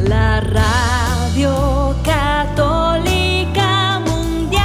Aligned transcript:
la 0.00 0.40
radio 0.40 1.94
católica 2.04 4.00
mundial. 4.00 4.64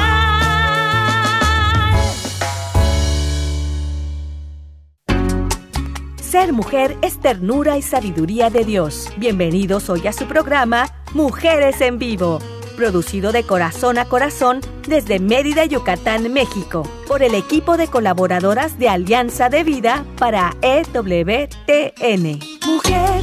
Ser 6.19 6.53
mujer 6.53 6.97
es 7.03 7.19
ternura 7.19 7.77
y 7.77 7.83
sabiduría 7.83 8.49
de 8.49 8.65
Dios. 8.65 9.09
Bienvenidos 9.17 9.91
hoy 9.91 10.07
a 10.07 10.13
su 10.13 10.25
programa 10.25 10.87
Mujeres 11.13 11.81
en 11.81 11.99
Vivo 11.99 12.39
producido 12.81 13.31
de 13.31 13.43
corazón 13.43 13.99
a 13.99 14.05
corazón 14.05 14.59
desde 14.87 15.19
Mérida, 15.19 15.65
Yucatán, 15.65 16.33
México, 16.33 16.81
por 17.07 17.21
el 17.21 17.35
equipo 17.35 17.77
de 17.77 17.85
colaboradoras 17.85 18.79
de 18.79 18.89
Alianza 18.89 19.49
de 19.49 19.63
Vida 19.63 20.03
para 20.17 20.55
EWTN. 20.63 22.39
Mujer 22.65 23.21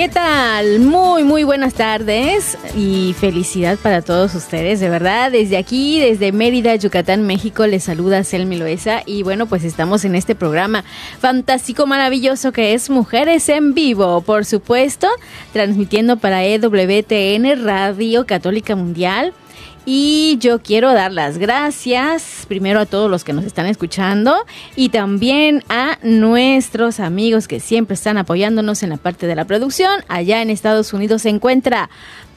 ¿qué 0.00 0.08
tal? 0.08 0.80
Muy, 0.80 1.24
muy 1.24 1.44
buenas 1.44 1.74
tardes 1.74 2.56
y 2.74 3.14
felicidad 3.20 3.76
para 3.76 4.00
todos 4.00 4.34
ustedes, 4.34 4.80
de 4.80 4.88
verdad. 4.88 5.30
Desde 5.30 5.58
aquí, 5.58 6.00
desde 6.00 6.32
Mérida, 6.32 6.74
Yucatán, 6.74 7.26
México, 7.26 7.66
les 7.66 7.84
saluda 7.84 8.24
Selmi 8.24 8.56
Loesa 8.56 9.02
y 9.04 9.24
bueno, 9.24 9.44
pues 9.44 9.62
estamos 9.62 10.06
en 10.06 10.14
este 10.14 10.34
programa 10.34 10.84
fantástico, 11.18 11.86
maravilloso 11.86 12.50
que 12.50 12.72
es 12.72 12.88
Mujeres 12.88 13.50
en 13.50 13.74
Vivo, 13.74 14.22
por 14.22 14.46
supuesto, 14.46 15.06
transmitiendo 15.52 16.16
para 16.16 16.46
EWTN 16.46 17.62
Radio 17.62 18.24
Católica 18.24 18.76
Mundial. 18.76 19.34
Y 19.86 20.36
yo 20.40 20.60
quiero 20.60 20.92
dar 20.92 21.10
las 21.10 21.38
gracias 21.38 22.44
primero 22.46 22.80
a 22.80 22.86
todos 22.86 23.10
los 23.10 23.24
que 23.24 23.32
nos 23.32 23.44
están 23.44 23.66
escuchando 23.66 24.36
y 24.76 24.90
también 24.90 25.64
a 25.68 25.98
nuestros 26.02 27.00
amigos 27.00 27.48
que 27.48 27.60
siempre 27.60 27.94
están 27.94 28.18
apoyándonos 28.18 28.82
en 28.82 28.90
la 28.90 28.98
parte 28.98 29.26
de 29.26 29.34
la 29.34 29.46
producción. 29.46 30.04
Allá 30.08 30.42
en 30.42 30.50
Estados 30.50 30.92
Unidos 30.92 31.22
se 31.22 31.30
encuentra 31.30 31.88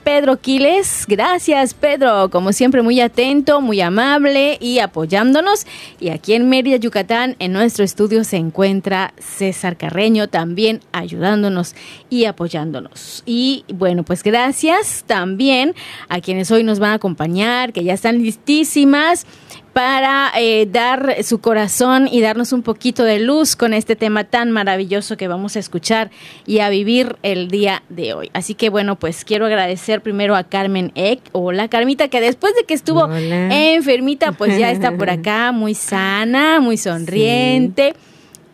Pedro 0.04 0.40
Quiles. 0.40 1.06
Gracias, 1.08 1.74
Pedro. 1.74 2.30
Como 2.30 2.52
siempre, 2.54 2.82
muy 2.82 3.00
atento, 3.00 3.62
muy 3.62 3.82
amable 3.82 4.58
y 4.60 4.80
apoyándonos. 4.80 5.66
Y 6.00 6.10
aquí 6.10 6.34
en 6.34 6.50
Mérida, 6.50 6.78
Yucatán, 6.78 7.36
en 7.40 7.54
nuestro 7.54 7.86
estudio 7.86 8.24
se 8.24 8.38
encuentra 8.38 9.14
César 9.18 9.78
Carreño 9.78 10.28
también 10.28 10.82
ayudándonos 10.92 11.76
y 12.10 12.26
apoyándonos. 12.26 13.24
Y 13.26 13.66
bueno, 13.74 14.04
pues 14.04 14.24
gracias 14.24 15.04
también 15.08 15.74
a 16.10 16.20
quienes 16.20 16.52
hoy 16.52 16.64
nos 16.64 16.80
van 16.80 16.92
a 16.92 16.96
acompañar, 16.96 17.74
que 17.74 17.84
ya 17.84 17.94
están 17.94 18.20
listísimas 18.20 19.26
para 19.74 20.32
eh, 20.38 20.68
dar 20.72 21.24
su 21.24 21.42
corazón 21.42 22.08
y 22.10 22.22
darnos 22.22 22.54
un 22.54 22.62
poquito 22.62 23.04
de 23.04 23.20
luz 23.20 23.56
con 23.56 23.74
este 23.74 23.96
tema 23.96 24.24
tan 24.24 24.52
maravilloso 24.52 25.18
que 25.18 25.28
vamos 25.28 25.56
a 25.56 25.60
escuchar 25.60 26.12
y 26.46 26.60
a 26.60 26.70
vivir 26.70 27.18
el 27.24 27.48
día 27.48 27.82
de 27.90 28.14
hoy. 28.14 28.30
Así 28.34 28.54
que 28.54 28.70
bueno, 28.70 28.98
pues 28.98 29.26
quiero 29.26 29.48
agradecer 29.48 30.02
primero 30.02 30.36
a 30.36 30.44
Carmen 30.44 30.92
Eck, 30.94 31.22
hola 31.32 31.68
Carmita, 31.68 32.08
que 32.08 32.22
después 32.22 32.54
de 32.56 32.66
que 32.66 32.76
estuvo 32.76 33.10
enfermita, 33.12 34.34
pues 34.34 34.58
ya 34.60 34.70
está 34.70 34.96
por 34.96 35.10
acá, 35.10 35.52
muy 35.52 35.74
sana, 35.74 36.60
muy 36.60 36.78
sonriente. 36.78 37.96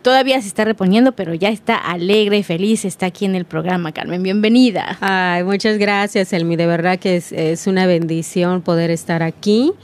Todavía 0.00 0.40
se 0.40 0.48
está 0.48 0.64
reponiendo, 0.64 1.12
pero 1.12 1.34
ya 1.34 1.50
está 1.50 1.76
alegre 1.76 2.38
y 2.38 2.42
feliz, 2.42 2.86
está 2.86 3.04
aquí 3.04 3.26
en 3.26 3.34
el 3.34 3.44
programa, 3.44 3.92
Carmen. 3.92 4.22
Bienvenida. 4.22 4.96
Ay, 5.02 5.44
muchas 5.44 5.76
gracias, 5.76 6.32
Elmi. 6.32 6.56
De 6.56 6.64
verdad 6.64 6.98
que 6.98 7.16
es, 7.16 7.32
es 7.32 7.66
una 7.66 7.84
bendición 7.84 8.62
poder 8.62 8.90
estar 8.90 9.22
aquí. 9.22 9.74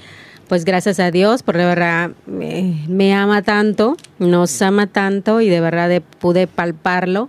Pues 0.48 0.64
gracias 0.64 1.00
a 1.00 1.10
Dios, 1.10 1.42
por 1.42 1.56
de 1.56 1.64
verdad 1.64 2.10
me, 2.26 2.84
me 2.88 3.12
ama 3.14 3.42
tanto, 3.42 3.96
nos 4.20 4.62
ama 4.62 4.86
tanto 4.86 5.40
y 5.40 5.48
de 5.48 5.60
verdad 5.60 5.88
de- 5.88 6.00
pude 6.00 6.46
palparlo. 6.46 7.28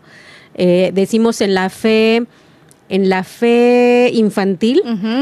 Eh, 0.54 0.92
decimos 0.94 1.42
en 1.42 1.54
la 1.56 1.70
fe, 1.70 2.26
en 2.90 3.10
la 3.10 3.24
fe 3.24 4.12
infantil, 4.14 4.82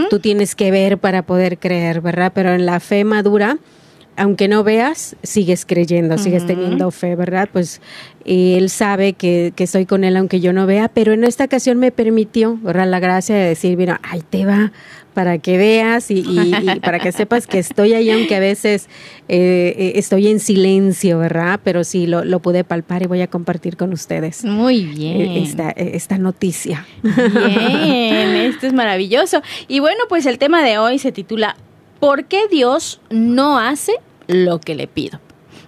tú 0.10 0.20
tienes 0.20 0.56
que 0.56 0.72
ver 0.72 0.98
para 0.98 1.22
poder 1.24 1.58
creer, 1.58 2.02
¿verdad? 2.02 2.32
Pero 2.36 2.54
en 2.54 2.66
la 2.66 2.80
fe 2.82 3.04
madura, 3.06 3.58
aunque 4.18 4.48
no 4.48 4.64
veas, 4.64 5.16
sigues 5.24 5.66
creyendo, 5.66 6.18
sigues 6.18 6.46
teniendo 6.46 6.90
fe, 6.92 7.16
¿verdad? 7.16 7.50
Pues 7.52 7.82
eh, 8.26 8.56
él 8.58 8.70
sabe 8.70 9.14
que, 9.14 9.52
que 9.56 9.66
estoy 9.66 9.86
con 9.86 10.04
él 10.04 10.16
aunque 10.18 10.40
yo 10.40 10.54
no 10.54 10.66
vea, 10.66 10.88
pero 10.88 11.14
en 11.14 11.24
esta 11.24 11.44
ocasión 11.46 11.80
me 11.80 11.92
permitió, 11.92 12.58
¿verdad? 12.62 12.88
La 12.88 13.00
gracia 13.00 13.36
de 13.36 13.46
decir, 13.48 13.76
mira, 13.78 14.00
ahí 14.04 14.22
te 14.30 14.46
va, 14.46 14.72
para 15.14 15.38
que 15.38 15.58
veas 15.58 16.12
y, 16.12 16.16
y- 16.28 16.72
y 16.76 16.80
para 16.82 17.00
que 17.00 17.12
sepas 17.14 17.48
que 17.48 17.58
estoy 17.60 17.94
ahí, 17.94 18.10
aunque 18.12 18.36
a 18.36 18.40
veces 18.40 18.88
eh, 19.30 19.74
eh, 19.78 19.92
estoy 19.96 20.28
en 20.28 20.40
silencio, 20.42 21.20
¿verdad? 21.20 21.60
Pero 21.64 21.84
sí, 21.86 22.06
lo, 22.06 22.26
lo 22.26 22.40
pude 22.42 22.64
palpar 22.66 23.02
y 23.04 23.08
voy 23.08 23.22
a 23.22 23.28
compartir 23.28 23.78
con 23.78 23.94
ustedes 23.94 24.44
Muy 24.44 24.84
bien. 24.84 25.22
esta, 25.44 25.70
esta 25.72 26.18
noticia. 26.18 26.86
Bien, 27.02 27.16
esto 28.36 28.68
es 28.68 28.74
maravilloso. 28.74 29.42
Y 29.68 29.80
bueno, 29.80 30.00
pues 30.10 30.26
el 30.26 30.38
tema 30.38 30.64
de 30.64 30.78
hoy 30.78 31.00
se 31.00 31.12
titula 31.12 31.56
¿Por 32.00 32.26
qué 32.26 32.42
Dios 32.52 33.00
no 33.10 33.58
hace 33.58 33.94
lo 34.28 34.60
que 34.60 34.76
le 34.76 34.88
pido? 34.88 35.20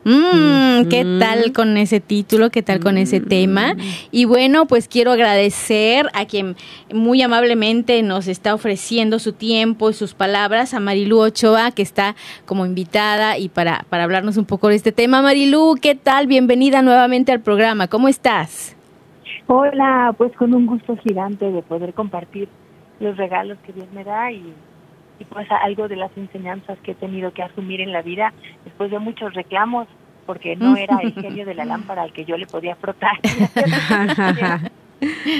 Mm, 0.10 0.88
¿Qué 0.88 1.06
tal 1.20 1.52
con 1.52 1.76
ese 1.76 2.00
título? 2.00 2.50
¿Qué 2.50 2.62
tal 2.64 2.80
con 2.80 2.98
ese 2.98 3.20
tema? 3.20 3.76
Y 4.10 4.24
bueno, 4.24 4.66
pues 4.66 4.88
quiero 4.88 5.12
agradecer 5.12 6.08
a 6.14 6.24
quien 6.24 6.56
muy 6.94 7.22
amablemente 7.22 8.02
nos 8.04 8.30
está 8.30 8.54
ofreciendo 8.54 9.20
su 9.20 9.34
tiempo 9.34 9.90
y 9.90 9.94
sus 9.94 10.14
palabras, 10.14 10.74
a 10.74 10.80
Marilu 10.80 11.20
Ochoa, 11.20 11.72
que 11.72 11.82
está 11.82 12.16
como 12.46 12.66
invitada 12.66 13.38
y 13.38 13.50
para, 13.50 13.86
para 13.90 14.06
hablarnos 14.06 14.38
un 14.38 14.46
poco 14.46 14.70
de 14.70 14.76
este 14.76 14.94
tema. 14.94 15.22
Marilu, 15.22 15.76
¿qué 15.82 15.96
tal? 15.96 16.28
Bienvenida 16.28 16.82
nuevamente 16.82 17.34
al 17.34 17.42
programa. 17.42 17.90
¿Cómo 17.90 18.08
estás? 18.08 18.78
Hola, 19.48 20.16
pues 20.18 20.32
con 20.38 20.54
un 20.54 20.68
gusto 20.68 20.96
gigante 20.98 21.52
de 21.52 21.62
poder 21.64 21.94
compartir 21.94 22.48
los 23.02 23.18
regalos 23.18 23.58
que 23.66 23.74
Dios 23.74 23.88
me 23.94 24.06
da 24.06 24.32
y, 24.32 24.54
y 25.20 25.26
pues 25.26 25.48
algo 25.52 25.88
de 25.88 25.96
las 25.96 26.16
enseñanzas 26.18 26.78
que 26.80 26.92
he 26.92 26.96
tenido 26.96 27.32
que 27.34 27.44
asumir 27.44 27.82
en 27.82 27.92
la 27.92 28.02
vida 28.02 28.34
después 28.66 28.92
de 28.92 29.00
muchos 29.00 29.34
reclamos 29.34 29.88
porque 30.26 30.56
no 30.56 30.76
era 30.76 30.98
el 31.02 31.14
genio 31.22 31.46
de 31.46 31.56
la 31.56 31.66
lámpara 31.66 32.02
al 32.04 32.14
que 32.14 32.26
yo 32.26 32.38
le 32.38 32.46
podía 32.48 32.76
frotar. 32.76 33.18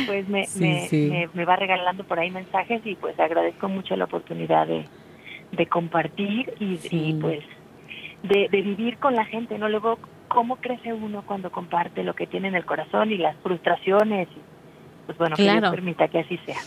pues 0.08 0.28
me, 0.30 0.46
Sí, 0.46 0.60
me, 0.62 0.88
sí. 0.88 1.08
Me, 1.12 1.30
me 1.34 1.46
va 1.46 1.56
regalando 1.56 2.04
por 2.04 2.20
ahí 2.20 2.30
mensajes 2.32 2.82
y 2.86 2.96
pues 2.96 3.20
agradezco 3.20 3.68
mucho 3.70 3.96
la 3.96 4.06
oportunidad 4.06 4.68
de, 4.68 4.86
de 5.52 5.66
compartir 5.68 6.54
y, 6.60 6.78
Sí. 6.78 7.10
y, 7.10 7.14
pues 7.16 7.44
de, 8.24 8.48
de 8.50 8.62
vivir 8.62 8.98
con 8.98 9.16
la 9.16 9.26
gente, 9.26 9.58
¿no? 9.58 9.70
Luego, 9.70 10.00
¿cómo 10.28 10.56
crece 10.58 10.92
uno 10.94 11.24
cuando 11.26 11.52
comparte 11.52 12.04
lo 12.04 12.14
que 12.16 12.28
tiene 12.28 12.48
en 12.48 12.56
el 12.56 12.66
corazón 12.66 13.12
y 13.12 13.18
las 13.18 13.36
frustraciones? 13.38 14.28
Pues 15.06 15.18
bueno, 15.18 15.36
que 15.36 15.44
Claro. 15.44 15.60
Dios 15.62 15.72
permita 15.72 16.08
que 16.08 16.20
así 16.20 16.38
sea. 16.46 16.58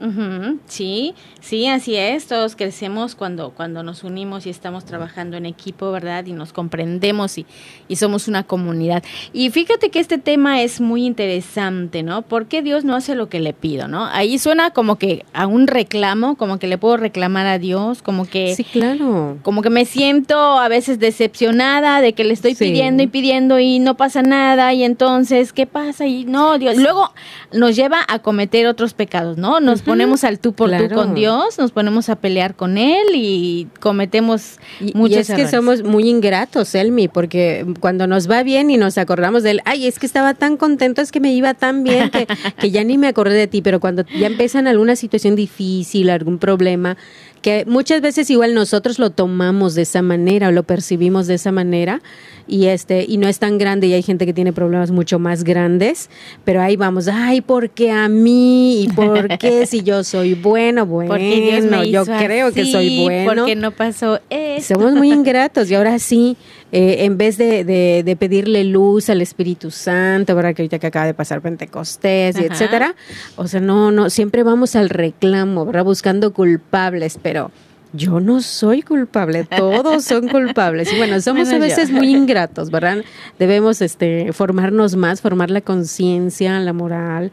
Ujú, 0.00 0.58
Sí, 0.66 1.14
sí, 1.40 1.66
así 1.66 1.94
es. 1.96 2.26
Todos 2.26 2.56
crecemos 2.56 3.14
cuando, 3.14 3.50
cuando 3.50 3.82
nos 3.82 4.02
unimos 4.02 4.46
y 4.46 4.50
estamos 4.50 4.84
trabajando 4.84 5.36
en 5.36 5.44
equipo, 5.46 5.92
¿verdad? 5.92 6.24
Y 6.26 6.32
nos 6.32 6.52
comprendemos 6.52 7.36
y, 7.38 7.46
y 7.88 7.96
somos 7.96 8.26
una 8.28 8.44
comunidad. 8.44 9.02
Y 9.32 9.50
fíjate 9.50 9.90
que 9.90 10.00
este 10.00 10.18
tema 10.18 10.62
es 10.62 10.80
muy 10.80 11.04
interesante, 11.04 12.02
¿no? 12.02 12.22
¿Por 12.22 12.46
qué 12.46 12.62
Dios 12.62 12.84
no 12.84 12.96
hace 12.96 13.14
lo 13.14 13.28
que 13.28 13.40
le 13.40 13.52
pido, 13.52 13.88
no? 13.88 14.06
Ahí 14.06 14.38
suena 14.38 14.70
como 14.70 14.96
que 14.96 15.24
a 15.34 15.46
un 15.46 15.66
reclamo, 15.66 16.36
como 16.36 16.58
que 16.58 16.66
le 16.66 16.78
puedo 16.78 16.96
reclamar 16.96 17.46
a 17.46 17.58
Dios, 17.58 18.00
como 18.02 18.26
que 18.26 18.54
Sí, 18.54 18.64
claro. 18.64 19.36
como 19.42 19.60
que 19.62 19.70
me 19.70 19.84
siento 19.84 20.38
a 20.58 20.68
veces 20.68 20.98
decepcionada 20.98 22.00
de 22.00 22.12
que 22.14 22.24
le 22.24 22.32
estoy 22.32 22.54
Sí. 22.54 22.64
pidiendo 22.64 23.02
y 23.02 23.06
pidiendo 23.06 23.58
y 23.58 23.78
no 23.78 23.96
pasa 23.96 24.22
nada 24.22 24.72
y 24.72 24.82
entonces 24.82 25.52
qué 25.52 25.66
pasa 25.66 26.06
y 26.06 26.24
no 26.24 26.58
Dios 26.58 26.76
luego 26.76 27.10
nos 27.52 27.76
lleva 27.76 27.98
a 28.08 28.18
cometer 28.20 28.66
otros 28.66 28.94
pecados 28.94 29.36
no 29.36 29.60
nos 29.60 29.82
ponemos 29.90 30.24
al 30.24 30.38
tú 30.38 30.52
por 30.52 30.70
tú 30.70 30.76
Claro. 30.76 30.96
con 30.96 31.14
Dios, 31.14 31.58
nos 31.58 31.72
ponemos 31.72 32.08
a 32.08 32.16
pelear 32.16 32.54
con 32.54 32.78
Él 32.78 33.06
y 33.14 33.68
cometemos 33.80 34.58
Y, 34.80 34.92
muchos 34.94 35.16
y 35.16 35.20
es 35.20 35.30
que 35.32 35.48
somos 35.48 35.82
muy 35.82 36.08
ingratos, 36.08 36.74
Elmi, 36.74 37.08
porque 37.08 37.66
cuando 37.80 38.06
nos 38.06 38.30
va 38.30 38.42
bien 38.42 38.70
y 38.70 38.76
nos 38.76 38.98
acordamos 38.98 39.42
de 39.42 39.52
él, 39.52 39.60
ay, 39.64 39.86
es 39.86 39.98
que 39.98 40.06
estaba 40.06 40.34
tan 40.34 40.56
contento, 40.56 41.02
es 41.02 41.12
que 41.12 41.20
me 41.20 41.32
iba 41.32 41.54
tan 41.54 41.82
bien 41.84 42.10
que, 42.10 42.26
que 42.58 42.70
ya 42.70 42.84
ni 42.84 42.98
me 42.98 43.08
acordé 43.08 43.34
de 43.34 43.46
ti, 43.46 43.62
pero 43.62 43.80
cuando 43.80 44.04
ya 44.18 44.26
empiezan 44.26 44.66
alguna 44.66 44.96
situación 44.96 45.36
difícil, 45.36 46.10
algún 46.10 46.38
problema, 46.38 46.96
que 47.42 47.64
muchas 47.66 48.00
veces 48.00 48.28
igual 48.30 48.54
nosotros 48.54 48.98
lo 48.98 49.10
tomamos 49.10 49.74
de 49.74 49.82
esa 49.82 50.02
manera 50.02 50.48
o 50.48 50.52
lo 50.52 50.62
percibimos 50.62 51.26
de 51.26 51.34
esa 51.34 51.52
manera 51.52 52.02
y 52.50 52.66
este 52.66 53.04
y 53.08 53.16
no 53.16 53.28
es 53.28 53.38
tan 53.38 53.56
grande 53.58 53.86
y 53.86 53.92
hay 53.94 54.02
gente 54.02 54.26
que 54.26 54.32
tiene 54.32 54.52
problemas 54.52 54.90
mucho 54.90 55.18
más 55.18 55.44
grandes, 55.44 56.10
pero 56.44 56.60
ahí 56.60 56.76
vamos, 56.76 57.08
ay, 57.08 57.40
¿por 57.40 57.70
qué 57.70 57.90
a 57.90 58.08
mí? 58.08 58.82
¿Y 58.82 58.88
por 58.88 59.38
qué 59.38 59.64
si 59.66 59.82
yo 59.82 60.02
soy 60.04 60.34
bueno? 60.34 60.84
Bueno, 60.86 61.08
Porque 61.12 61.40
Dios 61.40 61.64
me 61.64 61.90
yo 61.90 62.04
creo 62.04 62.52
que 62.52 62.64
soy 62.66 63.00
bueno. 63.02 63.34
Porque 63.42 63.56
no 63.56 63.70
pasó 63.70 64.20
eso. 64.28 64.74
Somos 64.74 64.92
muy 64.94 65.12
ingratos 65.12 65.70
y 65.70 65.74
ahora 65.74 65.98
sí, 65.98 66.36
eh, 66.72 67.04
en 67.04 67.16
vez 67.16 67.38
de, 67.38 67.64
de- 67.64 68.02
de 68.04 68.16
pedirle 68.16 68.64
luz 68.64 69.08
al 69.10 69.22
Espíritu 69.22 69.70
Santo, 69.70 70.34
¿verdad? 70.34 70.54
Que 70.54 70.62
ahorita 70.62 70.78
que 70.78 70.86
acaba 70.88 71.06
de 71.06 71.14
pasar 71.14 71.40
Pentecostés 71.40 72.36
y 72.36 72.44
Ajá. 72.44 72.52
etcétera, 72.54 72.94
o 73.36 73.46
sea, 73.48 73.60
no, 73.60 73.90
no, 73.90 74.10
siempre 74.10 74.42
vamos 74.42 74.74
al 74.76 74.88
reclamo, 74.90 75.64
¿verdad? 75.66 75.84
Buscando 75.84 76.32
culpables, 76.32 77.18
pero 77.22 77.50
yo 77.92 78.20
no 78.20 78.40
soy 78.42 78.82
culpable, 78.82 79.44
todos 79.44 80.04
son 80.04 80.28
culpables. 80.28 80.92
Y 80.92 80.96
bueno, 80.96 81.20
somos 81.20 81.48
Bueno, 81.48 81.64
a 81.64 81.68
yo. 81.68 81.74
veces 81.76 81.90
muy 81.90 82.10
ingratos, 82.14 82.70
¿verdad? 82.70 82.98
Debemos 83.38 83.82
este, 83.82 84.32
formarnos 84.32 84.96
más, 84.96 85.20
formar 85.20 85.50
la 85.50 85.60
conciencia, 85.60 86.58
la 86.60 86.72
moral 86.72 87.32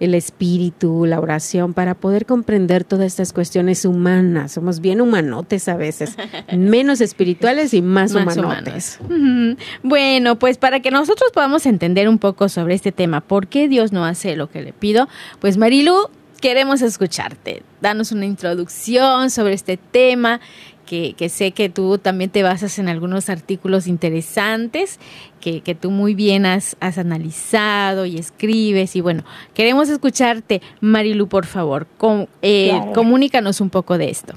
el 0.00 0.14
espíritu, 0.14 1.04
la 1.04 1.20
oración, 1.20 1.74
para 1.74 1.94
poder 1.94 2.24
comprender 2.24 2.84
todas 2.84 3.04
estas 3.04 3.34
cuestiones 3.34 3.84
humanas. 3.84 4.52
Somos 4.52 4.80
bien 4.80 5.02
humanotes 5.02 5.68
a 5.68 5.76
veces, 5.76 6.16
menos 6.56 7.02
espirituales 7.02 7.74
y 7.74 7.82
más, 7.82 8.14
Más 8.14 8.38
humanotes. 8.38 8.98
humanos. 9.06 9.58
Bueno, 9.82 10.38
pues 10.38 10.56
para 10.56 10.80
que 10.80 10.90
nosotros 10.90 11.30
podamos 11.34 11.66
entender 11.66 12.08
un 12.08 12.16
poco 12.16 12.48
sobre 12.48 12.74
este 12.76 12.92
tema, 12.92 13.20
¿por 13.20 13.46
qué 13.48 13.68
Dios 13.68 13.92
no 13.92 14.06
hace 14.06 14.36
lo 14.36 14.48
que 14.48 14.62
le 14.62 14.72
pido? 14.72 15.06
Pues 15.38 15.58
Marilu, 15.58 16.08
queremos 16.40 16.82
escucharte. 16.82 17.62
Danos 17.80 18.12
una 18.12 18.24
introducción 18.26 19.30
sobre 19.30 19.54
este 19.54 19.76
tema, 19.76 20.40
que, 20.86 21.12
que 21.14 21.28
sé 21.28 21.52
que 21.52 21.68
tú 21.68 21.98
también 21.98 22.30
te 22.30 22.42
basas 22.42 22.78
en 22.80 22.88
algunos 22.88 23.30
artículos 23.30 23.86
interesantes, 23.86 24.98
que, 25.40 25.60
que 25.60 25.74
tú 25.76 25.90
muy 25.90 26.14
bien 26.14 26.46
has, 26.46 26.76
has 26.80 26.98
analizado 26.98 28.06
y 28.06 28.16
escribes. 28.18 28.96
Y 28.96 29.00
bueno, 29.00 29.22
queremos 29.54 29.88
escucharte, 29.88 30.60
Marilu, 30.80 31.28
por 31.28 31.46
favor. 31.46 31.86
Com- 31.96 32.26
eh, 32.42 32.70
Claro. 32.72 32.92
Comunícanos 32.92 33.60
un 33.60 33.70
poco 33.70 33.98
de 33.98 34.10
esto. 34.10 34.34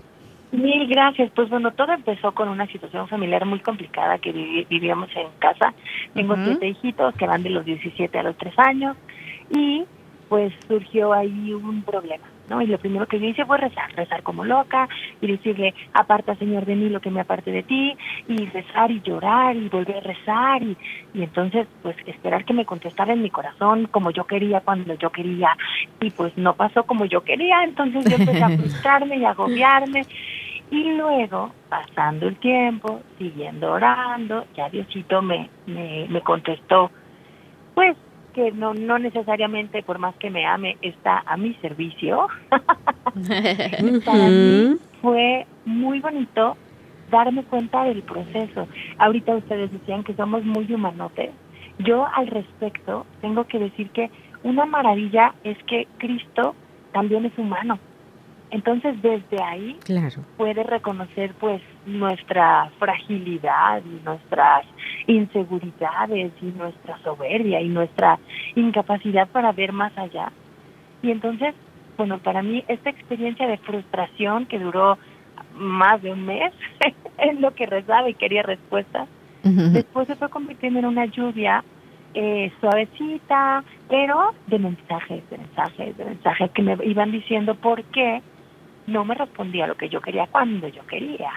Mil 0.52 0.88
gracias. 0.88 1.32
Pues 1.36 1.50
bueno, 1.50 1.72
todo 1.72 1.92
empezó 1.94 2.32
con 2.34 2.48
una 2.48 2.68
situación 2.68 3.08
familiar 3.08 3.44
muy 3.46 3.60
complicada 3.60 4.20
que 4.20 4.32
vivi- 4.32 4.68
vivíamos 4.70 5.10
en 5.16 5.28
casa. 5.40 5.74
Tengo 6.14 6.34
Ujú. 6.36 6.44
siete 6.46 6.68
hijitos 6.68 7.16
que 7.16 7.26
van 7.26 7.42
de 7.42 7.50
los 7.50 7.66
17 7.66 8.20
a 8.20 8.22
los 8.24 8.38
3 8.38 8.54
años 8.60 8.96
y 9.50 9.84
pues 10.34 10.52
surgió 10.68 11.14
ahí 11.14 11.54
un 11.54 11.84
problema, 11.84 12.26
¿no? 12.50 12.60
Y 12.60 12.66
lo 12.66 12.80
primero 12.80 13.06
que 13.06 13.20
yo 13.20 13.28
hice 13.28 13.46
fue 13.46 13.60
rezar, 13.60 13.94
rezar 13.94 14.24
como 14.24 14.44
loca 14.44 14.90
y 15.22 15.28
decirle, 15.28 15.76
aparta 15.94 16.34
Señor 16.38 16.66
de 16.66 16.74
mí 16.74 16.90
lo 16.90 17.02
que 17.02 17.12
me 17.12 17.20
aparte 17.22 17.52
de 17.52 17.62
ti 17.62 17.96
y 18.28 18.48
rezar 18.48 18.90
y 18.90 19.00
llorar 19.02 19.56
y 19.56 19.70
volver 19.70 19.98
a 19.98 20.00
rezar 20.00 20.64
y, 20.64 20.76
y 21.14 21.22
entonces 21.22 21.68
pues 21.84 21.96
esperar 22.08 22.46
que 22.46 22.56
me 22.56 22.66
contestara 22.66 23.14
en 23.14 23.22
mi 23.22 23.30
corazón 23.30 23.86
como 23.92 24.10
yo 24.10 24.24
quería 24.24 24.62
cuando 24.62 24.96
yo 24.96 25.12
quería 25.12 25.56
y 26.02 26.10
pues 26.10 26.36
no 26.36 26.56
pasó 26.56 26.82
como 26.82 27.06
yo 27.06 27.24
quería, 27.24 27.64
entonces 27.64 28.04
yo 28.06 28.16
empecé 28.16 28.42
a 28.42 28.50
frustrarme 28.58 29.18
y 29.18 29.26
a 29.26 29.30
agobiarme 29.30 30.02
y 30.72 30.96
luego, 30.96 31.52
pasando 31.70 32.28
el 32.28 32.38
tiempo, 32.38 33.02
siguiendo 33.20 33.74
orando, 33.74 34.48
ya 34.58 34.68
Diosito 34.68 35.22
me, 35.22 35.48
me, 35.68 36.08
me 36.10 36.22
contestó, 36.22 36.90
pues 37.76 37.96
que 38.34 38.52
no, 38.52 38.74
no 38.74 39.00
necesariamente 39.00 39.84
por 39.84 40.00
más 40.00 40.16
que 40.16 40.30
me 40.30 40.46
ame 40.46 40.78
está 40.82 41.24
a 41.26 41.38
mi 41.38 41.54
servicio. 41.56 42.28
Para 44.06 44.28
mí 44.28 44.78
fue 45.02 45.46
muy 45.66 46.00
bonito 46.00 46.58
darme 47.10 47.44
cuenta 47.44 47.84
del 47.84 48.02
proceso. 48.04 48.68
Ahorita 48.98 49.36
ustedes 49.36 49.72
decían 49.72 50.04
que 50.04 50.16
somos 50.16 50.44
muy 50.44 50.72
humanotes. 50.74 51.32
Yo 51.80 52.08
al 52.14 52.28
respecto 52.28 53.06
tengo 53.22 53.46
que 53.46 53.60
decir 53.60 53.90
que 53.92 54.10
una 54.44 54.66
maravilla 54.66 55.34
es 55.44 55.58
que 55.64 55.88
Cristo 55.98 56.56
también 56.92 57.26
es 57.26 57.38
humano. 57.38 57.80
Entonces 58.54 59.02
desde 59.02 59.42
ahí 59.42 59.78
Claro. 59.84 60.24
puede 60.38 60.62
reconocer 60.62 61.34
pues 61.40 61.60
nuestra 61.88 62.70
fragilidad 62.78 63.82
y 63.84 64.06
nuestras 64.06 64.64
inseguridades 65.08 66.32
y 66.40 66.46
nuestra 66.46 67.00
soberbia 67.00 67.60
y 67.62 67.68
nuestra 67.68 68.20
incapacidad 68.56 69.28
para 69.30 69.52
ver 69.54 69.74
más 69.74 69.92
allá. 69.98 70.32
Y 71.02 71.10
entonces, 71.10 71.56
bueno, 71.98 72.20
para 72.20 72.44
mí 72.44 72.64
esta 72.68 72.92
experiencia 72.92 73.48
de 73.48 73.58
frustración 73.58 74.46
que 74.46 74.60
duró 74.60 75.00
más 75.56 76.04
de 76.04 76.12
un 76.12 76.24
mes 76.24 76.54
en 77.18 77.42
lo 77.42 77.56
que 77.56 77.66
rezaba 77.66 78.08
y 78.08 78.14
quería 78.14 78.44
respuestas, 78.44 79.10
después 79.44 80.08
se 80.08 80.16
fue 80.16 80.30
convirtiendo 80.30 80.78
en 80.78 80.86
una 80.86 81.06
lluvia 81.06 81.64
eh, 82.14 82.52
suavecita, 82.62 83.64
pero 83.90 84.36
de 84.46 84.60
mensajes, 84.60 85.28
de 85.32 85.38
mensajes, 85.40 85.98
de 85.98 86.06
mensajes 86.06 86.52
que 86.52 86.62
me 86.62 86.78
iban 86.86 87.12
diciendo 87.12 87.56
por 87.56 87.84
qué 87.86 88.22
no 88.88 89.06
me 89.06 89.16
respondía 89.16 89.68
lo 89.68 89.76
que 89.76 89.90
yo 89.90 90.02
quería 90.02 90.28
cuando 90.28 90.68
yo 90.68 90.86
quería. 90.86 91.32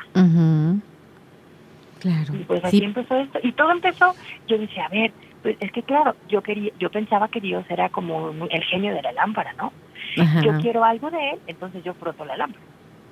Claro. 2.01 2.35
Y 2.35 2.45
pues 2.45 2.65
así 2.65 2.79
Sí. 2.79 2.85
empezó 2.85 3.17
esto. 3.17 3.39
Y 3.43 3.53
todo 3.53 3.71
empezó, 3.73 4.15
yo 4.47 4.59
decía, 4.59 4.87
a 4.87 4.89
ver, 4.89 5.13
pues 5.43 5.57
es 5.61 5.73
que 5.73 5.83
claro, 5.83 6.15
yo 6.29 6.43
quería, 6.43 6.73
yo 6.79 6.91
pensaba 6.91 7.29
que 7.29 7.41
Dios 7.41 7.65
era 7.69 7.89
como 7.89 8.31
el 8.51 8.65
genio 8.65 8.95
de 8.95 9.03
la 9.03 9.13
lámpara, 9.13 9.53
¿no? 9.55 9.73
Ajá. 10.19 10.41
Yo 10.43 10.59
quiero 10.59 10.85
algo 10.85 11.11
de 11.11 11.31
él, 11.31 11.39
entonces 11.47 11.83
yo 11.85 11.95
froto 11.95 12.25
la 12.25 12.37
lámpara. 12.37 12.65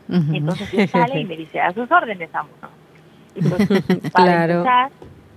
Y 0.08 0.36
entonces 0.36 0.68
él 0.74 0.88
sale 0.88 1.20
y 1.20 1.24
me 1.24 1.36
dice, 1.36 1.60
a 1.60 1.72
sus 1.72 1.90
órdenes, 1.90 2.30
vámonos. 2.30 2.70
Y 3.34 3.40
pues, 3.42 3.66
para 4.12 4.24
Claro. 4.46 4.52
empezar, 4.52 4.90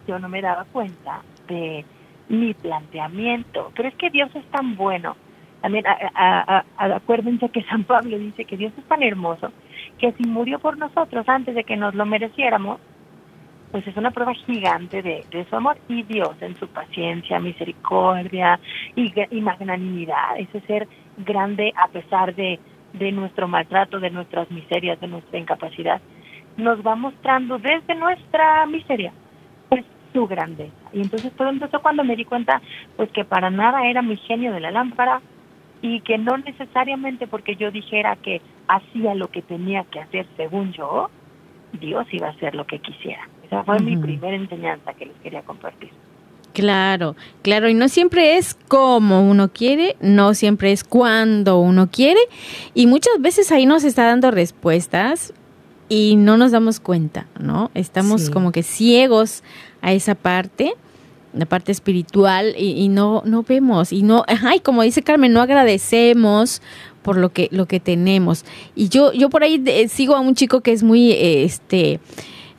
yo 0.08 0.20
no 0.20 0.28
me 0.30 0.42
daba 0.42 0.66
cuenta 0.66 1.22
de 1.48 1.86
mi 2.30 2.54
planteamiento. 2.54 3.72
Pero 3.76 3.88
es 3.90 3.96
que 3.96 4.10
Dios 4.10 4.30
es 4.36 4.46
tan 4.52 4.76
bueno. 4.76 5.16
También 5.68 5.86
a- 5.86 6.00
a- 6.16 6.64
a- 6.78 6.96
acuérdense 6.96 7.50
que 7.50 7.62
San 7.64 7.84
Pablo 7.84 8.18
dice 8.18 8.46
que 8.46 8.56
Dios 8.56 8.72
es 8.78 8.86
tan 8.86 9.04
hermoso 9.04 9.52
que 10.00 10.14
si 10.14 10.24
murió 10.24 10.60
por 10.60 10.78
nosotros 10.78 11.28
antes 11.28 11.56
de 11.56 11.66
que 11.66 11.75
nos 11.75 11.94
lo 11.94 12.06
mereciéramos, 12.06 12.80
pues 13.74 13.86
es 13.86 13.98
una 13.98 14.12
prueba 14.12 14.34
gigante 14.34 15.02
de, 15.02 15.25
de 15.30 15.44
su 15.50 15.56
amor 15.58 15.78
y 15.90 16.04
Dios 16.04 16.38
en 16.40 16.56
su 16.56 16.69
paciencia, 16.69 17.42
misericordia 17.42 18.62
y, 18.96 19.12
y 19.30 19.42
magnanimidad, 19.42 20.38
ese 20.38 20.62
ser 20.62 20.88
grande 21.18 21.74
a 21.75 21.89
pesar 21.89 22.34
de, 22.34 22.62
de 22.94 23.12
nuestro 23.12 23.50
maltrato, 23.50 24.00
de 24.00 24.10
nuestras 24.10 24.50
miserias, 24.50 25.01
de 25.01 25.08
nuestra 25.08 25.38
incapacidad, 25.38 26.00
nos 26.56 26.80
va 26.80 26.96
mostrando 26.96 27.58
desde 27.60 27.94
nuestra 27.94 28.65
miseria 28.68 29.12
pues 29.68 29.84
su 30.13 30.27
grandeza. 30.27 30.72
Y 30.94 31.01
entonces 31.01 31.34
todo 31.34 31.50
empezó 31.50 31.82
cuando 31.82 32.06
me 32.06 32.15
di 32.15 32.24
cuenta 32.24 32.62
pues 32.96 33.12
que 33.12 33.25
para 33.25 33.50
nada 33.50 33.86
era 33.86 34.01
mi 34.01 34.15
genio 34.15 34.53
de 34.53 34.62
la 34.62 34.72
lámpara 34.72 35.20
y 35.81 36.01
que 36.01 36.17
no 36.17 36.38
necesariamente 36.38 37.27
porque 37.27 37.55
yo 37.55 37.72
dijera 37.72 38.15
que 38.15 38.41
hacía 38.67 39.15
lo 39.15 39.29
que 39.29 39.41
tenía 39.41 39.84
que 39.86 40.00
hacer 40.00 40.25
según 40.36 40.74
yo, 40.74 41.10
Dios 41.79 42.07
iba 42.12 42.27
a 42.27 42.31
hacer 42.31 42.55
lo 42.55 42.65
que 42.65 42.79
quisiera. 42.79 43.27
Esa 43.46 43.63
fue 43.63 43.79
mi 43.79 43.96
primera 43.96 44.36
enseñanza 44.36 44.93
que 44.93 45.05
les 45.05 45.15
quería 45.17 45.41
compartir. 45.43 45.89
Claro, 46.53 47.15
claro, 47.43 47.69
y 47.69 47.75
no 47.75 47.88
siempre 47.88 48.38
es 48.38 48.55
como 48.67 49.29
uno 49.29 49.50
quiere, 49.50 49.96
no 50.01 50.34
siempre 50.34 50.72
es 50.72 50.84
cuando 50.84 51.60
uno 51.60 51.89
quiere, 51.91 52.19
y 52.74 52.88
muchas 52.88 53.13
veces 53.19 53.51
ahí 53.51 53.67
nos 53.67 53.84
está 53.84 54.05
dando 54.05 54.31
respuestas 54.31 55.34
y 55.88 56.15
no 56.17 56.36
nos 56.36 56.51
damos 56.51 56.79
cuenta, 56.79 57.27
¿no? 57.39 57.69
Estamos 57.75 58.24
Sí. 58.24 58.31
como 58.31 58.51
que 58.51 58.63
ciegos 58.63 59.43
a 59.81 59.93
esa 59.93 60.15
parte, 60.15 60.74
la 61.34 61.46
parte 61.46 61.72
espiritual, 61.72 62.55
y, 62.57 62.72
y 62.81 62.89
no, 62.89 63.22
no 63.25 63.43
vemos, 63.43 63.93
y 63.93 64.03
no, 64.03 64.24
ay, 64.27 64.60
como 64.60 64.81
dice 64.81 65.01
Carmen, 65.01 65.34
no 65.34 65.41
agradecemos 65.41 66.62
por 67.07 67.17
lo 67.17 67.29
que, 67.29 67.48
lo 67.51 67.67
que 67.67 67.79
tenemos. 67.79 68.43
Y 68.75 68.89
yo, 68.89 69.13
yo 69.13 69.29
por 69.29 69.41
ahí 69.41 69.63
eh, 69.65 69.88
sigo 69.88 70.13
a 70.13 70.19
un 70.19 70.36
chico 70.36 70.60
que 70.60 70.74
es 70.74 70.84
muy, 70.84 71.13
eh, 71.13 71.46
este, 71.46 72.01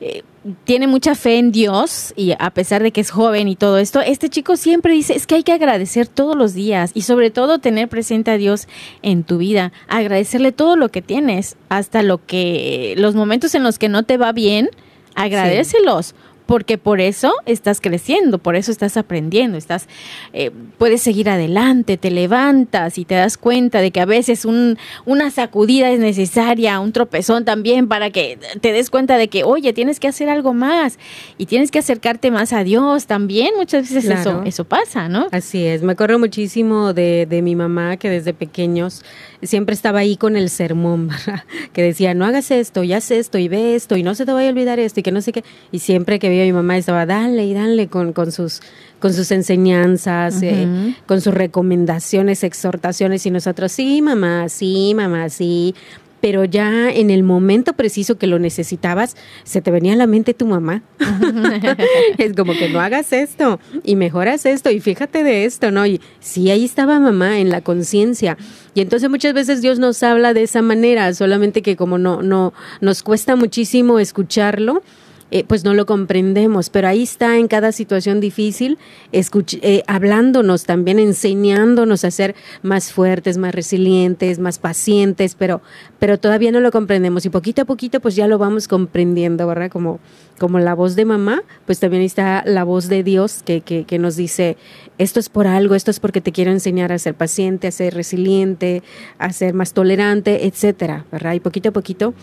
eh, 0.01 0.23
tiene 0.63 0.87
mucha 0.87 1.13
fe 1.13 1.37
en 1.37 1.51
Dios 1.51 2.13
y 2.15 2.33
a 2.39 2.49
pesar 2.49 2.81
de 2.81 2.91
que 2.91 2.99
es 2.99 3.11
joven 3.11 3.47
y 3.47 3.55
todo 3.55 3.77
esto, 3.77 4.01
este 4.01 4.27
chico 4.27 4.57
siempre 4.57 4.93
dice, 4.93 5.13
es 5.13 5.27
que 5.27 5.35
hay 5.35 5.43
que 5.43 5.51
agradecer 5.51 6.07
todos 6.07 6.35
los 6.35 6.55
días 6.55 6.89
y 6.95 7.03
sobre 7.03 7.29
todo 7.29 7.59
tener 7.59 7.89
presente 7.89 8.31
a 8.31 8.37
Dios 8.37 8.67
en 9.03 9.23
tu 9.23 9.37
vida, 9.37 9.71
agradecerle 9.87 10.51
todo 10.51 10.75
lo 10.77 10.89
que 10.89 11.03
tienes, 11.03 11.55
hasta 11.69 12.01
lo 12.01 12.25
que 12.25 12.95
los 12.97 13.13
momentos 13.13 13.53
en 13.53 13.61
los 13.61 13.77
que 13.77 13.87
no 13.87 14.01
te 14.01 14.17
va 14.17 14.31
bien, 14.31 14.71
agradecelos. 15.13 16.15
Porque 16.49 16.79
por 16.79 16.99
eso 16.99 17.31
estás 17.45 17.79
creciendo, 17.79 18.39
por 18.39 18.55
eso 18.55 18.71
estás 18.71 18.97
aprendiendo, 18.97 19.55
estás, 19.55 19.87
eh, 20.33 20.49
puedes 20.79 20.99
seguir 20.99 21.29
adelante, 21.29 21.95
te 21.95 22.09
levantas 22.09 22.97
y 22.97 23.05
te 23.05 23.13
das 23.13 23.37
cuenta 23.37 23.81
de 23.81 23.91
que 23.91 24.01
a 24.01 24.05
veces 24.05 24.45
un, 24.45 24.79
una 25.05 25.29
sacudida 25.29 25.91
es 25.91 25.99
necesaria, 25.99 26.79
un 26.79 26.91
tropezón 26.91 27.45
también 27.45 27.87
para 27.87 28.09
que 28.09 28.39
te 28.61 28.71
des 28.71 28.89
cuenta 28.89 29.19
de 29.19 29.27
que, 29.27 29.43
oye, 29.43 29.73
tienes 29.73 29.99
que 29.99 30.07
hacer 30.07 30.27
algo 30.27 30.55
más 30.55 30.97
y 31.37 31.45
tienes 31.45 31.69
que 31.69 31.77
acercarte 31.77 32.31
más 32.31 32.51
a 32.51 32.63
Dios 32.63 33.05
también. 33.05 33.53
Muchas 33.55 33.83
veces 33.83 34.09
eso, 34.09 34.41
eso 34.43 34.63
pasa, 34.63 35.07
¿no? 35.07 35.27
Así 35.31 35.63
es, 35.63 35.83
me 35.83 35.91
acuerdo 35.91 36.17
muchísimo 36.17 36.93
de, 36.93 37.27
de 37.29 37.43
mi 37.43 37.55
mamá 37.55 37.97
que 37.97 38.09
desde 38.09 38.33
pequeños 38.33 39.03
siempre 39.43 39.73
estaba 39.73 39.99
ahí 39.99 40.17
con 40.17 40.35
el 40.35 40.49
sermón, 40.49 41.07
¿verdad? 41.25 41.43
que 41.73 41.83
decía, 41.83 42.13
no 42.13 42.25
hagas 42.25 42.51
esto, 42.51 42.83
y 42.83 42.93
haz 42.93 43.11
esto, 43.11 43.37
y 43.37 43.47
ve 43.47 43.75
esto, 43.75 43.97
y 43.97 44.03
no 44.03 44.15
se 44.15 44.25
te 44.25 44.33
vaya 44.33 44.49
a 44.49 44.51
olvidar 44.51 44.79
esto, 44.79 44.99
y 44.99 45.03
que 45.03 45.11
no 45.11 45.21
sé 45.21 45.31
qué. 45.31 45.43
Y 45.71 45.79
siempre 45.79 46.19
que 46.19 46.29
veía 46.39 46.51
a 46.51 46.53
mi 46.53 46.53
mamá 46.53 46.77
estaba, 46.77 47.05
dale 47.05 47.45
y 47.45 47.53
dale 47.53 47.87
con, 47.87 48.13
con, 48.13 48.31
sus, 48.31 48.61
con 48.99 49.13
sus 49.13 49.31
enseñanzas, 49.31 50.41
eh, 50.41 50.95
con 51.05 51.21
sus 51.21 51.33
recomendaciones, 51.33 52.43
exhortaciones, 52.43 53.25
y 53.25 53.31
nosotros, 53.31 53.71
sí, 53.71 54.01
mamá, 54.01 54.49
sí, 54.49 54.93
mamá, 54.95 55.29
sí. 55.29 55.75
Pero 56.21 56.43
ya 56.43 56.89
en 56.91 57.11
el 57.11 57.23
momento 57.23 57.73
preciso 57.73 58.17
que 58.17 58.27
lo 58.27 58.39
necesitabas, 58.39 59.15
se 59.43 59.61
te 59.61 59.71
venía 59.71 59.93
a 59.93 59.95
la 59.95 60.05
mente 60.05 60.33
tu 60.33 60.45
mamá. 60.45 60.83
es 62.17 62.33
como 62.33 62.53
que 62.53 62.67
no 62.67 62.81
hagas 62.81 63.13
esto 63.13 63.59
y 63.85 63.95
mejoras 63.95 64.45
esto 64.45 64.69
y 64.69 64.81
fíjate 64.81 65.23
de 65.23 65.45
esto, 65.45 65.71
¿no? 65.71 65.85
Y 65.85 66.01
sí, 66.19 66.51
ahí 66.51 66.65
estaba 66.65 66.99
mamá 66.99 67.39
en 67.39 67.49
la 67.49 67.61
conciencia. 67.61 68.37
Y 68.73 68.81
entonces 68.81 69.09
muchas 69.09 69.33
veces 69.33 69.61
Dios 69.61 69.79
nos 69.79 70.03
habla 70.03 70.33
de 70.33 70.43
esa 70.43 70.61
manera, 70.61 71.13
solamente 71.13 71.61
que 71.61 71.77
como 71.77 71.97
no, 71.97 72.21
no, 72.21 72.53
nos 72.81 73.01
cuesta 73.01 73.37
muchísimo 73.37 73.97
escucharlo, 73.97 74.83
eh, 75.31 75.43
pues 75.47 75.63
no 75.63 75.73
lo 75.73 75.85
comprendemos, 75.85 76.69
pero 76.69 76.87
ahí 76.87 77.03
está 77.03 77.37
en 77.37 77.47
cada 77.47 77.71
situación 77.71 78.19
difícil, 78.19 78.79
eh, 79.11 79.83
hablándonos 79.85 80.65
también, 80.65 80.97
enseñándonos 80.97 82.03
a 82.03 82.11
ser 82.11 82.35
más 82.63 82.91
fuertes, 82.91 83.37
más 83.37 83.53
resilientes, 83.53 84.39
más 84.39 84.57
pacientes, 84.57 85.35
pero, 85.35 85.61
pero 85.99 86.19
todavía 86.19 86.51
no 86.51 86.59
lo 86.59 86.71
comprendemos 86.71 87.25
y 87.25 87.29
poquito 87.29 87.61
a 87.61 87.65
poquito 87.65 87.99
pues 87.99 88.15
ya 88.15 88.27
lo 88.27 88.39
vamos 88.39 88.67
comprendiendo, 88.67 89.45
¿verdad? 89.45 89.69
Como, 89.69 89.99
como 90.39 90.57
la 90.59 90.73
voz 90.73 90.95
de 90.95 91.05
mamá, 91.05 91.43
pues 91.65 91.79
también 91.79 92.01
está 92.01 92.43
la 92.45 92.63
voz 92.63 92.87
de 92.87 93.03
Dios 93.03 93.43
que, 93.45 93.61
que, 93.61 93.83
que 93.83 93.99
nos 93.99 94.15
dice, 94.15 94.57
esto 94.97 95.19
es 95.19 95.29
por 95.29 95.45
algo, 95.45 95.75
esto 95.75 95.91
es 95.91 95.99
porque 95.99 96.21
te 96.21 96.31
quiero 96.31 96.51
enseñar 96.51 96.91
a 96.91 96.97
ser 96.97 97.13
paciente, 97.13 97.67
a 97.67 97.71
ser 97.71 97.93
resiliente, 97.93 98.81
a 99.19 99.31
ser 99.31 99.53
más 99.53 99.73
tolerante, 99.73 100.47
etcétera, 100.47 101.05
¿verdad? 101.11 101.33
Y 101.33 101.39
poquito 101.39 101.69
a 101.69 101.71
poquito 101.71 102.13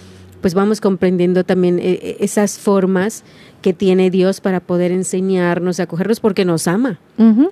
pues 0.46 0.54
vamos 0.54 0.80
comprendiendo 0.80 1.42
también 1.42 1.80
eh, 1.80 1.98
eh, 2.00 2.16
esas 2.20 2.56
formas 2.56 3.24
que 3.62 3.72
tiene 3.72 4.10
Dios 4.10 4.40
para 4.40 4.60
poder 4.60 4.92
enseñarnos, 4.92 5.80
acogernos, 5.80 6.20
porque 6.20 6.44
nos 6.44 6.68
ama, 6.68 7.00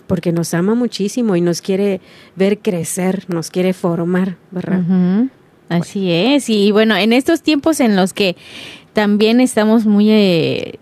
porque 0.06 0.30
nos 0.30 0.54
ama 0.54 0.76
muchísimo 0.76 1.34
y 1.34 1.40
nos 1.40 1.60
quiere 1.60 2.00
ver 2.36 2.60
crecer, 2.60 3.24
nos 3.26 3.50
quiere 3.50 3.72
formar, 3.72 4.36
¿verdad? 4.52 4.84
Así 5.68 6.12
es. 6.12 6.48
Y 6.48 6.70
bueno, 6.70 6.96
en 6.96 7.12
estos 7.12 7.42
tiempos 7.42 7.80
en 7.80 7.96
los 7.96 8.12
que 8.12 8.36
también 8.92 9.40
estamos 9.40 9.86
muy 9.86 10.12
eh, 10.12 10.78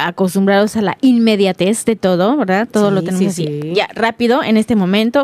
acostumbrados 0.00 0.76
a 0.76 0.82
la 0.82 0.98
inmediatez 1.00 1.84
de 1.84 1.94
todo, 1.94 2.36
¿verdad? 2.36 2.66
Todo 2.68 2.88
Sí, 2.88 2.94
lo 2.96 3.02
tenemos 3.04 3.34
sí, 3.34 3.44
así, 3.44 3.60
sí. 3.62 3.72
ya 3.72 3.86
rápido, 3.94 4.42
en 4.42 4.56
este 4.56 4.74
momento, 4.74 5.22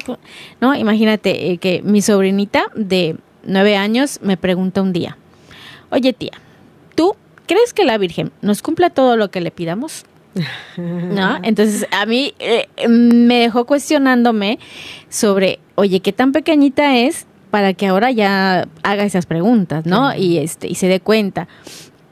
¿no? 0.60 0.72
Imagínate 0.76 1.50
eh, 1.50 1.58
que 1.58 1.82
mi 1.82 2.00
sobrinita 2.00 2.66
de 2.76 3.16
nueve 3.44 3.74
años 3.74 4.20
me 4.22 4.36
pregunta 4.36 4.82
un 4.82 4.92
día, 4.92 5.18
oye 5.92 6.12
tía, 6.12 6.32
¿tú 6.96 7.14
crees 7.46 7.72
que 7.72 7.84
la 7.84 7.98
Virgen 7.98 8.32
nos 8.40 8.62
cumpla 8.62 8.90
todo 8.90 9.16
lo 9.16 9.30
que 9.30 9.40
le 9.40 9.50
pidamos? 9.50 10.04
¿no? 10.76 11.38
Entonces 11.42 11.86
a 11.90 12.06
mí 12.06 12.34
eh, 12.38 12.66
me 12.88 13.38
dejó 13.38 13.66
cuestionándome 13.66 14.58
sobre, 15.08 15.60
oye, 15.74 16.00
qué 16.00 16.12
tan 16.12 16.32
pequeñita 16.32 16.96
es 16.96 17.26
para 17.50 17.74
que 17.74 17.86
ahora 17.86 18.10
ya 18.10 18.66
haga 18.82 19.04
esas 19.04 19.26
preguntas, 19.26 19.84
¿no? 19.84 20.14
Y 20.16 20.38
este 20.38 20.68
y 20.68 20.74
se 20.74 20.88
dé 20.88 21.00
cuenta 21.00 21.48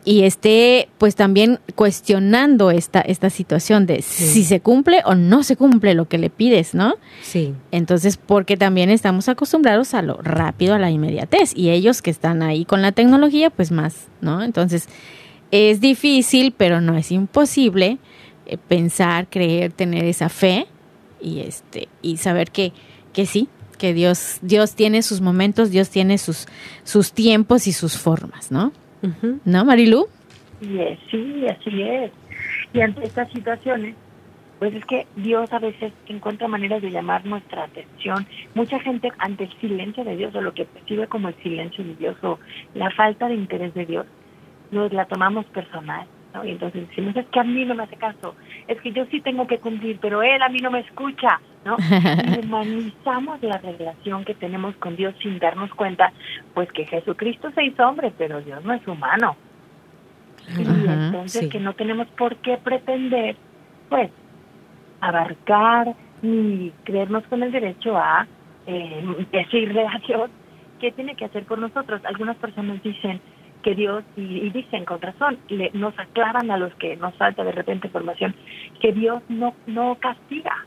y 0.05 0.23
esté 0.23 0.89
pues 0.99 1.15
también 1.15 1.61
cuestionando 1.75 2.71
esta 2.71 3.01
esta 3.01 3.29
situación 3.29 3.87
de 3.87 4.03
si 4.03 4.45
se 4.45 4.61
cumple 4.61 5.03
o 5.05 5.15
no 5.15 5.43
se 5.43 5.57
cumple 5.57 5.95
lo 5.95 6.09
que 6.09 6.19
le 6.19 6.31
pides, 6.31 6.75
¿no? 6.75 6.95
Sí, 7.23 7.55
Entonces, 7.71 8.17
porque 8.17 8.57
también 8.57 8.91
estamos 8.91 9.29
acostumbrados 9.29 9.95
a 9.95 10.03
lo 10.03 10.17
rápido, 10.23 10.75
a 10.75 10.79
la 10.79 10.91
inmediatez, 10.91 11.53
y 11.55 11.71
ellos 11.71 12.03
que 12.03 12.11
están 12.11 12.43
ahí 12.43 12.65
con 12.65 12.83
la 12.83 12.93
tecnología, 12.93 13.51
pues 13.51 13.71
más, 13.71 14.09
¿no? 14.21 14.43
Entonces, 14.43 14.89
es 15.51 15.81
difícil, 15.81 16.55
pero 16.57 16.81
no 16.81 16.97
es 16.97 17.13
imposible 17.13 17.99
eh, 18.47 18.57
pensar, 18.57 19.29
creer, 19.29 19.73
tener 19.73 20.05
esa 20.05 20.29
fe 20.29 20.67
y 21.21 21.41
este 21.41 21.89
y 22.01 22.17
saber 22.17 22.51
que 22.51 22.73
que 23.13 23.27
sí, 23.27 23.49
que 23.77 23.93
Dios 23.93 24.39
Dios 24.41 24.75
tiene 24.75 25.03
sus 25.03 25.21
momentos, 25.21 25.71
Dios 25.71 25.91
tiene 25.91 26.17
sus 26.17 26.47
sus 26.85 27.13
tiempos 27.13 27.67
y 27.67 27.73
sus 27.73 27.99
formas, 27.99 28.51
¿no? 28.51 28.73
Ujú. 29.03 29.41
¿No, 29.45 29.65
Marilu? 29.65 30.09
Es, 30.61 30.99
sí, 31.11 31.47
así 31.49 31.83
es. 31.83 32.11
Y 32.73 32.81
ante 32.81 33.07
estas 33.07 33.31
situaciones, 33.33 33.97
pues 34.59 34.75
es 34.75 34.85
que 34.85 35.07
Dios 35.17 35.51
a 35.53 35.59
veces 35.59 35.93
encuentra 36.07 36.47
maneras 36.47 36.83
de 36.83 36.91
llamar 36.91 37.25
nuestra 37.25 37.65
atención. 37.65 38.27
Mucha 38.55 38.79
gente 38.81 39.11
ante 39.19 39.45
el 39.45 39.61
silencio 39.61 40.05
de 40.05 40.17
Dios 40.17 40.35
o 40.35 40.41
lo 40.43 40.53
que 40.53 40.67
percibe 40.67 41.07
como 41.07 41.29
el 41.29 41.35
silencio 41.43 41.83
de 41.83 41.95
Dios 41.95 42.17
o 42.23 42.39
la 42.75 42.91
falta 42.91 43.29
de 43.29 43.35
interés 43.35 43.73
de 43.73 43.87
Dios, 43.87 44.07
nos 44.71 44.93
la 44.93 45.07
tomamos 45.07 45.47
personal. 45.47 46.07
¿no? 46.35 46.45
Y 46.45 46.51
entonces 46.51 46.87
decimos, 46.89 47.17
es 47.17 47.27
que 47.29 47.41
a 47.41 47.45
mí 47.45 47.65
no 47.65 47.75
me 47.75 47.85
hace 47.85 47.97
caso, 47.97 48.37
es 48.69 48.81
que 48.83 48.93
yo 48.93 49.07
sí 49.07 49.21
tengo 49.23 49.47
que 49.47 49.59
cumplir, 49.59 49.99
pero 50.01 50.23
él 50.23 50.43
a 50.43 50.49
mí 50.49 50.59
no 50.61 50.71
me 50.71 50.81
escucha, 50.81 51.41
¿no? 51.65 51.77
Y 52.37 52.45
humanizamos 52.45 53.43
la 53.43 53.59
relación 53.59 54.25
que 54.25 54.35
tenemos 54.35 54.75
con 54.77 54.97
Dios 54.97 55.15
sin 55.23 55.39
darnos 55.39 55.71
cuenta, 55.75 56.13
pues 56.55 56.71
que 56.73 56.87
Jesucristo 56.87 57.51
se 57.53 57.65
hizo 57.65 57.87
hombre, 57.87 58.13
pero 58.17 58.41
Dios 58.41 58.65
no 58.65 58.73
es 58.73 58.87
humano. 58.87 59.37
Y 60.59 60.63
Ajá, 60.63 61.07
entonces 61.07 61.43
sí. 61.43 61.49
que 61.49 61.61
no 61.61 61.75
tenemos 61.75 62.09
por 62.09 62.37
qué 62.37 62.57
pretender, 62.57 63.37
pues, 63.89 64.11
abarcar 65.01 65.95
ni 66.23 66.73
creernos 66.85 67.25
con 67.25 67.43
el 67.43 67.53
derecho 67.53 67.97
a 67.97 68.27
eh, 68.67 69.27
decirle 69.33 69.87
a 69.87 69.99
Dios 70.07 70.31
qué 70.81 70.93
tiene 70.93 71.15
que 71.15 71.27
hacer 71.27 71.45
por 71.45 71.59
nosotros. 71.59 72.01
Algunas 72.05 72.37
personas 72.37 72.83
dicen 72.83 73.21
que 73.63 73.75
Dios, 73.75 74.05
y, 74.17 74.23
y 74.23 74.51
dicen 74.51 74.85
con 74.85 75.01
razón, 75.01 75.39
le, 75.49 75.71
nos 75.75 75.99
aclaran 75.99 76.51
a 76.51 76.57
los 76.57 76.75
que 76.75 76.97
nos 76.97 77.15
falta 77.15 77.45
de 77.45 77.53
repente 77.53 77.89
información, 77.89 78.35
que 78.81 78.93
Dios 78.93 79.23
no, 79.29 79.55
no 79.67 79.97
castiga. 80.01 80.67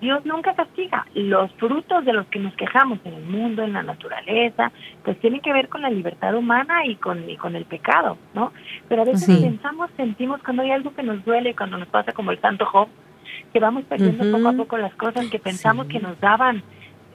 Dios 0.00 0.24
nunca 0.24 0.54
castiga. 0.54 1.06
Los 1.14 1.50
frutos 1.54 2.04
de 2.04 2.12
los 2.12 2.26
que 2.28 2.38
nos 2.38 2.54
quejamos 2.54 2.98
en 3.04 3.14
el 3.14 3.24
mundo, 3.24 3.62
en 3.62 3.72
la 3.72 3.82
naturaleza, 3.82 4.70
pues 5.04 5.18
tienen 5.20 5.40
que 5.40 5.52
ver 5.52 5.68
con 5.68 5.82
la 5.82 5.90
libertad 5.90 6.34
humana 6.36 6.86
y 6.86 6.94
con, 6.96 7.28
y 7.28 7.36
con 7.36 7.56
el 7.56 7.64
pecado, 7.64 8.16
¿no? 8.34 8.52
Pero 8.88 9.02
a 9.02 9.04
veces 9.04 9.24
Sí. 9.26 9.40
pensamos, 9.42 9.90
sentimos 9.96 10.40
cuando 10.42 10.62
hay 10.62 10.70
algo 10.70 10.94
que 10.94 11.02
nos 11.02 11.24
duele, 11.24 11.54
cuando 11.56 11.78
nos 11.78 11.88
pasa 11.88 12.12
como 12.12 12.30
el 12.30 12.40
santo 12.40 12.64
Job, 12.66 12.88
que 13.52 13.58
vamos 13.60 13.84
perdiendo 13.84 14.30
poco 14.30 14.48
a 14.48 14.52
poco 14.52 14.78
las 14.78 14.94
cosas 14.94 15.26
que 15.30 15.38
pensamos 15.38 15.86
Sí. 15.86 15.94
que 15.94 16.00
nos 16.00 16.18
daban, 16.20 16.62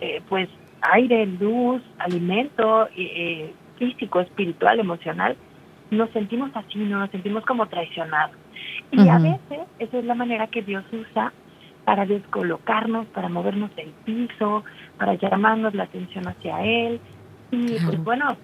eh, 0.01 0.21
pues, 0.27 0.49
aire, 0.81 1.25
luz, 1.25 1.81
alimento, 1.99 2.87
eh, 2.87 2.91
eh, 2.97 3.53
físico, 3.77 4.19
espiritual, 4.19 4.79
emocional, 4.79 5.37
nos 5.91 6.09
sentimos 6.09 6.51
así, 6.55 6.79
¿no? 6.79 6.99
Nos 6.99 7.11
sentimos 7.11 7.45
como 7.45 7.67
traicionados. 7.67 8.35
Y 8.91 9.07
a 9.09 9.17
veces 9.17 9.59
esa 9.79 9.97
es 9.99 10.05
la 10.05 10.15
manera 10.15 10.47
que 10.47 10.61
Dios 10.61 10.83
usa 10.91 11.31
para 11.85 12.05
descolocarnos, 12.05 13.07
para 13.07 13.29
movernos 13.29 13.75
del 13.75 13.89
piso, 14.05 14.63
para 14.97 15.15
llamarnos 15.15 15.73
la 15.73 15.83
atención 15.83 16.27
hacia 16.27 16.61
Él. 16.63 16.99
Y 17.51 17.75
Claro. 17.75 17.85
pues 17.87 18.03
bueno, 18.03 18.37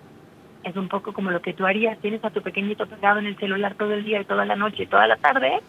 es 0.64 0.76
un 0.76 0.88
poco 0.90 1.14
como 1.14 1.32
lo 1.32 1.42
que 1.42 1.54
tú 1.54 1.66
harías, 1.66 1.98
tienes 2.00 2.24
a 2.24 2.30
tu 2.32 2.42
pequeñito 2.42 2.86
pegado 2.86 3.20
en 3.20 3.28
el 3.28 3.38
celular 3.38 3.76
todo 3.76 3.94
el 3.94 4.04
día 4.04 4.22
y 4.22 4.26
toda 4.26 4.46
la 4.46 4.56
noche 4.56 4.84
y 4.84 4.88
toda 4.88 5.08
la 5.08 5.16
tarde, 5.18 5.60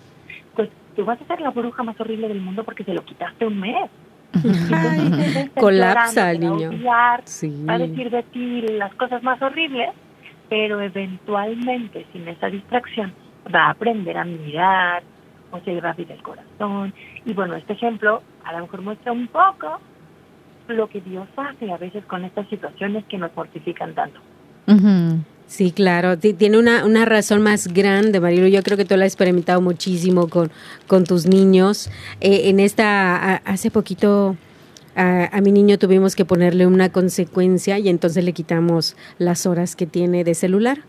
pues 0.57 0.69
tú 0.97 1.05
vas 1.05 1.21
a 1.21 1.27
ser 1.27 1.41
la 1.41 1.51
bruja 1.51 1.83
más 1.85 1.99
horrible 2.01 2.29
del 2.29 2.41
mundo 2.41 2.65
porque 2.65 2.85
se 2.85 2.93
lo 2.95 3.03
quitaste 3.05 3.47
un 3.47 3.61
mes. 3.61 3.89
Entonces, 4.45 5.51
colapsa 5.61 6.31
el 6.33 6.41
te 6.41 6.47
va 6.49 6.53
a 6.53 6.57
niño. 6.57 6.69
odiar, 6.71 7.21
Sí. 7.25 7.65
va 7.69 7.75
a 7.75 7.79
decir 7.79 8.11
de 8.11 8.23
ti 8.25 8.63
las 8.63 8.93
cosas 8.95 9.23
más 9.23 9.41
horribles, 9.43 9.91
pero 10.49 10.81
eventualmente, 10.81 12.05
sin 12.13 12.27
esa 12.29 12.49
distracción, 12.49 13.13
va 13.55 13.67
a 13.67 13.71
aprender 13.71 14.17
a 14.19 14.25
mirar, 14.25 15.03
o 15.53 15.61
se 15.61 15.73
le 15.73 15.81
va 15.81 15.89
a 15.89 15.93
abrir 15.93 16.11
el 16.13 16.23
corazón. 16.23 16.95
Y 17.25 17.33
bueno, 17.33 17.55
este 17.57 17.73
ejemplo 17.75 18.23
a 18.45 18.53
lo 18.53 18.61
mejor 18.61 18.83
muestra 18.83 19.13
un 19.13 19.27
poco 19.29 19.81
lo 20.69 20.89
que 20.89 21.01
Dios 21.01 21.27
hace 21.37 21.71
a 21.73 21.77
veces 21.77 22.05
con 22.05 22.25
estas 22.25 22.49
situaciones 22.49 23.05
que 23.07 23.19
nos 23.19 23.35
mortifican 23.35 23.95
tanto. 23.95 24.21
Ujú. 24.69 25.19
Sí, 25.47 25.73
claro, 25.73 26.17
Ti- 26.17 26.35
tiene 26.35 26.59
una, 26.61 26.85
una 26.85 27.05
razón 27.05 27.43
más 27.43 27.67
grande, 27.67 28.21
Marilu. 28.21 28.47
Yo 28.47 28.63
creo 28.63 28.77
que 28.77 28.85
tú 28.85 28.97
la 28.97 29.05
has 29.05 29.13
experimentado 29.13 29.61
muchísimo 29.61 30.29
con, 30.29 30.53
con 30.87 31.03
tus 31.03 31.27
niños. 31.27 31.91
Eh, 32.21 32.51
en 32.51 32.61
esta, 32.61 33.17
a- 33.17 33.37
hace 33.45 33.71
poquito 33.73 34.37
a 34.97 35.41
mi 35.41 35.51
niño 35.51 35.79
tuvimos 35.79 36.15
que 36.15 36.25
ponerle 36.27 36.67
una 36.67 36.91
consecuencia 36.91 37.79
y 37.79 37.89
entonces 37.89 38.23
le 38.23 38.33
quitamos 38.35 38.97
las 39.19 39.47
horas 39.47 39.75
que 39.75 39.87
tiene 39.87 40.25
de 40.25 40.35
celular. 40.35 40.81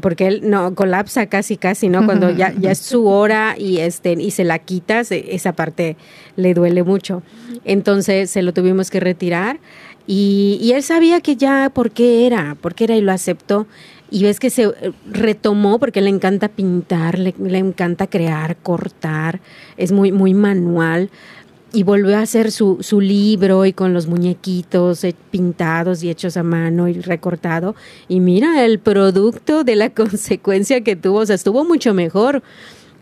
Porque 0.00 0.26
él 0.26 0.40
no 0.44 0.74
colapsa 0.74 1.26
casi 1.26 1.56
casi, 1.56 1.88
¿no? 1.88 2.04
Cuando 2.04 2.30
ya, 2.36 2.52
ya 2.58 2.70
es 2.70 2.78
su 2.78 3.06
hora 3.06 3.56
y 3.58 3.78
este 3.78 4.12
y 4.12 4.30
se 4.30 4.44
la 4.44 4.58
quitas, 4.58 5.10
esa 5.12 5.52
parte 5.52 5.96
le 6.36 6.54
duele 6.54 6.82
mucho. 6.82 7.22
Entonces 7.64 8.30
se 8.30 8.42
lo 8.42 8.52
tuvimos 8.52 8.90
que 8.90 9.00
retirar 9.00 9.58
y, 10.06 10.58
y 10.62 10.72
él 10.72 10.82
sabía 10.82 11.20
que 11.20 11.36
ya 11.36 11.70
por 11.72 11.90
qué 11.90 12.26
era, 12.26 12.56
por 12.60 12.74
qué 12.74 12.84
era 12.84 12.96
y 12.96 13.00
lo 13.00 13.12
aceptó. 13.12 13.66
Y 14.10 14.22
ves 14.22 14.40
que 14.40 14.48
se 14.48 14.62
eh, 14.62 14.92
retomó 15.10 15.78
porque 15.78 16.00
le 16.00 16.08
encanta 16.08 16.48
pintar, 16.48 17.18
le, 17.18 17.34
le 17.38 17.58
encanta 17.58 18.06
crear, 18.06 18.56
cortar, 18.56 19.40
es 19.76 19.92
muy, 19.92 20.12
muy 20.12 20.32
manual 20.32 21.10
y 21.72 21.82
volvió 21.82 22.16
a 22.16 22.22
hacer 22.22 22.50
su, 22.50 22.78
su 22.80 23.00
libro 23.00 23.66
y 23.66 23.72
con 23.72 23.92
los 23.92 24.06
muñequitos 24.06 25.04
eh, 25.04 25.14
pintados 25.30 26.02
y 26.02 26.10
hechos 26.10 26.36
a 26.36 26.42
mano 26.42 26.88
y 26.88 26.94
recortado. 26.94 27.74
Y 28.08 28.20
mira 28.20 28.64
el 28.64 28.78
producto 28.78 29.64
de 29.64 29.76
la 29.76 29.90
consecuencia 29.94 30.82
que 30.82 30.96
tuvo, 30.96 31.18
o 31.18 31.26
sea, 31.26 31.34
estuvo 31.34 31.64
mucho 31.64 31.94
mejor. 31.94 32.42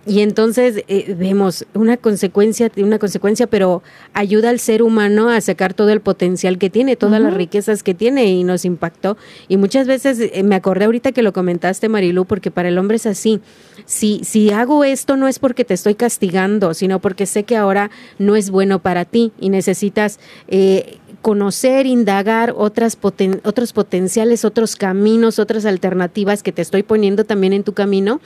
Y 0.06 0.20
entonces 0.20 0.84
eh, 0.86 1.16
vemos 1.18 1.66
una 1.74 1.96
consecuencia, 1.96 2.70
una 2.76 3.00
consecuencia, 3.00 3.48
pero 3.48 3.82
ayuda 4.12 4.50
al 4.50 4.60
ser 4.60 4.84
humano 4.84 5.28
a 5.28 5.40
sacar 5.40 5.74
todo 5.74 5.90
el 5.90 6.00
potencial 6.00 6.58
que 6.58 6.70
tiene, 6.70 6.94
todas 6.94 7.20
las 7.20 7.34
riquezas 7.34 7.82
que 7.82 7.92
tiene 7.92 8.26
y 8.26 8.44
nos 8.44 8.64
impactó. 8.64 9.16
Y 9.48 9.56
muchas 9.56 9.88
veces 9.88 10.20
eh, 10.20 10.44
me 10.44 10.54
acordé 10.54 10.84
ahorita 10.84 11.10
que 11.10 11.22
lo 11.22 11.32
comentaste, 11.32 11.88
Marilu, 11.88 12.24
porque 12.24 12.52
para 12.52 12.68
el 12.68 12.78
hombre 12.78 12.98
es 12.98 13.06
así. 13.06 13.40
Si, 13.84 14.20
si 14.22 14.52
hago 14.52 14.84
esto 14.84 15.16
no 15.16 15.26
es 15.26 15.40
porque 15.40 15.64
te 15.64 15.74
estoy 15.74 15.96
castigando, 15.96 16.72
sino 16.72 17.00
porque 17.00 17.26
sé 17.26 17.42
que 17.42 17.56
ahora 17.56 17.90
no 18.20 18.36
es 18.36 18.50
bueno 18.50 18.78
para 18.78 19.06
ti 19.06 19.32
y 19.40 19.48
necesitas 19.48 20.20
eh, 20.46 20.98
conocer, 21.20 21.86
indagar 21.86 22.54
otras 22.56 22.94
poten 22.94 23.40
otros 23.42 23.72
potenciales, 23.72 24.44
otros 24.44 24.76
caminos, 24.76 25.40
otras 25.40 25.64
alternativas 25.64 26.44
que 26.44 26.52
te 26.52 26.62
estoy 26.62 26.84
poniendo 26.84 27.24
también 27.24 27.52
en 27.52 27.64
tu 27.64 27.72
camino 27.72 28.20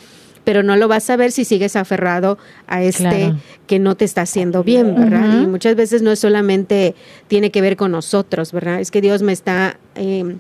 pero 0.45 0.63
no 0.63 0.77
lo 0.77 0.89
vas 0.89 1.09
a 1.11 1.17
ver 1.17 1.33
si 1.33 1.45
sigues 1.45 1.77
aferrado 1.77 2.39
a 2.67 2.83
este 2.83 3.03
Claro. 3.09 3.37
que 3.67 3.79
no 3.79 3.95
te 3.97 4.05
está 4.05 4.23
haciendo 4.23 4.65
bien, 4.65 4.95
¿verdad? 4.95 5.43
Y 5.43 5.47
muchas 5.47 5.77
veces 5.77 6.03
no 6.03 6.11
es 6.11 6.19
solamente 6.19 6.95
tiene 7.29 7.51
que 7.51 7.61
ver 7.61 7.77
con 7.77 7.93
nosotros, 7.93 8.53
¿verdad? 8.53 8.81
Es 8.81 8.91
que 8.91 9.01
Dios 9.01 9.23
me 9.23 9.33
está 9.33 9.79
eh, 9.95 10.37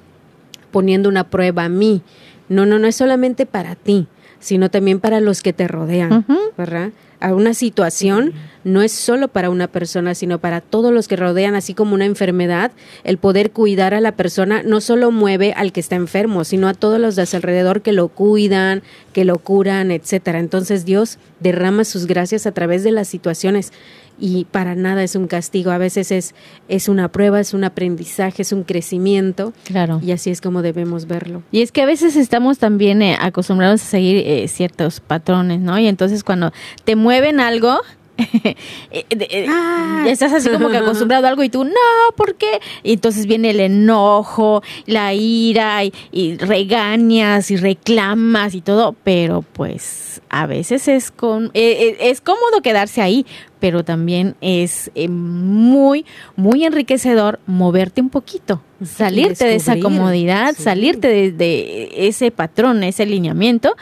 poniendo 0.71 1.09
una 1.09 1.25
prueba 1.30 1.64
a 1.64 1.69
mí. 1.69 2.02
No, 2.49 2.66
no, 2.66 2.78
no 2.78 2.87
es 2.88 2.97
solamente 2.97 3.47
para 3.47 3.75
ti, 3.76 4.07
sino 4.40 4.71
también 4.71 5.00
para 5.00 5.21
los 5.21 5.42
que 5.42 5.52
te 5.52 5.69
rodean. 5.69 6.25
¿verdad? 6.57 6.90
A 7.21 7.35
una 7.35 7.55
situación 7.55 8.33
no 8.65 8.83
es 8.83 8.93
solo 8.93 9.29
para 9.29 9.50
una 9.50 9.69
persona, 9.69 10.15
sino 10.15 10.39
para 10.39 10.61
todos 10.61 10.93
los 10.93 11.07
que 11.07 11.17
rodean, 11.17 11.55
así 11.55 11.75
como 11.75 11.95
una 11.95 12.07
enfermedad, 12.07 12.73
el 13.05 13.19
poder 13.19 13.50
cuidar 13.50 13.95
a 13.95 14.00
la 14.00 14.12
persona 14.12 14.62
no 14.62 14.81
solo 14.81 15.11
mueve 15.11 15.53
al 15.53 15.73
que 15.73 15.81
está 15.81 15.97
enfermo, 15.97 16.45
sino 16.45 16.69
a 16.69 16.75
todos 16.75 16.99
los 16.99 17.17
de 17.17 17.23
alrededor 17.33 17.83
que 17.83 17.93
lo 17.93 18.09
cuidan, 18.09 18.83
que 19.12 19.25
lo 19.25 19.39
curan, 19.39 19.91
etcétera. 19.91 20.39
Entonces 20.39 20.85
Dios 20.85 21.19
derrama 21.41 21.85
sus 21.85 22.07
gracias 22.07 22.47
a 22.47 22.53
través 22.53 22.83
de 22.85 22.91
las 22.91 23.09
situaciones 23.09 23.73
y 24.21 24.45
para 24.45 24.75
nada 24.75 25.03
es 25.03 25.17
un 25.17 25.27
castigo, 25.27 25.71
a 25.71 25.79
veces 25.79 26.12
es 26.12 26.35
es 26.69 26.89
una 26.89 27.09
prueba, 27.11 27.41
es 27.41 27.55
un 27.55 27.65
aprendizaje, 27.65 28.43
es 28.43 28.53
un 28.53 28.65
crecimiento 28.65 29.53
Claro. 29.65 30.00
y 30.03 30.12
así 30.12 30.31
es 30.31 30.41
como 30.41 30.62
debemos 30.62 31.07
verlo. 31.07 31.43
Y 31.50 31.62
es 31.62 31.73
que 31.73 31.83
a 31.83 31.87
veces 31.87 32.17
estamos 32.17 32.59
también 32.59 33.03
eh, 33.03 33.17
acostumbrados 33.21 33.83
a 33.83 33.87
seguir 33.87 34.19
eh, 34.27 34.47
ciertos 34.49 35.00
patrones, 35.00 35.61
¿no? 35.61 35.79
Y 35.79 35.87
entonces 35.89 36.23
cuando 36.23 36.53
te 36.85 36.97
mueven 36.97 37.41
algo, 37.41 37.81
eh, 38.91 39.05
eh, 39.11 39.47
Ah. 39.49 40.05
estás 40.07 40.33
así 40.33 40.49
como 40.49 40.69
que 40.69 40.77
acostumbrado 40.77 41.27
a 41.27 41.31
algo 41.31 41.43
y 41.43 41.49
tú, 41.49 41.65
no, 41.65 41.73
¿por 42.17 42.35
qué? 42.35 42.61
Y 42.83 42.95
entonces 42.95 43.27
viene 43.27 43.50
el 43.50 43.61
enojo, 43.61 44.62
la 44.87 45.15
ira 45.15 45.85
y, 45.85 45.93
y 46.12 46.37
regañas 46.37 47.50
y 47.50 47.57
reclamas 47.57 48.55
y 48.55 48.61
todo, 48.61 48.95
pero 49.05 49.43
pues 49.43 50.21
a 50.29 50.47
veces 50.47 50.89
es, 50.89 51.11
con, 51.11 51.50
eh, 51.55 51.97
es 52.00 52.21
cómodo 52.21 52.62
quedarse 52.62 53.03
ahí, 53.03 53.27
pero 53.59 53.85
también 53.85 54.37
es 54.41 54.91
eh, 54.95 55.09
muy, 55.09 56.07
muy 56.37 56.65
enriquecedor 56.65 57.41
moverte 57.47 58.00
un 58.00 58.11
poquito, 58.11 58.62
salirte 58.85 59.45
de 59.45 59.57
esa 59.57 59.79
comodidad, 59.79 60.55
sí. 60.57 60.62
salirte 60.62 61.09
de, 61.09 61.33
de 61.33 62.09
ese 62.09 62.31
patrón, 62.31 62.83
ese 62.83 63.03
alineamiento 63.03 63.77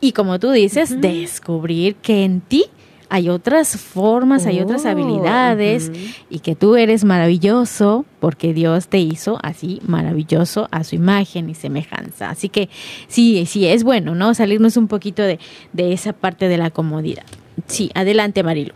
y 0.00 0.12
como 0.12 0.38
tú 0.38 0.50
dices, 0.50 1.00
descubrir 1.00 1.96
que 1.96 2.24
en 2.24 2.40
ti 2.40 2.66
hay 3.10 3.28
otras 3.28 3.76
formas, 3.76 4.46
hay 4.46 4.60
otras 4.60 4.84
Oh, 4.84 4.88
habilidades 4.88 5.90
y 6.30 6.40
que 6.40 6.54
tú 6.54 6.76
eres 6.76 7.04
maravilloso 7.04 8.04
porque 8.20 8.52
Dios 8.52 8.88
te 8.88 8.98
hizo 8.98 9.38
así 9.42 9.80
maravilloso 9.86 10.68
a 10.70 10.84
su 10.84 10.96
imagen 10.96 11.48
y 11.50 11.54
semejanza. 11.54 12.30
Así 12.30 12.48
que 12.48 12.68
sí, 13.06 13.46
sí, 13.46 13.66
es 13.66 13.84
bueno, 13.84 14.14
¿no? 14.14 14.34
Salirnos 14.34 14.76
un 14.76 14.88
poquito 14.88 15.22
de, 15.22 15.38
de 15.72 15.92
esa 15.92 16.12
parte 16.12 16.48
de 16.48 16.58
la 16.58 16.70
comodidad. 16.70 17.24
Sí, 17.66 17.90
adelante, 17.94 18.42
Marilo. 18.42 18.74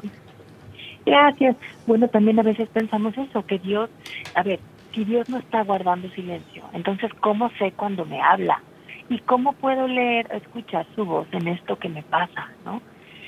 Gracias. 1.05 1.57
Bueno, 1.87 2.09
también 2.09 2.39
a 2.39 2.43
veces 2.43 2.69
pensamos 2.69 3.17
eso, 3.19 3.45
que 3.47 3.59
Dios, 3.59 3.91
a 4.35 4.43
ver, 4.43 4.61
si 4.95 5.05
Dios 5.05 5.29
no 5.29 5.39
está 5.39 5.63
guardando 5.65 6.09
silencio, 6.11 6.65
entonces 6.73 7.11
¿cómo 7.21 7.51
sé 7.59 7.73
cuando 7.73 8.05
me 8.05 8.21
habla? 8.21 8.63
¿Y 9.09 9.19
cómo 9.21 9.53
puedo 9.55 9.89
leer, 9.89 10.27
escuchar 10.33 10.87
su 10.95 11.05
voz 11.05 11.27
en 11.33 11.49
esto 11.49 11.77
que 11.79 11.89
me 11.89 12.03
pasa, 12.03 12.49
no? 12.65 12.81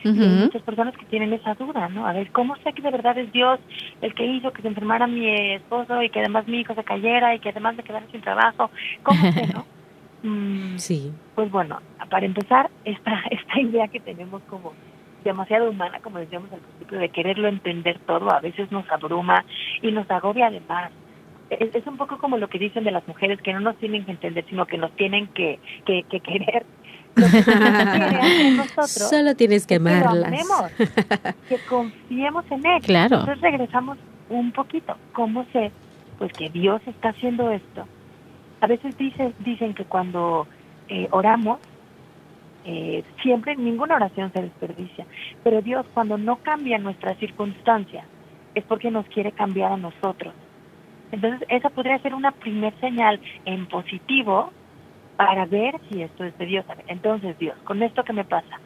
Y 0.05 0.09
hay 0.09 0.29
muchas 0.45 0.63
personas 0.63 0.97
que 0.97 1.07
tienen 1.07 1.33
esa 1.33 1.55
duda, 1.55 1.89
¿no? 1.89 2.07
A 2.07 2.13
ver, 2.13 2.31
¿cómo 2.31 2.57
sé 2.57 2.73
que 2.75 2.83
de 2.83 2.91
verdad 2.91 3.17
es 3.19 3.33
Dios 3.33 3.59
el 4.03 4.15
que 4.15 4.27
hizo 4.27 4.53
que 4.53 4.63
se 4.63 4.69
enfermara 4.69 5.07
mi 5.07 5.29
esposo 5.55 6.03
y 6.03 6.11
que 6.11 6.21
además 6.21 6.47
mi 6.47 6.61
hijo 6.61 6.75
se 6.75 6.85
cayera 6.85 7.35
y 7.35 7.39
que 7.41 7.49
además 7.49 7.75
me 7.77 7.83
quedara 7.83 8.07
sin 8.13 8.21
trabajo? 8.21 8.71
¿Cómo 9.03 9.21
sé, 9.33 9.47
no? 9.53 9.67
Mm, 10.27 10.79
Sí. 10.79 11.13
pues 11.35 11.51
bueno, 11.51 11.81
para 12.09 12.25
empezar, 12.25 12.71
esta, 12.87 13.23
esta 13.31 13.61
idea 13.61 13.89
que 13.89 14.01
tenemos 14.01 14.43
como 14.45 14.73
demasiado 15.23 15.69
humana, 15.71 16.01
como 16.03 16.19
decíamos 16.19 16.51
al 16.53 16.61
principio, 16.61 16.99
de 16.99 17.09
quererlo 17.11 17.49
entender 17.49 17.99
todo, 18.07 18.31
a 18.33 18.41
veces 18.41 18.73
nos 18.73 18.91
abruma 18.91 19.45
y 19.83 19.91
nos 19.93 20.11
agobia 20.11 20.47
además. 20.47 20.93
Es, 21.51 21.75
es 21.75 21.87
un 21.87 21.99
poco 21.99 22.17
como 22.19 22.39
lo 22.39 22.49
que 22.49 22.59
dicen 22.59 22.85
de 22.85 22.91
las 22.91 23.07
mujeres, 23.07 23.41
que 23.43 23.53
no 23.53 23.61
nos 23.61 23.77
tienen 23.77 24.07
que 24.07 24.13
entender, 24.13 24.45
sino 24.49 24.65
que 24.67 24.79
nos 24.79 24.93
tienen 24.97 25.27
que, 25.29 25.59
que, 25.85 26.05
que 26.05 26.21
querer. 26.21 26.65
Lo 27.17 27.27
que 27.27 28.55
nosotros 28.57 28.91
Solo 28.91 29.35
tienes 29.35 29.67
que 29.67 29.77
amarlas. 29.77 30.27
amemos, 30.27 30.71
que 31.49 31.59
confiemos 31.69 32.45
en 32.51 32.67
Él. 32.67 32.83
Claro. 32.83 33.21
Entonces 33.21 33.41
regresamos 33.41 33.99
un 34.29 34.53
poquito. 34.53 34.97
¿Cómo 35.13 35.47
sé? 35.53 35.71
Pues 36.19 36.33
que 36.33 36.49
Dios 36.51 36.81
está 36.87 37.11
haciendo 37.11 37.51
esto. 37.51 37.87
A 38.61 38.67
veces 38.67 38.97
dice, 38.97 39.33
dicen 39.41 39.75
que 39.75 39.85
cuando 39.85 40.47
eh, 40.89 41.09
oramos, 41.11 41.59
eh, 42.65 43.05
siempre 43.23 43.57
ninguna 43.57 43.97
oración 43.97 44.33
se 44.33 44.43
desperdicia. 44.43 45.07
Pero 45.43 45.61
Dios 45.61 45.85
cuando 45.93 46.17
no 46.17 46.37
cambia 46.37 46.79
nuestras 46.79 47.19
circunstancias 47.19 48.07
es 48.55 48.65
porque 48.65 48.91
nos 48.91 49.07
quiere 49.07 49.33
cambiar 49.33 49.73
a 49.73 49.77
nosotros. 49.77 50.33
Entonces 51.13 51.47
esa 51.49 51.71
podría 51.71 51.99
ser 51.99 52.15
una 52.15 52.33
primer 52.33 52.79
señal 52.81 53.21
en 53.45 53.67
positivo 53.67 54.51
para 55.17 55.47
ver 55.47 55.75
si 55.89 56.03
esto 56.03 56.25
es 56.25 56.37
de 56.39 56.47
Dios. 56.47 56.65
Entonces 56.89 57.39
Dios, 57.39 57.57
con 57.65 57.83
esto 57.83 58.05
que 58.05 58.13
me 58.13 58.25
pasa, 58.25 58.61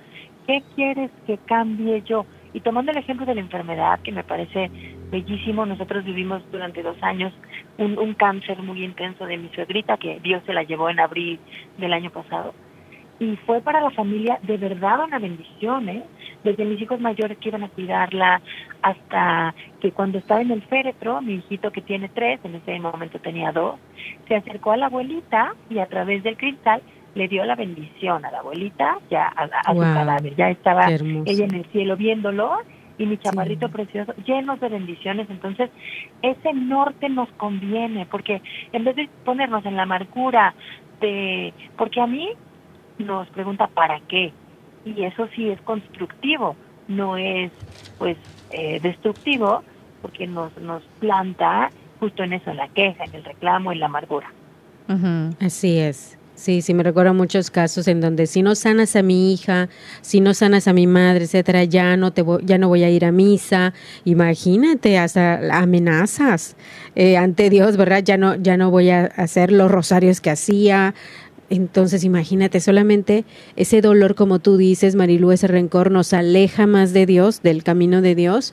¿qué 0.47 0.63
quieres 0.75 1.11
que 1.27 1.39
cambie 1.39 2.03
yo? 2.03 2.25
Y 2.55 2.61
tomando 2.61 2.91
el 2.93 2.99
ejemplo 2.99 3.27
de 3.27 3.35
la 3.35 3.41
enfermedad, 3.41 4.01
que 4.01 4.13
me 4.13 4.25
parece 4.25 4.71
bellísimo, 5.11 5.67
nosotros 5.67 6.05
vivimos 6.05 6.43
durante 6.51 6.83
dos 6.83 6.97
años 7.03 7.33
un, 7.77 7.99
un 7.99 8.15
cáncer 8.15 8.63
muy 8.63 8.83
intenso 8.83 9.27
de 9.27 9.37
mi 9.37 9.49
suegrita, 9.51 9.99
que 9.99 10.19
Dios 10.21 10.43
se 10.47 10.55
la 10.55 10.63
llevó 10.63 10.89
en 10.89 11.01
abril 11.01 11.39
del 11.77 11.93
año 11.93 12.11
pasado. 12.11 12.55
Y 13.21 13.37
fue 13.47 13.61
para 13.61 13.81
la 13.81 13.91
familia 13.91 14.39
de 14.43 14.57
verdad 14.57 15.05
una 15.05 15.19
bendición, 15.19 15.89
¿eh? 15.89 16.05
Desde 16.45 16.65
mis 16.65 16.81
hijos 16.81 17.01
mayores 17.01 17.37
que 17.39 17.49
iban 17.49 17.65
a 17.65 17.69
cuidarla, 17.69 18.41
hasta 18.83 19.55
que 19.81 19.91
cuando 19.93 20.19
estaba 20.19 20.41
en 20.41 20.51
el 20.53 20.63
féretro, 20.63 21.21
mi 21.21 21.35
hijito 21.35 21.71
que 21.73 21.83
tiene 21.83 22.09
tres, 22.09 22.41
en 22.45 22.55
ese 22.55 22.79
momento 22.79 23.19
tenía 23.19 23.53
dos, 23.53 23.77
se 24.29 24.37
acercó 24.37 24.73
a 24.73 24.77
la 24.77 24.87
abuelita 24.87 25.55
y 25.69 25.79
a 25.79 25.87
través 25.87 26.23
del 26.23 26.37
cristal 26.37 26.81
le 27.15 27.27
dio 27.27 27.45
la 27.45 27.57
bendición 27.57 28.25
a 28.25 28.31
la 28.31 28.39
abuelita, 28.39 28.99
ya 29.11 29.27
a, 29.27 29.45
a- 29.45 29.63
su 29.75 29.81
cadáver. 29.95 30.37
Ya 30.37 30.51
estaba 30.51 30.87
ella 31.27 31.45
en 31.47 31.55
el 31.55 31.65
cielo 31.73 31.97
viéndolo 31.97 32.59
y 32.99 33.07
mi 33.07 33.17
chamarrito 33.19 33.69
precioso 33.71 34.15
llenos 34.25 34.61
de 34.61 34.69
bendiciones. 34.69 35.29
Entonces, 35.31 35.71
ese 36.23 36.53
norte 36.53 37.09
nos 37.09 37.29
conviene 37.33 38.07
porque 38.07 38.41
en 38.73 38.85
vez 38.85 38.95
de 38.97 39.09
ponernos 39.25 39.65
en 39.67 39.77
la 39.77 39.83
amargura 39.83 40.55
de, 41.01 41.53
porque 41.77 42.01
a 42.01 42.07
mí 42.07 42.29
nos 42.99 43.29
pregunta 43.31 43.67
para 43.69 44.01
qué 44.09 44.33
y 44.97 45.05
eso 45.05 45.29
sí 45.35 45.49
es 45.49 45.61
constructivo, 45.63 46.57
no 46.89 47.17
es 47.17 47.51
pues 47.99 48.17
eh, 48.51 48.81
destructivo 48.81 49.63
porque 50.03 50.27
nos 50.27 50.57
nos 50.59 50.83
planta 51.01 51.71
justo 52.01 52.23
en 52.23 52.35
eso, 52.35 52.51
en 52.51 52.57
la 52.59 52.69
queja, 52.69 53.05
en 53.05 53.15
el 53.15 53.25
reclamo, 53.25 53.73
en 53.73 53.81
la 53.81 53.87
amargura. 53.87 54.33
Ujú. 54.89 55.35
Así 55.41 55.79
es. 55.79 56.19
Sí, 56.39 56.63
sí, 56.63 56.73
me 56.73 56.85
recuerdo 56.85 57.15
muchos 57.15 57.51
casos 57.51 57.89
en 57.89 58.01
donde 58.01 58.29
si 58.29 58.43
no 58.43 58.55
sanas 58.55 58.95
a 58.95 59.03
mi 59.03 59.33
hija, 59.33 59.69
si 60.03 60.21
no 60.21 60.35
sanas 60.35 60.69
a 60.69 60.73
mi 60.73 60.87
madre, 60.87 61.25
etcétera, 61.25 61.65
ya 61.65 61.97
no 61.97 62.13
te 62.13 62.23
voy, 62.23 62.43
ya 62.45 62.59
no 62.59 62.69
voy 62.69 62.85
a 62.85 62.91
ir 62.91 63.05
a 63.05 63.11
misa. 63.11 63.75
Imagínate, 64.05 64.99
hasta 64.99 65.41
amenazas 65.59 66.57
eh, 66.95 67.17
ante 67.17 67.51
Dios, 67.51 67.77
¿verdad? 67.77 68.05
Ya 68.05 68.17
no, 68.19 68.37
ya 68.37 68.57
no 68.57 68.71
voy 68.71 68.91
a 68.91 69.07
hacer 69.07 69.51
los 69.51 69.69
rosarios 69.69 70.21
que 70.21 70.31
hacía. 70.31 70.95
Entonces, 71.51 72.05
imagínate, 72.05 72.61
solamente 72.61 73.25
ese 73.57 73.81
dolor, 73.81 74.15
como 74.15 74.39
tú 74.39 74.57
dices, 74.59 74.95
Marilu, 74.95 75.33
ese 75.33 75.47
rencor 75.47 75.91
nos 75.91 76.13
aleja 76.13 76.67
más 76.67 76.93
de 76.93 77.07
Dios, 77.07 77.41
del 77.43 77.63
camino 77.63 78.03
de 78.03 78.15
Dios, 78.15 78.53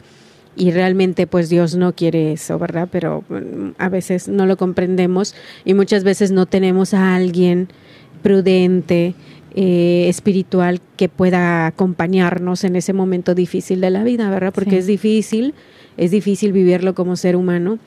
y 0.55 0.71
realmente 0.71 1.27
pues 1.27 1.49
Dios 1.49 1.75
no 1.75 1.93
quiere 1.93 2.31
eso, 2.31 2.57
¿verdad? 2.57 2.87
Pero 2.89 3.25
mm, 3.27 3.71
a 3.77 3.89
veces 3.89 4.29
no 4.29 4.45
lo 4.45 4.55
comprendemos 4.55 5.35
y 5.65 5.73
muchas 5.73 6.05
veces 6.05 6.31
no 6.31 6.45
tenemos 6.45 6.93
a 6.93 7.15
alguien 7.15 7.67
prudente, 8.23 9.15
eh, 9.57 10.07
espiritual 10.09 10.81
que 10.97 11.09
pueda 11.09 11.67
acompañarnos 11.67 12.63
en 12.63 12.75
ese 12.75 12.93
momento 12.93 13.35
difícil 13.35 13.81
de 13.81 13.89
la 13.89 14.03
vida, 14.03 14.29
¿verdad? 14.29 14.53
Porque 14.53 14.71
Sí. 14.71 14.77
es 14.77 14.87
difícil, 14.87 15.53
es 15.97 16.11
difícil 16.11 16.51
vivirlo 16.51 16.95
como 16.95 17.15
ser 17.15 17.35
humano, 17.35 17.79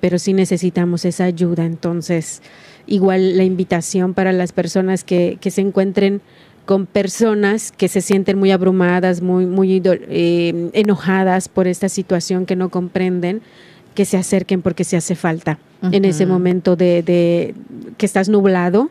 pero 0.00 0.18
sí 0.18 0.32
necesitamos 0.32 1.04
esa 1.04 1.24
ayuda. 1.24 1.64
Entonces, 1.64 2.42
igual 2.86 3.36
la 3.36 3.44
invitación 3.44 4.14
para 4.14 4.32
las 4.32 4.52
personas 4.52 5.04
que, 5.04 5.38
que 5.40 5.50
se 5.50 5.60
encuentren 5.60 6.20
con 6.64 6.86
personas 6.86 7.72
que 7.72 7.88
se 7.88 8.00
sienten 8.00 8.38
muy 8.38 8.50
abrumadas, 8.50 9.20
muy, 9.20 9.46
muy 9.46 9.82
eh, 9.84 10.70
enojadas 10.72 11.48
por 11.48 11.66
esta 11.66 11.88
situación 11.88 12.46
que 12.46 12.56
no 12.56 12.70
comprenden, 12.70 13.42
que 13.94 14.04
se 14.04 14.16
acerquen 14.16 14.62
porque 14.62 14.84
se 14.84 14.96
hace 14.96 15.14
falta 15.14 15.58
en 15.92 16.06
ese 16.06 16.24
momento 16.24 16.76
de, 16.76 17.02
de 17.02 17.54
que 17.98 18.06
estás 18.06 18.30
nublado, 18.30 18.88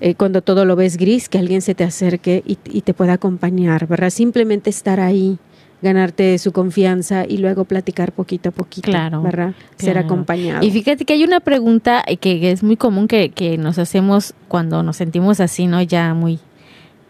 eh, 0.00 0.14
cuando 0.14 0.42
todo 0.42 0.66
lo 0.66 0.76
ves 0.76 0.98
gris, 0.98 1.30
que 1.30 1.38
alguien 1.38 1.62
se 1.62 1.74
te 1.74 1.82
acerque 1.82 2.42
y, 2.46 2.58
y 2.70 2.82
te 2.82 2.92
pueda 2.92 3.14
acompañar, 3.14 3.86
¿verdad? 3.86 4.10
Simplemente 4.10 4.68
estar 4.68 5.00
ahí, 5.00 5.38
ganarte 5.82 6.38
su 6.38 6.52
confianza 6.52 7.24
y 7.28 7.38
luego 7.38 7.64
platicar 7.64 8.12
poquito 8.12 8.48
a 8.48 8.52
poquito, 8.52 8.90
Claro, 8.90 9.22
¿verdad? 9.22 9.52
Ser 9.76 9.98
acompañado. 9.98 10.64
Y 10.64 10.70
fíjate 10.70 11.04
que 11.04 11.12
hay 11.12 11.22
una 11.24 11.40
pregunta 11.40 12.02
que, 12.06 12.16
que 12.40 12.50
es 12.50 12.62
muy 12.62 12.76
común 12.76 13.08
que, 13.08 13.30
que 13.30 13.58
nos 13.58 13.78
hacemos 13.78 14.34
cuando 14.48 14.82
nos 14.82 14.96
sentimos 14.96 15.38
así, 15.40 15.66
¿no? 15.66 15.82
Ya 15.82 16.14
muy 16.14 16.38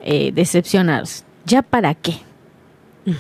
eh, 0.03 0.33
decepcionados. 0.33 1.25
¿Ya 1.45 1.63
para 1.63 1.95
qué? 1.95 2.15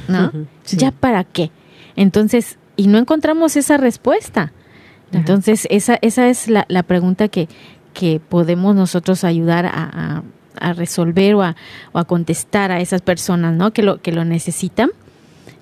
¿No? 0.08 0.32
Sí. 0.64 0.76
¿Ya 0.78 0.90
para 0.90 1.22
qué? 1.22 1.50
Entonces, 1.94 2.58
y 2.76 2.88
no 2.88 2.98
encontramos 2.98 3.56
esa 3.56 3.76
respuesta. 3.76 4.52
Entonces, 5.12 5.68
esa, 5.70 5.96
esa 6.02 6.28
es 6.28 6.48
la, 6.48 6.64
la 6.68 6.82
pregunta 6.82 7.28
que, 7.28 7.48
que 7.94 8.18
podemos 8.20 8.74
nosotros 8.74 9.22
ayudar 9.22 9.64
a, 9.66 9.70
a- 9.72 10.22
a 10.58 10.72
resolver 10.72 11.34
o 11.36 11.42
a, 11.42 11.54
o 11.92 11.98
a 11.98 12.04
contestar 12.04 12.72
a 12.72 12.80
esas 12.80 13.02
personas, 13.02 13.54
¿no? 13.54 13.72
Que 13.72 13.82
lo, 13.82 14.00
que 14.02 14.10
lo 14.10 14.24
necesitan. 14.24 14.90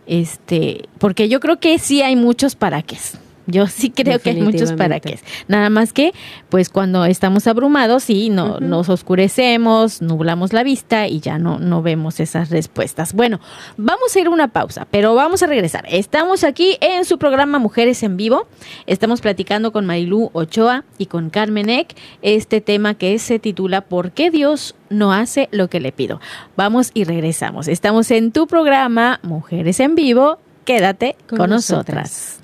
Este, 0.06 0.88
porque 0.98 1.28
yo 1.28 1.40
creo 1.40 1.58
que 1.58 1.78
sí 1.78 2.02
hay 2.02 2.16
muchos 2.16 2.54
para 2.54 2.82
qué. 2.82 2.96
Yo 3.46 3.66
sí 3.66 3.90
creo 3.90 4.18
que 4.18 4.30
hay 4.30 4.40
muchos 4.40 4.72
para 4.72 5.00
qué. 5.00 5.18
Nada 5.48 5.70
más 5.70 5.92
que, 5.92 6.12
pues 6.48 6.70
cuando 6.70 7.04
estamos 7.04 7.46
abrumados, 7.46 8.04
sí, 8.04 8.30
no, 8.30 8.58
nos 8.60 8.88
oscurecemos, 8.88 10.00
nublamos 10.00 10.52
la 10.52 10.62
vista 10.62 11.06
y 11.08 11.20
ya 11.20 11.38
no, 11.38 11.58
no 11.58 11.82
vemos 11.82 12.20
esas 12.20 12.50
respuestas. 12.50 13.12
Bueno, 13.12 13.40
vamos 13.76 14.14
a 14.14 14.20
ir 14.20 14.26
a 14.26 14.30
una 14.30 14.48
pausa, 14.48 14.86
pero 14.90 15.14
vamos 15.14 15.42
a 15.42 15.46
regresar. 15.46 15.84
Estamos 15.88 16.44
aquí 16.44 16.78
en 16.80 17.04
su 17.04 17.18
programa 17.18 17.58
Mujeres 17.58 18.02
en 18.02 18.16
Vivo. 18.16 18.46
Estamos 18.86 19.20
platicando 19.20 19.72
con 19.72 19.84
Marilú 19.84 20.30
Ochoa 20.32 20.84
y 20.98 21.06
con 21.06 21.30
Carmen 21.30 21.68
Eck 21.68 21.94
este 22.22 22.60
tema 22.60 22.94
que 22.94 23.18
se 23.18 23.38
titula 23.38 23.82
¿Por 23.82 24.12
qué 24.12 24.30
Dios 24.30 24.74
no 24.88 25.12
hace 25.12 25.48
lo 25.50 25.68
que 25.68 25.80
le 25.80 25.92
pido? 25.92 26.20
Vamos 26.56 26.90
y 26.94 27.04
regresamos. 27.04 27.68
Estamos 27.68 28.10
en 28.10 28.32
tu 28.32 28.46
programa 28.46 29.20
Mujeres 29.22 29.80
en 29.80 29.94
Vivo. 29.94 30.38
Quédate 30.64 31.16
con, 31.28 31.38
Con 31.38 31.50
nosotras. 31.50 32.10
nosotras. 32.10 32.43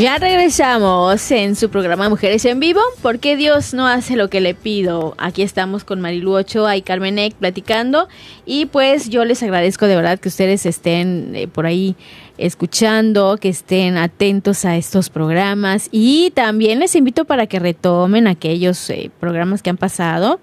Ya 0.00 0.16
regresamos 0.16 1.28
en 1.32 1.56
su 1.56 1.70
programa 1.70 2.08
Mujeres 2.08 2.44
en 2.44 2.60
Vivo. 2.60 2.80
¿Por 3.02 3.18
qué 3.18 3.36
Dios 3.36 3.74
no 3.74 3.88
hace 3.88 4.14
lo 4.14 4.30
que 4.30 4.40
le 4.40 4.54
pido? 4.54 5.16
Aquí 5.18 5.42
estamos 5.42 5.82
con 5.82 6.00
Marilu 6.00 6.34
Ochoa 6.34 6.76
y 6.76 6.82
Carmen 6.82 7.18
Eck 7.18 7.34
platicando. 7.34 8.06
Y 8.46 8.66
pues 8.66 9.08
yo 9.08 9.24
les 9.24 9.42
agradezco 9.42 9.88
de 9.88 9.96
verdad 9.96 10.20
que 10.20 10.28
ustedes 10.28 10.66
estén 10.66 11.34
eh, 11.34 11.48
por 11.48 11.66
ahí 11.66 11.96
escuchando, 12.36 13.38
que 13.38 13.48
estén 13.48 13.96
atentos 13.96 14.64
a 14.64 14.76
estos 14.76 15.10
programas. 15.10 15.88
Y 15.90 16.30
también 16.30 16.78
les 16.78 16.94
invito 16.94 17.24
para 17.24 17.48
que 17.48 17.58
retomen 17.58 18.28
aquellos 18.28 18.90
eh, 18.90 19.10
programas 19.18 19.64
que 19.64 19.70
han 19.70 19.78
pasado, 19.78 20.38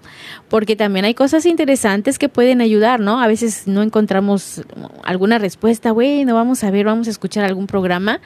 porque 0.50 0.76
también 0.76 1.06
hay 1.06 1.14
cosas 1.14 1.46
interesantes 1.46 2.18
que 2.18 2.28
pueden 2.28 2.60
ayudar, 2.60 3.00
¿no? 3.00 3.22
A 3.22 3.26
veces 3.26 3.66
no 3.66 3.82
encontramos 3.82 4.60
alguna 5.02 5.38
respuesta. 5.38 5.92
Bueno, 5.92 6.34
vamos 6.34 6.62
a 6.62 6.70
ver, 6.70 6.84
vamos 6.84 7.06
a 7.06 7.10
escuchar 7.10 7.46
algún 7.46 7.66
programa 7.66 8.20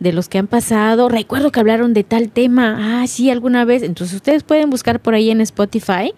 de 0.00 0.12
los 0.12 0.28
que 0.28 0.38
han 0.38 0.46
pasado. 0.46 1.08
Recuerdo 1.08 1.52
que 1.52 1.60
hablaron 1.60 1.94
de 1.94 2.04
tal 2.04 2.30
tema. 2.30 3.02
Ah, 3.02 3.06
sí, 3.06 3.30
alguna 3.30 3.64
vez. 3.64 3.82
Entonces 3.82 4.16
ustedes 4.16 4.42
pueden 4.42 4.70
buscar 4.70 5.00
por 5.00 5.14
ahí 5.14 5.30
en 5.30 5.40
Spotify 5.40 6.12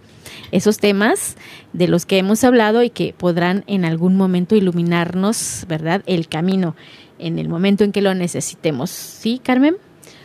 esos 0.51 0.79
temas 0.79 1.37
de 1.73 1.89
los 1.89 2.07
que 2.07 2.19
hemos 2.19 2.45
hablado 2.45 2.83
y 2.83 2.91
que 2.91 3.15
podrán 3.17 3.65
en 3.67 3.85
algún 3.85 4.17
momento 4.17 4.55
iluminarnos, 4.55 5.65
¿verdad? 5.69 6.03
El 6.07 6.29
camino 6.29 6.77
en 7.19 7.39
el 7.39 7.49
momento 7.49 7.85
en 7.85 7.93
que 7.93 8.03
lo 8.03 8.15
necesitemos. 8.15 8.91
¿Sí, 8.91 9.41
Carmen? 9.43 9.77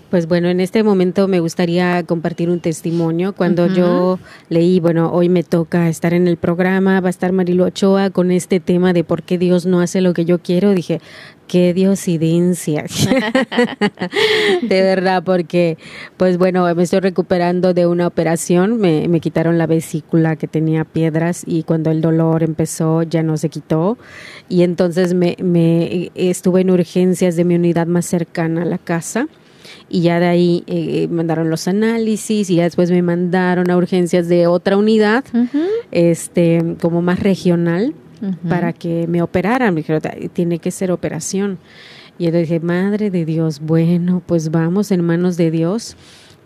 Pues 0.10 0.28
bueno, 0.28 0.48
en 0.50 0.60
este 0.60 0.82
momento 0.82 1.28
me 1.28 1.40
gustaría 1.40 2.02
compartir 2.04 2.50
un 2.50 2.60
testimonio. 2.60 3.34
Cuando 3.34 3.68
yo 3.68 4.18
leí, 4.50 4.80
bueno, 4.80 5.12
hoy 5.12 5.30
me 5.30 5.44
toca 5.44 5.88
estar 5.88 6.16
en 6.16 6.28
el 6.28 6.38
programa, 6.38 7.00
va 7.00 7.08
a 7.08 7.10
estar 7.12 7.32
Marilu 7.32 7.66
Ochoa 7.66 8.10
con 8.10 8.32
este 8.32 8.60
tema 8.60 8.92
de 8.92 9.04
por 9.04 9.22
qué 9.22 9.38
Dios 9.38 9.68
no 9.68 9.82
hace 9.82 10.02
lo 10.02 10.14
que 10.14 10.26
yo 10.26 10.40
quiero, 10.40 10.72
dije, 10.72 11.00
qué 11.48 11.76
diosidencia. 11.76 12.86
de 14.64 14.82
verdad, 14.82 15.22
porque, 15.24 15.78
pues 16.18 16.40
bueno, 16.40 16.74
me 16.74 16.82
estoy 16.82 17.02
recuperando 17.02 17.76
de 17.76 17.86
una 17.86 18.08
operación, 18.08 18.80
me, 18.80 19.08
me 19.08 19.20
quitaron 19.20 19.60
la 19.60 19.68
vesícula 19.68 20.38
que 20.38 20.48
tenía 20.48 20.86
piedras 20.86 21.44
y 21.46 21.62
cuando 21.62 21.92
el 21.92 22.02
dolor 22.02 22.42
empezó 22.42 23.04
ya 23.04 23.22
no 23.22 23.38
se 23.38 23.50
quitó. 23.50 24.00
Y 24.48 24.64
entonces 24.64 25.14
me, 25.14 25.36
me 25.40 26.10
estuve 26.16 26.62
en 26.62 26.72
urgencias 26.72 27.36
de 27.36 27.46
mi 27.46 27.54
unidad 27.54 27.86
más 27.86 28.08
cercana 28.08 28.64
a 28.64 28.66
la 28.66 28.80
casa 28.80 29.28
y 29.88 30.02
ya 30.02 30.20
de 30.20 30.26
ahí 30.28 30.64
eh, 30.68 31.08
mandaron 31.10 31.50
los 31.50 31.68
análisis 31.68 32.50
y 32.50 32.56
ya 32.56 32.64
después 32.64 32.92
me 32.92 33.02
mandaron 33.02 33.70
a 33.72 33.78
urgencias 33.78 34.28
de 34.28 34.48
otra 34.48 34.78
unidad, 34.78 35.24
este, 35.92 36.76
como 36.82 37.02
más 37.02 37.20
regional, 37.20 37.94
para 38.50 38.74
que 38.74 39.08
me 39.08 39.22
operaran. 39.22 39.74
Me 39.74 39.82
dijeron, 39.82 40.02
"Ay, 40.12 40.28
tiene 40.30 40.60
que 40.60 40.72
ser 40.72 40.92
operación. 40.92 41.58
Y 42.18 42.26
yo 42.26 42.32
dije, 42.34 42.60
madre 42.60 43.10
de 43.12 43.24
Dios, 43.24 43.62
bueno, 43.62 44.22
pues 44.26 44.52
vamos 44.52 44.92
en 44.92 45.02
manos 45.06 45.38
de 45.38 45.52
Dios. 45.52 45.96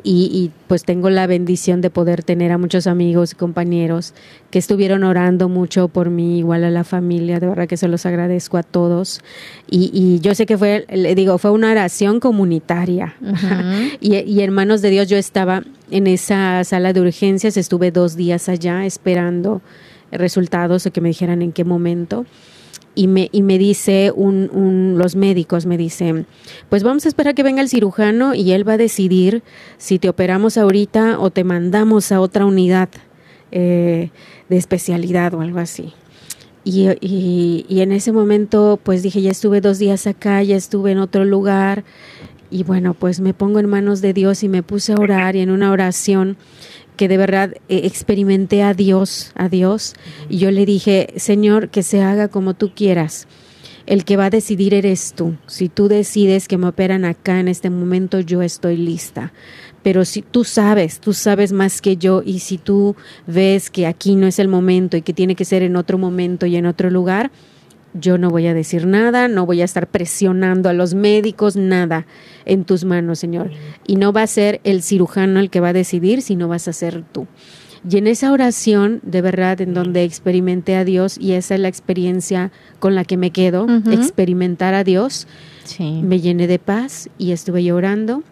Y, 0.03 0.29
y, 0.33 0.51
pues 0.67 0.83
tengo 0.83 1.09
la 1.09 1.27
bendición 1.27 1.79
de 1.79 1.89
poder 1.89 2.23
tener 2.23 2.51
a 2.51 2.57
muchos 2.57 2.87
amigos 2.87 3.31
y 3.31 3.35
compañeros 3.35 4.13
que 4.51 4.59
estuvieron 4.59 5.03
orando 5.03 5.47
mucho 5.47 5.87
por 5.87 6.09
mí, 6.09 6.39
igual 6.39 6.65
a 6.65 6.71
la 6.71 6.83
familia, 6.83 7.39
de 7.39 7.47
verdad 7.47 7.67
que 7.67 7.77
se 7.77 7.87
los 7.87 8.05
agradezco 8.05 8.57
a 8.57 8.63
todos. 8.63 9.21
Y, 9.69 9.91
y 9.93 10.19
yo 10.19 10.35
sé 10.35 10.45
que 10.45 10.57
fue, 10.57 10.85
le 10.89 11.15
digo, 11.15 11.37
fue 11.37 11.51
una 11.51 11.71
oración 11.71 12.19
comunitaria. 12.19 13.15
y, 14.01 14.15
y 14.17 14.41
en 14.41 14.53
manos 14.53 14.81
de 14.81 14.89
Dios 14.89 15.07
yo 15.07 15.17
estaba 15.17 15.63
en 15.89 16.07
esa 16.07 16.63
sala 16.65 16.91
de 16.91 16.99
urgencias, 16.99 17.55
estuve 17.55 17.91
dos 17.91 18.17
días 18.17 18.49
allá 18.49 18.85
esperando 18.85 19.61
resultados 20.11 20.85
o 20.85 20.91
que 20.91 21.01
me 21.01 21.09
dijeran 21.09 21.41
en 21.41 21.51
qué 21.51 21.63
momento. 21.63 22.25
Y 22.95 23.07
me, 23.07 23.29
y 23.31 23.41
me 23.41 23.57
dice 23.57 24.11
un, 24.15 24.51
un, 24.53 24.97
los 24.99 25.15
médicos, 25.15 25.65
me 25.65 25.77
dicen, 25.77 26.27
pues 26.69 26.83
vamos 26.83 27.05
a 27.05 27.07
esperar 27.07 27.33
que 27.33 27.41
venga 27.41 27.61
el 27.61 27.69
cirujano 27.69 28.35
y 28.35 28.51
él 28.51 28.67
va 28.67 28.73
a 28.73 28.77
decidir 28.77 29.41
si 29.77 29.97
te 29.97 30.09
operamos 30.09 30.57
ahorita 30.57 31.19
o 31.19 31.31
te 31.31 31.43
mandamos 31.43 32.11
a 32.11 32.21
otra 32.21 32.45
unidad 32.45 32.89
eh, 33.51 34.09
de 34.49 34.57
especialidad 34.57 35.33
o 35.33 35.41
algo 35.41 35.59
así. 35.59 35.93
Y, 36.63 36.87
y, 37.01 37.65
y, 37.67 37.81
en 37.81 37.91
ese 37.91 38.11
momento, 38.11 38.79
pues 38.81 39.03
dije, 39.03 39.21
ya 39.21 39.31
estuve 39.31 39.59
dos 39.59 39.79
días 39.79 40.07
acá, 40.07 40.41
ya 40.43 40.55
estuve 40.55 40.91
en 40.91 40.99
otro 40.99 41.25
lugar. 41.25 41.83
Y 42.49 42.63
bueno, 42.63 42.93
pues 42.93 43.19
me 43.19 43.33
pongo 43.33 43.59
en 43.59 43.67
manos 43.67 44.01
de 44.01 44.13
Dios 44.13 44.43
y 44.43 44.49
me 44.49 44.63
puse 44.63 44.93
a 44.93 44.97
orar 44.97 45.35
y 45.35 45.41
en 45.41 45.49
una 45.49 45.71
oración 45.71 46.37
que 46.95 47.07
de 47.07 47.17
verdad 47.17 47.53
eh, 47.69 47.81
experimenté 47.83 48.63
a 48.63 48.73
Dios, 48.73 49.31
a 49.35 49.49
Dios, 49.49 49.93
y 50.29 50.37
yo 50.37 50.51
le 50.51 50.65
dije, 50.65 51.13
Señor, 51.17 51.69
que 51.69 51.83
se 51.83 52.01
haga 52.01 52.27
como 52.27 52.53
tú 52.53 52.71
quieras. 52.73 53.27
El 53.85 54.05
que 54.05 54.15
va 54.15 54.25
a 54.25 54.29
decidir 54.29 54.73
eres 54.73 55.13
tú. 55.13 55.35
Si 55.45 55.67
tú 55.67 55.89
decides 55.89 56.47
que 56.47 56.57
me 56.57 56.67
operan 56.67 57.03
acá 57.03 57.39
en 57.39 57.49
este 57.49 57.69
momento, 57.69 58.21
yo 58.21 58.41
estoy 58.41 58.77
lista. 58.77 59.33
Pero 59.83 60.05
si 60.05 60.21
tú 60.21 60.45
sabes, 60.45 61.01
tú 61.01 61.11
sabes 61.11 61.51
más 61.51 61.81
que 61.81 61.97
yo, 61.97 62.23
y 62.25 62.39
si 62.39 62.57
tú 62.57 62.95
ves 63.27 63.69
que 63.69 63.85
aquí 63.85 64.15
no 64.15 64.25
es 64.25 64.39
el 64.39 64.47
momento 64.47 64.95
y 64.95 65.01
que 65.01 65.13
tiene 65.13 65.35
que 65.35 65.43
ser 65.43 65.61
en 65.63 65.75
otro 65.75 65.97
momento 65.97 66.45
y 66.45 66.55
en 66.55 66.65
otro 66.65 66.89
lugar, 66.89 67.31
yo 67.93 68.17
no 68.17 68.29
voy 68.29 68.47
a 68.47 68.53
decir 68.53 68.87
nada, 68.87 69.27
no 69.27 69.45
voy 69.45 69.61
a 69.61 69.65
estar 69.65 69.87
presionando 69.87 70.69
a 70.69 70.73
los 70.73 70.93
médicos, 70.93 71.55
nada 71.55 72.05
en 72.45 72.65
tus 72.65 72.85
manos, 72.85 73.19
Señor. 73.19 73.51
Y 73.85 73.95
no 73.95 74.13
va 74.13 74.23
a 74.23 74.27
ser 74.27 74.61
el 74.63 74.81
cirujano 74.81 75.39
el 75.39 75.49
que 75.49 75.59
va 75.59 75.69
a 75.69 75.73
decidir, 75.73 76.21
sino 76.21 76.47
vas 76.47 76.67
a 76.67 76.73
ser 76.73 77.03
tú. 77.11 77.27
Y 77.89 77.97
en 77.97 78.07
esa 78.07 78.31
oración, 78.31 79.01
de 79.03 79.21
verdad, 79.21 79.59
en 79.59 79.73
donde 79.73 80.03
experimenté 80.03 80.75
a 80.77 80.85
Dios, 80.85 81.17
y 81.19 81.33
esa 81.33 81.55
es 81.55 81.59
la 81.59 81.67
experiencia 81.67 82.51
con 82.79 82.95
la 82.95 83.03
que 83.03 83.17
me 83.17 83.31
quedo, 83.31 83.67
experimentar 83.91 84.73
a 84.73 84.85
Dios, 84.85 85.27
me 85.79 86.21
llené 86.21 86.47
de 86.47 86.59
paz 86.59 87.09
y 87.17 87.33
estuve 87.33 87.63
llorando. 87.63 88.23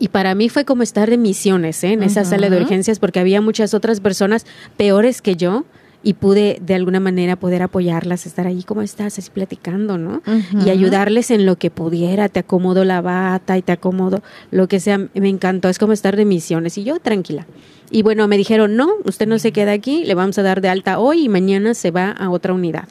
Y 0.00 0.08
para 0.08 0.34
mí 0.34 0.48
fue 0.48 0.64
como 0.64 0.82
estar 0.82 1.10
en 1.10 1.22
misiones, 1.22 1.84
¿eh? 1.84 1.92
en 1.92 2.02
esa 2.02 2.24
sala 2.24 2.50
de 2.50 2.60
urgencias, 2.60 2.98
porque 2.98 3.20
había 3.20 3.40
muchas 3.40 3.72
otras 3.72 4.00
personas 4.00 4.46
peores 4.76 5.22
que 5.22 5.36
yo, 5.36 5.64
y 6.02 6.14
pude 6.14 6.58
de 6.60 6.74
alguna 6.74 7.00
manera 7.00 7.36
poder 7.36 7.62
apoyarlas, 7.62 8.26
estar 8.26 8.46
ahí 8.46 8.62
como 8.62 8.82
estás, 8.82 9.18
así 9.18 9.30
platicando, 9.30 9.98
¿no? 9.98 10.22
Y 10.64 10.70
ayudarles 10.70 11.30
en 11.30 11.46
lo 11.46 11.56
que 11.56 11.70
pudiera, 11.70 12.28
te 12.28 12.40
acomodo 12.40 12.84
la 12.84 13.00
bata 13.00 13.56
y 13.56 13.62
te 13.62 13.72
acomodo 13.72 14.22
lo 14.50 14.68
que 14.68 14.80
sea, 14.80 14.98
me 14.98 15.28
encantó, 15.28 15.68
es 15.68 15.78
como 15.78 15.92
estar 15.92 16.16
de 16.16 16.24
misiones 16.24 16.76
y 16.78 16.84
yo 16.84 16.98
tranquila. 16.98 17.46
Y 17.90 18.02
bueno, 18.02 18.26
me 18.26 18.36
dijeron, 18.36 18.76
no, 18.76 18.88
usted 19.04 19.28
no 19.28 19.38
se 19.38 19.52
queda 19.52 19.72
aquí, 19.72 20.04
le 20.04 20.14
vamos 20.14 20.38
a 20.38 20.42
dar 20.42 20.60
de 20.60 20.68
alta 20.68 20.98
hoy 20.98 21.24
y 21.24 21.28
mañana 21.28 21.74
se 21.74 21.90
va 21.90 22.10
a 22.10 22.30
otra 22.30 22.52
unidad. 22.52 22.88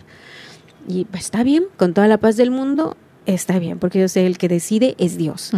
Y 0.88 1.06
pues 1.06 1.26
está 1.26 1.43
bien, 1.43 1.65
con 1.78 1.93
toda 1.93 2.08
la 2.08 2.17
paz 2.17 2.38
del 2.38 2.52
mundo, 2.52 2.95
está 3.26 3.60
bien, 3.60 3.80
porque 3.80 4.00
yo 4.00 4.08
sé, 4.08 4.26
el 4.26 4.38
que 4.38 4.47
decide 4.47 4.95
es 4.97 5.17
Dios. 5.17 5.52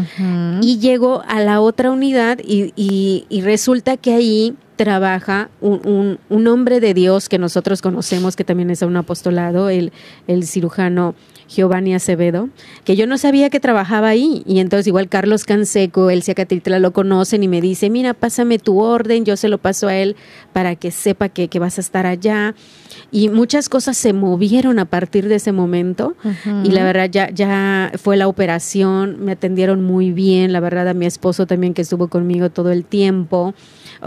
Y 0.61 0.79
llego 0.79 1.23
a 1.27 1.39
la 1.41 1.61
otra 1.61 1.91
unidad 1.91 2.39
y, 2.43 2.73
y, 2.75 3.25
y 3.29 3.41
resulta 3.41 3.97
que 3.97 4.13
ahí 4.13 4.55
trabaja 4.75 5.49
un, 5.61 6.19
un, 6.29 6.47
hombre 6.47 6.79
de 6.79 6.93
Dios 6.93 7.29
que 7.29 7.37
nosotros 7.37 7.81
conocemos, 7.81 8.35
que 8.35 8.43
también 8.43 8.69
es 8.69 8.81
un 8.81 8.95
apostolado, 8.97 9.69
el, 9.69 9.91
el 10.27 10.45
cirujano 10.45 11.15
Giovanni 11.47 11.93
Acevedo, 11.93 12.49
que 12.83 12.95
yo 12.95 13.05
no 13.07 13.17
sabía 13.17 13.49
que 13.49 13.59
trabajaba 13.59 14.09
ahí. 14.09 14.43
Y 14.45 14.59
entonces 14.59 14.87
igual 14.87 15.09
Carlos 15.09 15.45
Canseco, 15.45 16.09
el 16.09 16.23
Ciacatitla 16.23 16.79
lo 16.79 16.93
conocen 16.93 17.43
y 17.43 17.47
me 17.47 17.61
dice, 17.61 17.89
mira, 17.89 18.13
pásame 18.13 18.59
tu 18.59 18.79
orden, 18.79 19.25
yo 19.25 19.37
se 19.37 19.49
lo 19.49 19.57
paso 19.57 19.87
a 19.87 19.95
él 19.95 20.15
para 20.51 20.75
que 20.75 20.91
sepa 20.91 21.29
que, 21.29 21.47
que 21.47 21.59
vas 21.59 21.77
a 21.77 21.81
estar 21.81 22.05
allá. 22.05 22.55
Y 23.11 23.29
muchas 23.29 23.69
cosas 23.69 23.95
se 23.97 24.13
movieron 24.13 24.79
a 24.79 24.85
partir 24.85 25.27
de 25.27 25.35
ese 25.35 25.51
momento. 25.51 26.15
Y 26.63 26.71
la 26.71 26.83
verdad 26.83 27.09
ya, 27.11 27.29
ya 27.29 27.91
fue 28.01 28.17
la 28.17 28.27
operación, 28.27 29.23
me 29.23 29.33
atendieron 29.33 29.83
muy 29.83 30.11
bien, 30.11 30.51
la 30.51 30.59
verdad 30.59 30.87
a 30.87 30.93
mi 30.93 31.05
esposo 31.05 31.45
también 31.45 31.73
que 31.73 31.83
estuvo 31.83 32.07
conmigo 32.07 32.49
todo 32.49 32.71
el 32.71 32.85
tiempo 32.85 33.53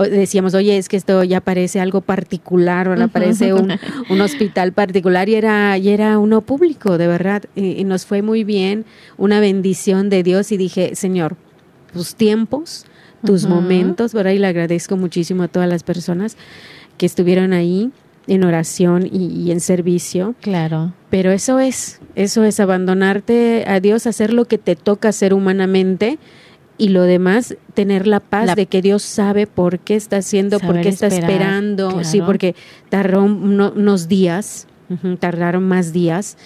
decíamos, 0.04 0.54
oye, 0.54 0.76
es 0.76 0.88
que 0.88 0.96
esto 0.96 1.22
ya 1.24 1.40
parece 1.40 1.80
algo 1.80 2.00
particular, 2.00 2.88
ahora 2.88 3.08
parece 3.08 3.52
un, 3.52 3.72
un, 4.10 4.20
hospital 4.20 4.72
particular 4.72 5.28
y 5.28 5.34
era, 5.34 5.78
y 5.78 5.88
era 5.88 6.18
uno 6.18 6.40
público, 6.42 6.98
de 6.98 7.06
verdad, 7.06 7.44
y, 7.54 7.80
y, 7.80 7.84
nos 7.84 8.06
fue 8.06 8.22
muy 8.22 8.44
bien, 8.44 8.84
una 9.16 9.40
bendición 9.40 10.10
de 10.10 10.22
Dios 10.22 10.52
y 10.52 10.56
dije, 10.56 10.94
Señor, 10.94 11.36
tus 11.92 12.14
tiempos, 12.14 12.86
tus 13.24 13.44
uh 13.44 13.46
-huh. 13.46 13.50
momentos, 13.50 14.12
¿verdad? 14.12 14.32
Y 14.32 14.38
le 14.38 14.46
agradezco 14.46 14.96
muchísimo 14.96 15.42
a 15.44 15.48
todas 15.48 15.68
las 15.68 15.82
personas 15.82 16.36
que 16.98 17.06
estuvieron 17.06 17.52
ahí 17.52 17.90
en 18.26 18.44
oración 18.44 19.06
y, 19.10 19.26
y, 19.26 19.50
en 19.50 19.60
servicio. 19.60 20.34
Claro. 20.40 20.92
Pero 21.10 21.30
eso 21.30 21.58
es, 21.60 22.00
eso 22.14 22.44
es 22.44 22.60
abandonarte 22.60 23.64
a 23.66 23.80
Dios, 23.80 24.06
hacer 24.06 24.32
lo 24.32 24.46
que 24.46 24.58
te 24.58 24.76
toca 24.76 25.08
hacer 25.08 25.32
humanamente 25.32 26.18
y 26.78 26.88
lo 26.88 27.02
demás 27.02 27.56
tener 27.74 28.06
la 28.06 28.20
paz 28.20 28.46
la, 28.46 28.54
de 28.54 28.66
que 28.66 28.82
Dios 28.82 29.02
sabe 29.02 29.46
por 29.46 29.78
qué 29.78 29.96
está 29.96 30.18
haciendo, 30.18 30.60
por 30.60 30.80
qué 30.80 30.88
está 30.88 31.06
esperar, 31.06 31.30
esperando, 31.30 31.88
claro. 31.88 32.04
sí, 32.04 32.20
porque 32.20 32.54
tardó 32.88 33.22
uno, 33.24 33.72
unos 33.74 34.08
días, 34.08 34.66
uh 34.90 34.94
-huh, 34.94 35.18
tardaron 35.18 35.66
más 35.66 35.92
días, 35.92 36.36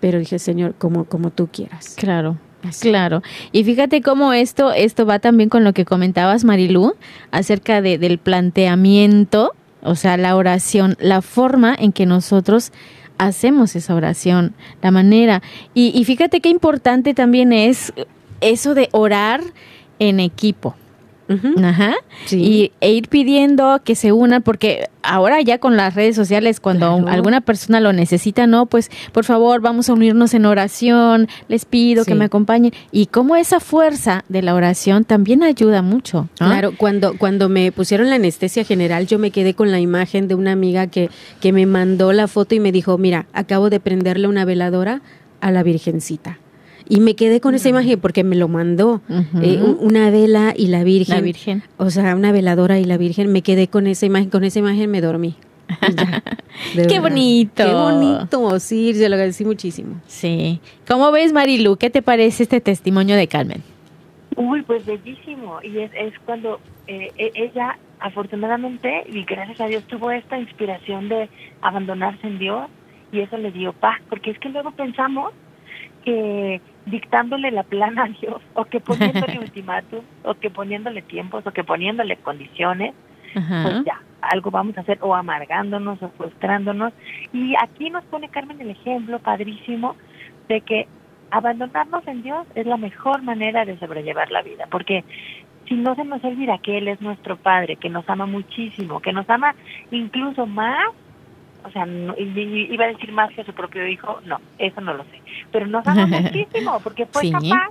pero 0.00 0.18
dije, 0.18 0.38
Señor, 0.38 0.74
como, 0.78 1.04
como 1.04 1.30
tú 1.30 1.48
quieras. 1.52 1.94
Claro. 1.96 2.38
Así. 2.62 2.88
Claro. 2.88 3.22
Y 3.52 3.64
fíjate 3.64 4.02
cómo 4.02 4.34
esto, 4.34 4.72
esto 4.72 5.06
va 5.06 5.18
también 5.18 5.48
con 5.48 5.64
lo 5.64 5.72
que 5.72 5.86
comentabas, 5.86 6.44
Marilú, 6.44 6.94
acerca 7.30 7.80
de, 7.80 7.96
del 7.96 8.18
planteamiento, 8.18 9.54
o 9.82 9.94
sea, 9.94 10.18
la 10.18 10.36
oración, 10.36 10.96
la 11.00 11.22
forma 11.22 11.74
en 11.78 11.92
que 11.92 12.04
nosotros 12.04 12.70
hacemos 13.16 13.76
esa 13.76 13.94
oración, 13.94 14.54
la 14.82 14.90
manera. 14.90 15.42
Y, 15.72 15.92
y 15.94 16.04
fíjate 16.04 16.40
qué 16.40 16.50
importante 16.50 17.14
también 17.14 17.52
es 17.52 17.94
eso 18.40 18.74
de 18.74 18.88
orar 18.92 19.42
en 19.98 20.20
equipo. 20.20 20.74
Uh 21.30 21.34
-huh. 21.34 21.64
Ajá. 21.64 21.94
Sí. 22.26 22.42
Y 22.42 22.72
e 22.80 22.92
ir 22.92 23.08
pidiendo 23.08 23.80
que 23.84 23.94
se 23.94 24.10
unan, 24.10 24.42
porque 24.42 24.88
ahora 25.04 25.40
ya 25.40 25.58
con 25.58 25.76
las 25.76 25.94
redes 25.94 26.16
sociales, 26.16 26.58
cuando 26.58 26.96
claro. 26.96 27.08
alguna 27.08 27.40
persona 27.40 27.78
lo 27.78 27.92
necesita, 27.92 28.48
no, 28.48 28.66
pues 28.66 28.90
por 29.12 29.24
favor 29.24 29.60
vamos 29.60 29.88
a 29.88 29.92
unirnos 29.92 30.34
en 30.34 30.44
oración, 30.44 31.28
les 31.46 31.66
pido 31.66 32.02
sí. 32.02 32.10
que 32.10 32.14
me 32.16 32.24
acompañen. 32.24 32.72
Y 32.90 33.06
como 33.06 33.36
esa 33.36 33.60
fuerza 33.60 34.24
de 34.28 34.42
la 34.42 34.56
oración 34.56 35.04
también 35.04 35.44
ayuda 35.44 35.82
mucho. 35.82 36.28
¿no? 36.40 36.48
Claro, 36.48 36.72
cuando, 36.76 37.16
cuando 37.16 37.48
me 37.48 37.70
pusieron 37.70 38.08
la 38.08 38.16
anestesia 38.16 38.64
general, 38.64 39.06
yo 39.06 39.20
me 39.20 39.30
quedé 39.30 39.54
con 39.54 39.70
la 39.70 39.78
imagen 39.78 40.26
de 40.26 40.34
una 40.34 40.50
amiga 40.50 40.88
que, 40.88 41.10
que 41.40 41.52
me 41.52 41.64
mandó 41.64 42.12
la 42.12 42.26
foto 42.26 42.56
y 42.56 42.60
me 42.60 42.72
dijo, 42.72 42.98
mira, 42.98 43.26
acabo 43.32 43.70
de 43.70 43.78
prenderle 43.78 44.26
una 44.26 44.44
veladora 44.44 45.00
a 45.40 45.52
la 45.52 45.62
Virgencita. 45.62 46.39
Y 46.90 47.00
me 47.00 47.14
quedé 47.14 47.40
con 47.40 47.54
esa 47.54 47.68
imagen 47.68 48.00
porque 48.00 48.24
me 48.24 48.34
lo 48.34 48.48
mandó. 48.48 49.00
Uh 49.08 49.12
-huh. 49.12 49.42
eh, 49.42 49.62
una 49.78 50.10
vela 50.10 50.52
y 50.56 50.66
la 50.66 50.82
Virgen. 50.82 51.14
La 51.14 51.22
Virgen. 51.22 51.62
O 51.76 51.88
sea, 51.90 52.16
una 52.16 52.32
veladora 52.32 52.80
y 52.80 52.84
la 52.84 52.96
Virgen. 52.98 53.30
Me 53.32 53.42
quedé 53.42 53.68
con 53.68 53.86
esa 53.86 54.06
imagen. 54.06 54.28
Con 54.28 54.42
esa 54.42 54.58
imagen 54.58 54.90
me 54.90 55.00
dormí. 55.00 55.36
Ya, 55.94 56.22
¡Qué 56.74 56.82
verdad. 56.82 57.02
bonito! 57.02 57.64
¡Qué 57.64 57.72
bonito! 57.72 58.58
Sí, 58.58 58.92
se 58.94 59.08
lo 59.08 59.14
agradecí 59.14 59.44
muchísimo. 59.44 60.00
Sí. 60.08 60.60
¿Cómo 60.88 61.12
ves, 61.12 61.32
Marilu? 61.32 61.76
¿Qué 61.76 61.90
te 61.90 62.02
parece 62.02 62.42
este 62.42 62.60
testimonio 62.60 63.14
de 63.14 63.28
Carmen? 63.28 63.62
Uy, 64.36 64.62
pues 64.62 64.84
bellísimo. 64.84 65.60
Y 65.62 65.78
es, 65.78 65.92
es 65.94 66.12
cuando 66.26 66.58
eh, 66.88 67.12
ella, 67.16 67.78
afortunadamente, 68.00 69.04
y 69.08 69.22
gracias 69.24 69.60
a 69.60 69.66
Dios, 69.66 69.84
tuvo 69.84 70.10
esta 70.10 70.38
inspiración 70.40 71.08
de 71.08 71.28
abandonarse 71.62 72.26
en 72.26 72.40
Dios 72.40 72.68
y 73.12 73.20
eso 73.20 73.36
le 73.38 73.52
dio 73.52 73.72
paz. 73.72 74.00
Porque 74.08 74.32
es 74.32 74.38
que 74.40 74.48
luego 74.48 74.72
pensamos 74.72 75.32
que 76.04 76.60
dictándole 76.90 77.50
la 77.50 77.62
plana 77.62 78.04
a 78.04 78.08
Dios, 78.08 78.42
o 78.54 78.64
que 78.64 78.80
poniéndole 78.80 79.38
ultimátum, 79.40 80.00
o 80.24 80.34
que 80.34 80.50
poniéndole 80.50 81.02
tiempos, 81.02 81.46
o 81.46 81.50
que 81.52 81.64
poniéndole 81.64 82.16
condiciones, 82.16 82.94
Ajá. 83.34 83.62
pues 83.62 83.84
ya, 83.84 84.00
algo 84.20 84.50
vamos 84.50 84.76
a 84.76 84.82
hacer, 84.82 84.98
o 85.00 85.14
amargándonos, 85.14 86.02
o 86.02 86.08
frustrándonos. 86.10 86.92
Y 87.32 87.54
aquí 87.62 87.90
nos 87.90 88.04
pone 88.04 88.28
Carmen 88.28 88.60
el 88.60 88.70
ejemplo 88.70 89.18
padrísimo 89.18 89.96
de 90.48 90.60
que 90.60 90.88
abandonarnos 91.30 92.06
en 92.08 92.22
Dios 92.22 92.46
es 92.54 92.66
la 92.66 92.76
mejor 92.76 93.22
manera 93.22 93.64
de 93.64 93.78
sobrellevar 93.78 94.30
la 94.30 94.42
vida, 94.42 94.66
porque 94.70 95.04
si 95.68 95.76
no 95.76 95.94
se 95.94 96.04
nos 96.04 96.22
olvida 96.24 96.58
que 96.58 96.78
Él 96.78 96.88
es 96.88 97.00
nuestro 97.00 97.36
Padre, 97.36 97.76
que 97.76 97.88
nos 97.88 98.08
ama 98.08 98.26
muchísimo, 98.26 99.00
que 99.00 99.12
nos 99.12 99.30
ama 99.30 99.54
incluso 99.92 100.44
más 100.46 100.88
o 101.64 101.70
sea, 101.70 101.86
no, 101.86 102.14
iba 102.16 102.84
a 102.84 102.88
decir 102.88 103.12
más 103.12 103.30
que 103.32 103.44
su 103.44 103.52
propio 103.52 103.86
hijo, 103.86 104.20
no, 104.24 104.38
eso 104.58 104.80
no 104.80 104.94
lo 104.94 105.04
sé, 105.04 105.20
pero 105.52 105.66
nos 105.66 105.86
ama 105.86 106.06
muchísimo 106.06 106.78
porque 106.82 107.06
fue 107.06 107.22
¿Sí? 107.22 107.32
capaz 107.32 107.70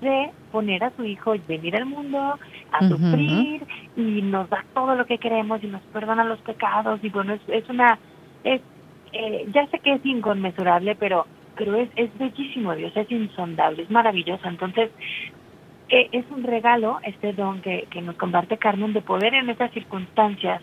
de 0.00 0.30
poner 0.52 0.84
a 0.84 0.90
su 0.90 1.04
hijo 1.04 1.34
y 1.34 1.40
venir 1.48 1.76
al 1.76 1.86
mundo 1.86 2.18
a 2.18 2.84
uh 2.84 2.86
-huh. 2.86 2.88
sufrir 2.88 3.66
y 3.96 4.22
nos 4.22 4.48
da 4.50 4.64
todo 4.74 4.94
lo 4.94 5.06
que 5.06 5.18
queremos 5.18 5.62
y 5.62 5.66
nos 5.66 5.82
perdona 5.92 6.24
los 6.24 6.40
pecados 6.40 7.00
y 7.02 7.08
bueno, 7.08 7.34
es, 7.34 7.40
es 7.48 7.68
una, 7.68 7.98
es, 8.44 8.60
eh, 9.12 9.46
ya 9.52 9.66
sé 9.68 9.78
que 9.78 9.94
es 9.94 10.04
inconmensurable, 10.04 10.94
pero 10.96 11.26
pero 11.56 11.76
es, 11.76 11.88
es 11.94 12.10
bellísimo 12.18 12.74
Dios, 12.74 12.92
es 12.96 13.10
insondable, 13.10 13.84
es 13.84 13.90
maravilloso, 13.90 14.48
entonces 14.48 14.90
eh, 15.88 16.08
es 16.12 16.24
un 16.30 16.42
regalo 16.42 16.98
este 17.04 17.32
don 17.32 17.60
que, 17.60 17.86
que 17.90 18.02
nos 18.02 18.16
comparte 18.16 18.58
Carmen 18.58 18.92
de 18.92 19.02
poder 19.02 19.34
en 19.34 19.50
estas 19.50 19.70
circunstancias 19.72 20.60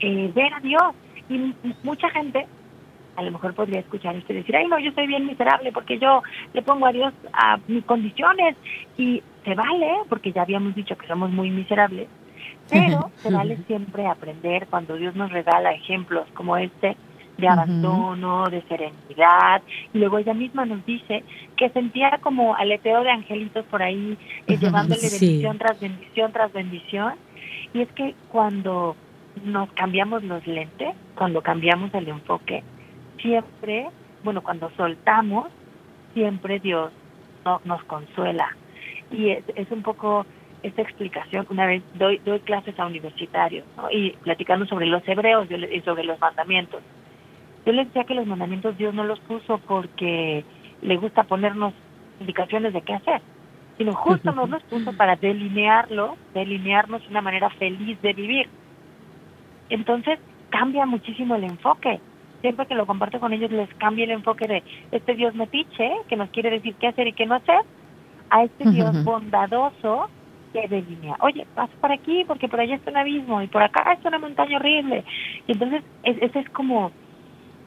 eh, 0.00 0.30
ver 0.34 0.54
a 0.54 0.60
Dios 0.60 0.94
Y 1.28 1.54
mucha 1.82 2.08
gente 2.10 2.46
a 3.18 3.22
lo 3.22 3.32
mejor 3.32 3.52
podría 3.52 3.80
escuchar 3.80 4.14
esto 4.14 4.32
y 4.32 4.36
decir, 4.36 4.54
ay, 4.54 4.68
no, 4.68 4.78
yo 4.78 4.92
soy 4.92 5.08
bien 5.08 5.26
miserable 5.26 5.72
porque 5.72 5.98
yo 5.98 6.22
le 6.52 6.62
pongo 6.62 6.86
a 6.86 6.92
Dios 6.92 7.12
a 7.32 7.58
mis 7.66 7.84
condiciones 7.84 8.56
y 8.96 9.20
se 9.44 9.54
vale, 9.56 9.90
porque 10.08 10.30
ya 10.30 10.42
habíamos 10.42 10.76
dicho 10.76 10.96
que 10.96 11.08
somos 11.08 11.32
muy 11.32 11.50
miserables, 11.50 12.06
pero 12.70 13.10
se 13.16 13.32
vale 13.32 13.56
siempre 13.66 14.06
aprender 14.06 14.68
cuando 14.70 14.94
Dios 14.94 15.16
nos 15.16 15.32
regala 15.32 15.72
ejemplos 15.72 16.28
como 16.32 16.56
este 16.56 16.96
de 17.38 17.48
abandono, 17.48 18.46
de 18.50 18.62
serenidad, 18.62 19.62
y 19.92 19.98
luego 19.98 20.18
ella 20.18 20.34
misma 20.34 20.64
nos 20.64 20.84
dice 20.86 21.24
que 21.56 21.70
sentía 21.70 22.18
como 22.20 22.54
aleteo 22.54 23.02
de 23.02 23.10
angelitos 23.10 23.64
por 23.66 23.82
ahí, 23.82 24.16
eh, 24.46 24.56
llevándole 24.58 25.00
sí. 25.00 25.26
bendición 25.26 25.58
tras 25.58 25.80
bendición 25.80 26.32
tras 26.32 26.52
bendición, 26.52 27.14
y 27.74 27.82
es 27.82 27.88
que 27.92 28.14
cuando 28.28 28.96
nos 29.44 29.70
cambiamos 29.72 30.22
los 30.24 30.46
lentes, 30.46 30.94
cuando 31.14 31.42
cambiamos 31.42 31.92
el 31.94 32.08
enfoque, 32.08 32.62
siempre, 33.20 33.88
bueno, 34.22 34.42
cuando 34.42 34.70
soltamos, 34.76 35.48
siempre 36.14 36.60
Dios 36.60 36.92
no- 37.44 37.60
nos 37.64 37.82
consuela. 37.84 38.56
Y 39.10 39.30
es, 39.30 39.44
es 39.54 39.70
un 39.70 39.82
poco 39.82 40.26
esta 40.62 40.82
explicación. 40.82 41.46
Una 41.50 41.66
vez 41.66 41.82
doy, 41.94 42.18
doy 42.24 42.40
clases 42.40 42.78
a 42.78 42.86
universitarios 42.86 43.64
¿no? 43.76 43.90
y 43.90 44.10
platicando 44.22 44.66
sobre 44.66 44.86
los 44.86 45.06
hebreos 45.08 45.48
yo 45.48 45.56
le- 45.56 45.74
y 45.74 45.80
sobre 45.82 46.04
los 46.04 46.18
mandamientos. 46.20 46.82
Yo 47.64 47.72
les 47.72 47.86
decía 47.86 48.04
que 48.04 48.14
los 48.14 48.26
mandamientos 48.26 48.76
Dios 48.78 48.94
no 48.94 49.04
los 49.04 49.20
puso 49.20 49.58
porque 49.58 50.44
le 50.82 50.96
gusta 50.96 51.24
ponernos 51.24 51.74
indicaciones 52.20 52.72
de 52.72 52.82
qué 52.82 52.94
hacer, 52.94 53.20
sino 53.76 53.92
justo 53.94 54.32
nos 54.34 54.48
los 54.50 54.62
puso 54.64 54.92
para 54.94 55.16
delinearlo, 55.16 56.16
delinearnos 56.34 57.06
una 57.08 57.20
manera 57.20 57.50
feliz 57.50 58.00
de 58.02 58.12
vivir. 58.12 58.48
Entonces 59.70 60.18
cambia 60.50 60.86
muchísimo 60.86 61.34
el 61.34 61.44
enfoque. 61.44 62.00
Siempre 62.40 62.66
que 62.66 62.74
lo 62.74 62.86
comparto 62.86 63.18
con 63.20 63.32
ellos 63.32 63.50
les 63.50 63.72
cambia 63.74 64.04
el 64.04 64.12
enfoque 64.12 64.46
de 64.46 64.62
este 64.92 65.14
Dios 65.14 65.34
metiche, 65.34 65.90
que 66.08 66.16
nos 66.16 66.30
quiere 66.30 66.50
decir 66.50 66.74
qué 66.76 66.86
hacer 66.88 67.08
y 67.08 67.12
qué 67.12 67.26
no 67.26 67.34
hacer, 67.34 67.60
a 68.30 68.44
este 68.44 68.64
Dios 68.70 68.94
bondadoso 69.04 70.08
que 70.52 70.66
delinea. 70.68 71.16
Oye, 71.20 71.46
pasa 71.54 71.72
por 71.80 71.92
aquí 71.92 72.24
porque 72.26 72.48
por 72.48 72.60
allá 72.60 72.76
está 72.76 72.90
un 72.90 72.96
abismo 72.96 73.42
y 73.42 73.48
por 73.48 73.62
acá 73.62 73.92
está 73.92 74.08
una 74.08 74.18
montaña 74.18 74.56
horrible. 74.58 75.04
Y 75.46 75.52
entonces 75.52 75.82
es- 76.04 76.22
ese 76.22 76.38
es 76.40 76.48
como, 76.50 76.90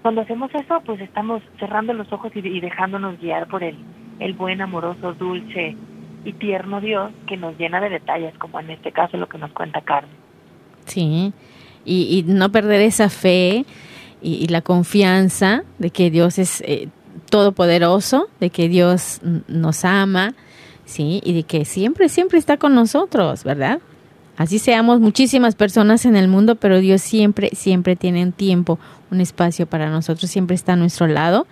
cuando 0.01 0.21
hacemos 0.21 0.49
eso, 0.55 0.81
pues 0.85 0.99
estamos 1.01 1.43
cerrando 1.59 1.93
los 1.93 2.11
ojos 2.11 2.31
y, 2.35 2.39
y 2.39 2.59
dejándonos 2.59 3.19
guiar 3.19 3.47
por 3.47 3.63
el, 3.63 3.75
el 4.19 4.33
buen, 4.33 4.61
amoroso, 4.61 5.13
dulce 5.13 5.75
y 6.23 6.33
tierno 6.33 6.79
Dios 6.81 7.11
que 7.27 7.37
nos 7.37 7.57
llena 7.57 7.81
de 7.81 7.89
detalles, 7.89 8.35
como 8.37 8.59
en 8.59 8.69
este 8.71 8.91
caso 8.91 9.17
lo 9.17 9.27
que 9.27 9.37
nos 9.37 9.51
cuenta 9.51 9.81
Carmen. 9.81 10.15
Sí, 10.85 11.33
y, 11.85 12.19
y 12.19 12.23
no 12.23 12.51
perder 12.51 12.81
esa 12.81 13.09
fe 13.09 13.65
y, 14.21 14.47
la 14.47 14.61
confianza 14.61 15.63
de 15.79 15.89
que 15.89 16.11
Dios 16.11 16.37
es 16.37 16.61
eh, 16.61 16.89
todopoderoso, 17.29 18.29
de 18.39 18.49
que 18.49 18.69
Dios 18.69 19.19
nos 19.47 19.83
ama, 19.83 20.35
sí, 20.85 21.21
y 21.23 21.33
de 21.33 21.43
que 21.43 21.65
siempre, 21.65 22.09
siempre 22.09 22.37
está 22.37 22.57
con 22.57 22.75
nosotros, 22.75 23.43
¿verdad? 23.43 23.79
Así 24.37 24.59
seamos 24.59 24.99
muchísimas 24.99 25.55
personas 25.55 26.05
en 26.05 26.15
el 26.15 26.27
mundo, 26.27 26.55
pero 26.55 26.79
Dios 26.79 27.01
siempre, 27.01 27.49
siempre 27.53 27.95
tiene 27.95 28.23
un 28.23 28.31
tiempo, 28.31 28.79
un 29.09 29.21
espacio 29.21 29.65
para 29.65 29.89
nosotros, 29.89 30.31
siempre 30.31 30.55
está 30.55 30.73
a 30.73 30.77
nuestro 30.77 31.07
lado 31.07 31.47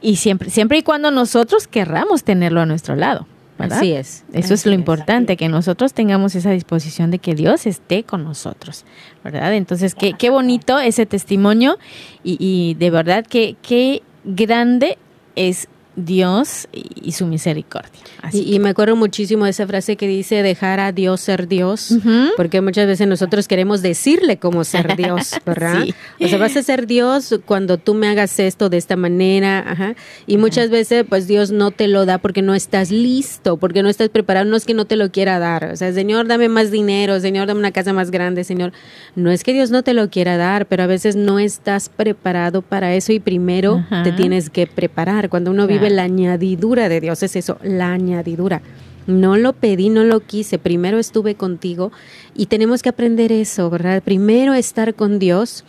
y 0.00 0.16
siempre, 0.16 0.50
siempre 0.50 0.78
y 0.78 0.82
cuando 0.82 1.10
nosotros 1.10 1.66
querramos 1.66 2.24
tenerlo 2.24 2.60
a 2.60 2.66
nuestro 2.66 2.96
lado, 2.96 3.26
¿verdad? 3.58 3.78
Así 3.78 3.92
es. 3.92 4.24
Eso 4.32 4.54
es 4.54 4.66
lo 4.66 4.72
es. 4.72 4.78
importante, 4.78 5.36
que 5.36 5.48
nosotros 5.48 5.94
tengamos 5.94 6.34
esa 6.34 6.50
disposición 6.50 7.10
de 7.10 7.18
que 7.18 7.34
Dios 7.34 7.66
esté 7.66 8.04
con 8.04 8.24
nosotros, 8.24 8.84
¿verdad? 9.22 9.54
Entonces, 9.54 9.94
qué, 9.94 10.14
qué 10.14 10.30
bonito 10.30 10.78
ese 10.78 11.06
testimonio 11.06 11.78
y, 12.22 12.36
y 12.40 12.74
de 12.74 12.90
verdad 12.90 13.24
que 13.26 13.56
qué 13.62 14.02
grande 14.24 14.98
es 15.36 15.68
Dios 15.96 16.68
y, 16.72 17.12
su 17.12 17.26
misericordia. 17.26 17.90
Así 18.22 18.42
Y, 18.42 18.54
y 18.54 18.58
me 18.58 18.70
acuerdo 18.70 18.96
muchísimo 18.96 19.44
de 19.44 19.50
esa 19.50 19.66
frase 19.66 19.96
que 19.96 20.08
dice 20.08 20.42
dejar 20.42 20.80
a 20.80 20.92
Dios 20.92 21.20
ser 21.20 21.48
Dios, 21.48 21.94
porque 22.36 22.60
muchas 22.60 22.86
veces 22.86 23.06
nosotros 23.06 23.48
queremos 23.48 23.82
decirle 23.82 24.38
cómo 24.38 24.64
ser 24.64 24.96
Dios, 24.96 25.32
¿verdad? 25.46 25.84
Sí. 25.84 25.94
O 26.24 26.28
sea, 26.28 26.38
vas 26.38 26.56
a 26.56 26.62
ser 26.62 26.86
Dios 26.86 27.40
cuando 27.46 27.78
tú 27.78 27.94
me 27.94 28.08
hagas 28.08 28.38
esto 28.38 28.68
de 28.68 28.76
esta 28.76 28.96
manera, 28.96 29.64
ajá. 29.66 29.94
Y 30.26 30.36
muchas 30.36 30.70
veces, 30.70 31.04
pues 31.08 31.26
Dios 31.26 31.50
no 31.50 31.70
te 31.70 31.88
lo 31.88 32.06
da 32.06 32.18
porque 32.18 32.42
no 32.42 32.54
estás 32.54 32.90
listo, 32.90 33.56
porque 33.56 33.82
no 33.82 33.88
estás 33.88 34.08
preparado, 34.08 34.46
no 34.46 34.56
es 34.56 34.64
que 34.64 34.74
no 34.74 34.84
te 34.84 34.96
lo 34.96 35.10
quiera 35.10 35.38
dar. 35.38 35.70
O 35.72 35.76
sea, 35.76 35.92
Señor, 35.92 36.26
dame 36.26 36.48
más 36.48 36.70
dinero, 36.70 37.20
Señor, 37.20 37.46
dame 37.46 37.60
una 37.60 37.72
casa 37.72 37.92
más 37.92 38.10
grande, 38.10 38.44
Señor. 38.44 38.72
No 39.14 39.30
es 39.30 39.44
que 39.44 39.52
Dios 39.52 39.70
no 39.70 39.82
te 39.82 39.94
lo 39.94 40.10
quiera 40.10 40.36
dar, 40.36 40.66
pero 40.66 40.82
a 40.82 40.86
veces 40.86 41.16
no 41.16 41.38
estás 41.38 41.88
preparado 41.88 42.62
para 42.62 42.94
eso 42.94 43.12
y 43.12 43.20
primero 43.20 43.84
te 44.02 44.12
tienes 44.12 44.50
que 44.50 44.66
preparar. 44.66 45.28
Cuando 45.28 45.50
uno 45.50 45.66
vive 45.66 45.83
La 45.90 46.04
añadidura 46.04 46.88
de 46.88 47.00
Dios, 47.00 47.22
es 47.22 47.36
eso, 47.36 47.58
la 47.62 47.92
añadidura. 47.92 48.62
No 49.06 49.36
lo 49.36 49.52
pedí, 49.52 49.90
no 49.90 50.02
lo 50.04 50.20
quise, 50.20 50.58
primero 50.58 50.98
estuve 50.98 51.34
contigo 51.34 51.92
y 52.34 52.46
tenemos 52.46 52.82
que 52.82 52.88
aprender 52.88 53.32
eso, 53.32 53.68
¿verdad? 53.68 54.02
Primero 54.02 54.54
estar 54.54 54.94
con 54.94 55.18
Dios 55.18 55.64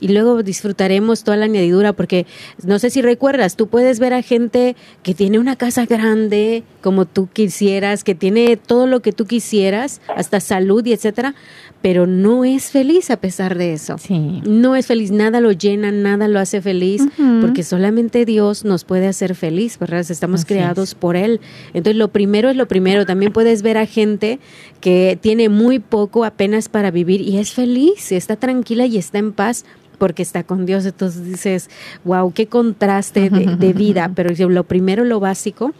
y 0.00 0.08
luego 0.08 0.42
disfrutaremos 0.42 1.22
toda 1.22 1.36
la 1.36 1.44
añadidura 1.44 1.92
porque 1.92 2.26
no 2.64 2.78
sé 2.78 2.90
si 2.90 3.02
recuerdas, 3.02 3.56
tú 3.56 3.68
puedes 3.68 4.00
ver 4.00 4.14
a 4.14 4.22
gente 4.22 4.74
que 5.02 5.14
tiene 5.14 5.38
una 5.38 5.56
casa 5.56 5.86
grande 5.86 6.64
como 6.80 7.04
tú 7.04 7.28
quisieras, 7.32 8.02
que 8.02 8.14
tiene 8.14 8.56
todo 8.56 8.86
lo 8.86 9.00
que 9.00 9.12
tú 9.12 9.26
quisieras, 9.26 10.00
hasta 10.16 10.40
salud 10.40 10.84
y 10.86 10.92
etcétera, 10.92 11.34
pero 11.82 12.06
no 12.06 12.44
es 12.44 12.70
feliz 12.70 13.10
a 13.10 13.16
pesar 13.16 13.56
de 13.56 13.72
eso. 13.72 13.96
Sí. 13.98 14.42
No 14.46 14.76
es 14.76 14.86
feliz, 14.86 15.10
nada 15.10 15.40
lo 15.40 15.52
llena, 15.52 15.90
nada 15.90 16.28
lo 16.28 16.38
hace 16.38 16.60
feliz, 16.60 17.02
porque 17.40 17.62
solamente 17.62 18.24
Dios 18.26 18.64
nos 18.64 18.84
puede 18.84 19.06
hacer 19.06 19.34
feliz, 19.34 19.78
¿verdad? 19.78 20.04
Estamos 20.08 20.40
Así 20.40 20.48
creados 20.48 20.90
es. 20.90 20.94
por 20.94 21.16
Él. 21.16 21.40
Entonces, 21.72 21.96
lo 21.96 22.08
primero 22.08 22.50
es 22.50 22.56
lo 22.56 22.68
primero. 22.68 23.06
También 23.06 23.32
puedes 23.32 23.62
ver 23.62 23.78
a 23.78 23.86
gente 23.86 24.40
que 24.80 25.18
tiene 25.20 25.48
muy 25.48 25.78
poco 25.78 26.24
apenas 26.24 26.68
para 26.68 26.90
vivir 26.90 27.22
y 27.22 27.38
es 27.38 27.52
feliz, 27.52 28.12
está 28.12 28.36
tranquila 28.36 28.84
y 28.86 28.98
está 28.98 29.18
en 29.18 29.32
paz 29.32 29.64
porque 29.96 30.22
está 30.22 30.44
con 30.44 30.66
Dios. 30.66 30.84
Entonces 30.86 31.24
dices, 31.24 31.70
wow, 32.04 32.32
qué 32.32 32.46
contraste 32.46 33.30
de, 33.30 33.56
de 33.56 33.72
vida. 33.74 34.10
Pero 34.14 34.30
lo 34.48 34.64
primero, 34.64 35.04
lo 35.04 35.20
básico, 35.20 35.72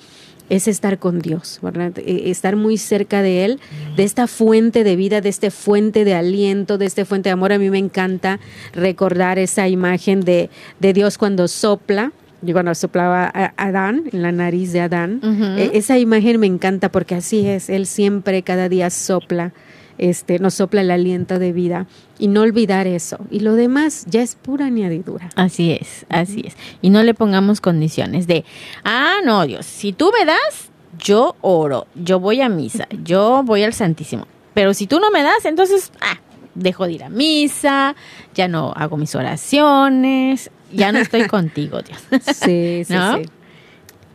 es 0.50 0.68
estar 0.68 0.98
con 0.98 1.20
Dios, 1.20 1.60
¿verdad? 1.62 1.92
Eh, 1.96 2.24
Estar 2.26 2.56
muy 2.56 2.76
cerca 2.76 3.22
de 3.22 3.44
Él, 3.46 3.60
de 3.96 4.02
esta 4.04 4.26
fuente 4.26 4.84
de 4.84 4.96
vida, 4.96 5.22
de 5.22 5.30
este 5.30 5.50
fuente 5.50 6.04
de 6.04 6.14
aliento, 6.14 6.76
de 6.76 6.86
este 6.86 7.06
fuente 7.06 7.30
de 7.30 7.32
amor. 7.32 7.52
A 7.52 7.58
mí 7.58 7.70
me 7.70 7.78
encanta 7.78 8.38
recordar 8.74 9.38
esa 9.38 9.68
imagen 9.68 10.20
de, 10.20 10.50
de 10.80 10.92
Dios 10.92 11.16
cuando 11.16 11.48
sopla. 11.48 12.12
Y 12.42 12.52
cuando 12.52 12.74
soplaba 12.74 13.30
a 13.34 13.52
Adán, 13.58 14.04
en 14.12 14.22
la 14.22 14.32
nariz 14.32 14.72
de 14.72 14.80
Adán. 14.80 15.20
Eh, 15.58 15.72
esa 15.74 15.98
imagen 15.98 16.40
me 16.40 16.46
encanta 16.46 16.90
porque 16.90 17.14
así 17.14 17.46
es, 17.46 17.68
Él 17.68 17.86
siempre, 17.86 18.42
cada 18.42 18.70
día 18.70 18.88
sopla, 18.88 19.52
este, 20.00 20.38
nos 20.38 20.54
sopla 20.54 20.80
el 20.80 20.90
aliento 20.90 21.38
de 21.38 21.52
vida 21.52 21.86
y 22.18 22.28
no 22.28 22.40
olvidar 22.40 22.86
eso. 22.86 23.18
Y 23.30 23.40
lo 23.40 23.54
demás 23.54 24.06
ya 24.08 24.22
es 24.22 24.34
pura 24.34 24.66
añadidura. 24.66 25.28
Así 25.36 25.72
es, 25.72 26.06
así 26.08 26.42
es. 26.46 26.56
Y 26.80 26.88
no 26.88 27.02
le 27.02 27.12
pongamos 27.12 27.60
condiciones 27.60 28.26
de, 28.26 28.44
ah, 28.82 29.16
no, 29.24 29.46
Dios, 29.46 29.66
si 29.66 29.92
tú 29.92 30.10
me 30.18 30.24
das, 30.24 30.70
yo 30.98 31.36
oro, 31.42 31.86
yo 31.94 32.18
voy 32.18 32.40
a 32.40 32.48
misa, 32.48 32.88
yo 33.04 33.42
voy 33.44 33.62
al 33.62 33.74
Santísimo. 33.74 34.26
Pero 34.54 34.72
si 34.72 34.86
tú 34.86 35.00
no 35.00 35.10
me 35.10 35.22
das, 35.22 35.44
entonces, 35.44 35.92
ah, 36.00 36.18
dejo 36.54 36.86
de 36.86 36.92
ir 36.92 37.04
a 37.04 37.10
misa, 37.10 37.94
ya 38.34 38.48
no 38.48 38.72
hago 38.74 38.96
mis 38.96 39.14
oraciones, 39.14 40.50
ya 40.72 40.92
no 40.92 40.98
estoy 40.98 41.26
contigo, 41.28 41.80
Dios. 41.82 42.00
Sí, 42.24 42.84
sí, 42.86 42.92
¿No? 42.94 43.18
sí. 43.18 43.24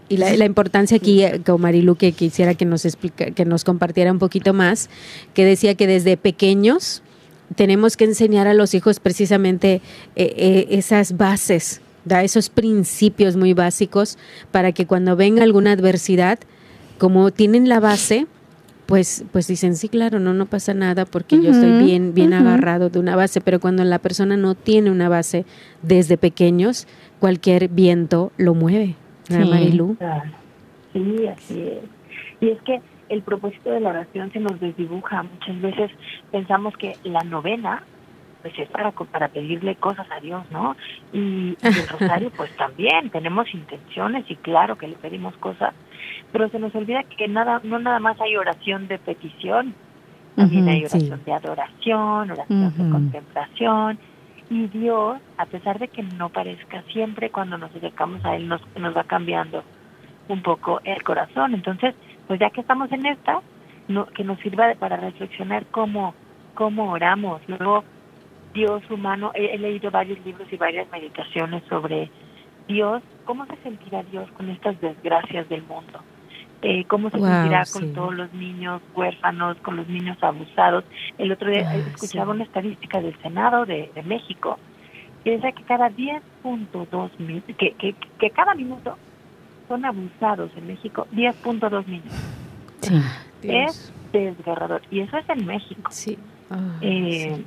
Y 0.07 0.17
la, 0.17 0.35
la 0.35 0.45
importancia 0.45 0.97
aquí, 0.97 1.23
eh, 1.23 1.41
con 1.45 1.61
Marilu, 1.61 1.95
que 1.95 2.11
quisiera 2.11 2.53
que 2.53 2.65
nos 2.65 2.85
explica, 2.85 3.31
que 3.31 3.45
nos 3.45 3.63
compartiera 3.63 4.11
un 4.11 4.19
poquito 4.19 4.53
más, 4.53 4.89
que 5.33 5.45
decía 5.45 5.75
que 5.75 5.87
desde 5.87 6.17
pequeños 6.17 7.01
tenemos 7.55 7.97
que 7.97 8.05
enseñar 8.05 8.47
a 8.47 8.53
los 8.53 8.73
hijos 8.73 8.99
precisamente 8.99 9.81
eh, 10.15 10.33
eh, 10.37 10.67
esas 10.71 11.17
bases, 11.17 11.81
da 12.03 12.23
esos 12.23 12.49
principios 12.49 13.35
muy 13.35 13.53
básicos 13.53 14.17
para 14.51 14.71
que 14.71 14.85
cuando 14.85 15.15
venga 15.15 15.43
alguna 15.43 15.71
adversidad, 15.71 16.39
como 16.97 17.31
tienen 17.31 17.67
la 17.67 17.79
base, 17.79 18.27
pues, 18.85 19.25
pues 19.31 19.47
dicen, 19.47 19.75
sí, 19.75 19.89
claro, 19.89 20.19
no, 20.19 20.33
no 20.33 20.45
pasa 20.45 20.75
nada 20.75 21.05
porque 21.05 21.41
yo 21.41 21.49
estoy 21.49 21.83
bien, 21.83 22.13
bien 22.13 22.33
agarrado 22.33 22.89
de 22.89 22.99
una 22.99 23.15
base, 23.15 23.41
pero 23.41 23.59
cuando 23.59 23.83
la 23.83 23.97
persona 23.97 24.37
no 24.37 24.53
tiene 24.53 24.91
una 24.91 25.09
base 25.09 25.45
desde 25.81 26.17
pequeños, 26.17 26.87
cualquier 27.19 27.69
viento 27.69 28.31
lo 28.37 28.53
mueve. 28.53 28.95
¿Verdad, 29.29 29.45
Sí. 29.45 29.49
Marilu? 29.51 29.97
Sí, 30.93 31.27
así 31.27 31.61
es. 31.61 31.83
Y 32.41 32.49
es 32.49 32.61
que 32.61 32.81
el 33.09 33.21
propósito 33.21 33.69
de 33.71 33.79
la 33.81 33.89
oración 33.89 34.31
se 34.31 34.39
nos 34.39 34.59
desdibuja. 34.59 35.23
Muchas 35.23 35.61
veces 35.61 35.91
pensamos 36.31 36.75
que 36.77 36.95
la 37.03 37.23
novena 37.23 37.83
pues 38.41 38.59
es 38.59 38.69
para, 38.69 38.91
co- 38.91 39.05
para 39.05 39.27
pedirle 39.29 39.75
cosas 39.75 40.05
a 40.11 40.19
Dios, 40.19 40.43
¿no? 40.51 40.75
Y, 41.11 41.17
y 41.19 41.57
el 41.63 41.87
rosario 41.87 42.29
pues 42.37 42.51
también 42.57 43.09
tenemos 43.09 43.51
intenciones 43.53 44.23
y 44.29 44.35
claro 44.35 44.77
que 44.77 44.87
le 44.87 44.95
pedimos 44.95 45.35
cosas, 45.37 45.73
pero 46.31 46.47
se 46.49 46.59
nos 46.59 46.73
olvida 46.75 47.01
que 47.03 47.27
nada 47.27 47.59
no 47.63 47.79
nada 47.79 47.99
más 47.99 48.21
hay 48.21 48.37
oración 48.37 48.87
de 48.87 48.99
petición, 48.99 49.73
también 50.35 50.67
hay 50.69 50.85
sí. 50.85 50.85
oración 50.85 51.21
de 51.25 51.33
adoración, 51.33 52.31
oración 52.31 52.73
de 52.77 52.91
contemplación 52.91 53.97
Y 54.49 54.67
Dios, 54.67 55.21
a 55.37 55.45
pesar 55.47 55.79
de 55.79 55.87
que 55.89 56.03
no 56.03 56.29
parezca, 56.29 56.83
siempre 56.93 57.31
cuando 57.31 57.57
nos 57.57 57.75
acercamos 57.75 58.23
a 58.25 58.35
Él 58.35 58.47
nos, 58.47 58.61
nos 58.75 58.95
va 58.95 59.03
cambiando 59.05 59.63
un 60.27 60.41
poco 60.43 60.81
el 60.83 61.01
corazón. 61.03 61.53
Entonces, 61.55 61.95
pues 62.27 62.39
ya 62.39 62.51
que 62.51 62.61
estamos 62.61 62.91
en 62.91 63.05
esta, 63.07 63.41
no, 63.87 64.05
que 64.07 64.23
nos 64.23 64.39
sirva 64.39 64.67
de- 64.67 64.75
para 64.75 64.97
reflexionar 64.97 65.65
cómo, 65.71 66.15
cómo 66.53 66.91
oramos. 66.91 67.41
Luego, 67.47 67.85
Dios 68.53 68.89
humano, 68.89 69.31
he, 69.33 69.55
he 69.55 69.57
leído 69.57 69.91
varios 69.91 70.19
libros 70.25 70.51
y 70.51 70.57
varias 70.57 70.89
meditaciones 70.91 71.63
sobre 71.69 72.11
Dios, 72.67 73.03
cómo 73.23 73.45
se 73.47 73.57
sentirá 73.57 74.03
Dios 74.03 74.31
con 74.33 74.49
estas 74.49 74.79
desgracias 74.79 75.49
del 75.49 75.63
mundo. 75.63 76.05
Eh, 76.67 76.83
cómo 76.87 77.11
se 77.11 77.17
Wow, 77.17 77.27
sentirá 77.27 77.63
sí. 77.65 77.73
con 77.79 77.93
todos 77.93 78.15
los 78.15 78.33
niños 78.33 78.81
huérfanos, 78.95 79.55
con 79.57 79.75
los 79.77 79.87
niños 79.87 80.17
abusados. 80.21 80.83
El 81.19 81.31
otro 81.31 81.51
día 81.51 81.69
Ah, 81.69 81.75
escuchaba 81.75 82.25
sí. 82.25 82.31
una 82.31 82.43
estadística 82.43 82.99
del 83.01 83.15
Senado 83.21 83.65
de, 83.67 83.91
de 83.93 84.01
México 84.01 84.57
que 85.23 85.31
decía 85.31 85.51
que 85.51 85.63
cada 85.63 85.89
10.2 85.91 87.09
mil, 87.19 87.43
que, 87.43 87.73
que, 87.73 87.93
que 88.19 88.29
cada 88.31 88.55
minuto 88.55 88.97
son 89.67 89.85
abusados 89.85 90.49
en 90.57 90.65
México 90.67 91.07
10.2 91.13 91.85
niños. 91.85 92.13
Sí. 92.81 93.01
Es 93.43 93.93
desgarrador. 94.11 94.81
Y 94.89 95.01
eso 95.01 95.17
es 95.17 95.29
en 95.29 95.45
México. 95.45 95.91
Sí. 95.91 96.17
Ah, 96.49 96.77
Eh, 96.81 97.33
sí. 97.35 97.45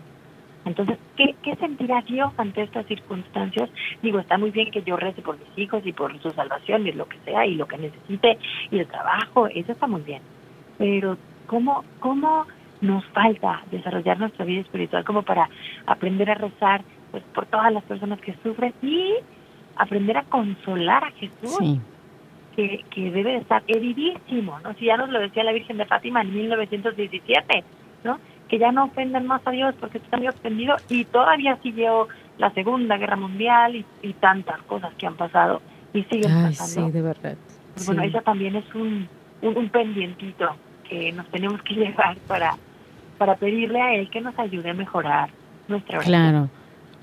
Entonces, 0.69 0.99
¿qué, 1.16 1.35
¿qué 1.43 1.57
sentirá 1.57 2.03
Dios 2.03 2.31
ante 2.37 2.62
estas 2.62 2.87
circunstancias? 2.87 3.71
Digo, 4.03 4.19
está 4.19 4.39
muy 4.39 4.51
bien 4.51 4.71
que 4.71 4.83
yo 4.83 4.97
rece 4.97 5.23
por 5.23 5.39
mis 5.39 5.59
hijos 5.59 5.83
y 5.85 5.93
por 5.93 6.16
su 6.21 6.31
salvación 6.31 6.87
y 6.87 6.93
lo 6.93 7.09
que 7.09 7.19
sea 7.25 7.47
y 7.47 7.55
lo 7.55 7.66
que 7.66 7.79
necesite 7.79 8.39
y 8.71 8.79
el 8.79 8.87
trabajo, 8.87 9.49
eso 9.49 9.73
está 9.73 9.87
muy 9.87 10.03
bien. 10.03 10.23
Pero, 10.77 11.16
¿cómo, 11.47 11.85
cómo 12.01 12.47
nos 12.81 13.05
falta 13.07 13.62
desarrollar 13.71 14.19
nuestra 14.19 14.45
vida 14.45 14.61
espiritual 14.61 15.05
como 15.05 15.23
para 15.23 15.49
aprender 15.87 16.31
a 16.31 16.35
rezar 16.35 16.83
pues, 17.11 17.25
por 17.35 17.47
todas 17.47 17.73
las 17.73 17.83
personas 17.85 18.21
que 18.21 18.35
sufren 18.43 18.75
y 18.83 19.14
aprender 19.77 20.19
a 20.19 20.25
consolar 20.25 21.05
a 21.05 21.11
Jesús? 21.12 21.57
Sí. 21.59 21.81
que, 22.55 22.85
que 22.91 23.11
debe 23.11 23.33
de 23.33 23.39
estar 23.39 23.62
heridísimo, 23.66 24.61
¿no? 24.61 24.75
Si 24.75 24.85
ya 24.85 24.97
nos 24.97 25.09
lo 25.09 25.21
decía 25.21 25.45
la 25.45 25.53
Virgen 25.53 25.79
de 25.79 25.87
Fátima 25.87 26.21
en 26.23 26.35
1917, 26.35 27.64
¿no? 28.05 28.19
Que 28.49 28.59
ya 28.59 28.73
no 28.73 28.85
ofendan 28.85 29.27
más 29.27 29.43
a 29.47 29.51
Dios 29.51 29.75
porque 29.79 29.99
está 29.99 30.17
muy 30.17 30.29
ofendido 30.29 30.77
y 30.89 31.05
todavía 31.05 31.59
siguió 31.63 32.09
la 32.39 32.51
Segunda 32.55 32.97
Guerra 32.97 33.17
Mundial 33.17 33.77
y, 33.77 33.85
y 34.03 34.13
tantas 34.15 34.61
cosas 34.63 34.93
que 34.95 35.07
han 35.07 35.17
pasado 35.17 35.61
y 35.93 36.03
siguen 36.05 36.31
Ay, 36.33 36.55
pasando. 36.55 36.87
sí, 36.87 36.93
de 36.93 37.03
verdad. 37.03 37.37
Pues 37.75 37.87
Bueno, 37.87 38.03
eso 38.03 38.21
también 38.23 38.57
es 38.57 38.65
un, 38.75 39.09
un, 39.43 39.57
un 39.57 39.69
pendientito 39.69 40.57
que 40.89 41.13
nos 41.13 41.27
tenemos 41.29 41.61
que 41.63 41.75
llevar 41.75 42.17
para, 42.27 42.57
para 43.19 43.37
pedirle 43.37 43.81
a 43.81 43.95
Él 43.95 44.09
que 44.11 44.21
nos 44.21 44.39
ayude 44.39 44.71
a 44.71 44.75
mejorar 44.75 45.31
nuestra 45.69 45.99
oración. 45.99 46.15
Claro. 46.15 46.49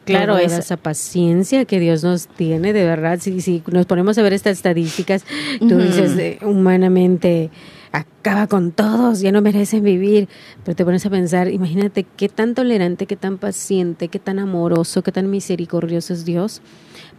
Claro, 0.05 0.37
esa 0.37 0.77
paciencia 0.77 1.65
que 1.65 1.79
Dios 1.79 2.03
nos 2.03 2.27
tiene, 2.27 2.73
de 2.73 2.85
verdad. 2.85 3.17
Si, 3.19 3.41
si 3.41 3.63
nos 3.71 3.87
ponemos 3.87 4.15
a 4.19 4.21
ver 4.21 4.33
estas 4.33 4.57
estadísticas, 4.57 5.25
tú 5.59 5.77
dices, 5.79 6.15
eh, 6.19 6.37
humanamente, 6.43 7.49
acaba 7.95 8.47
con 8.47 8.71
todos, 8.71 9.21
ya 9.21 9.31
no 9.31 9.41
merecen 9.41 9.83
vivir. 9.83 10.27
Pero 10.63 10.75
te 10.75 10.85
pones 10.85 11.05
a 11.05 11.09
pensar, 11.09 11.49
imagínate 11.49 12.03
qué 12.03 12.29
tan 12.29 12.53
tolerante, 12.53 13.05
qué 13.05 13.15
tan 13.15 13.37
paciente, 13.37 14.07
qué 14.07 14.19
tan 14.19 14.39
amoroso, 14.39 15.01
qué 15.01 15.11
tan 15.11 15.29
misericordioso 15.29 16.13
es 16.13 16.25
Dios. 16.25 16.61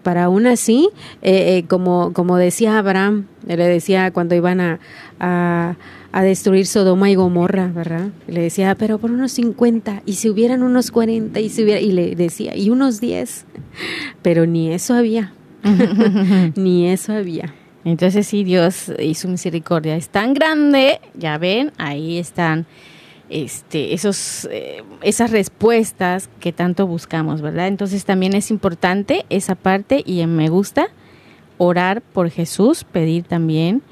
Para 0.02 0.24
aún 0.24 0.46
así, 0.46 0.88
eh, 1.22 1.56
eh, 1.56 1.64
como, 1.66 2.12
como 2.12 2.36
decía 2.36 2.78
Abraham, 2.78 3.26
le 3.46 3.56
decía 3.66 4.12
cuando 4.12 4.34
iban 4.34 4.60
a, 4.60 4.78
a, 5.18 5.76
a 6.12 6.22
destruir 6.22 6.66
Sodoma 6.66 7.10
y 7.10 7.16
Gomorra, 7.16 7.68
¿verdad? 7.68 8.10
Le 8.28 8.40
decía, 8.40 8.74
pero 8.76 8.98
por 8.98 9.10
unos 9.10 9.32
50, 9.32 10.02
y 10.06 10.14
si 10.14 10.28
hubieran 10.28 10.62
unos 10.62 10.90
40, 10.92 11.40
y 11.40 11.48
si 11.48 11.64
hubiera, 11.64 11.80
y 11.80 11.90
le 11.90 12.14
decía, 12.14 12.56
y 12.56 12.70
unos 12.70 13.00
10, 13.00 13.46
pero 14.22 14.46
ni 14.46 14.72
eso 14.72 14.94
había, 14.94 15.32
ni 16.54 16.88
eso 16.88 17.12
había. 17.12 17.52
Entonces 17.86 18.26
sí, 18.26 18.42
Dios 18.42 18.92
y 18.98 19.14
su 19.14 19.28
misericordia 19.28 19.94
es 19.94 20.08
tan 20.08 20.34
grande, 20.34 21.00
ya 21.14 21.38
ven, 21.38 21.70
ahí 21.78 22.18
están 22.18 22.66
este, 23.28 23.94
esos, 23.94 24.48
eh, 24.50 24.82
esas 25.02 25.30
respuestas 25.30 26.28
que 26.40 26.52
tanto 26.52 26.88
buscamos, 26.88 27.42
¿verdad? 27.42 27.68
Entonces 27.68 28.04
también 28.04 28.34
es 28.34 28.50
importante 28.50 29.24
esa 29.30 29.54
parte 29.54 30.02
y 30.04 30.26
me 30.26 30.48
gusta 30.48 30.88
orar 31.58 32.02
por 32.02 32.28
Jesús, 32.28 32.82
pedir 32.82 33.22
también 33.22 33.82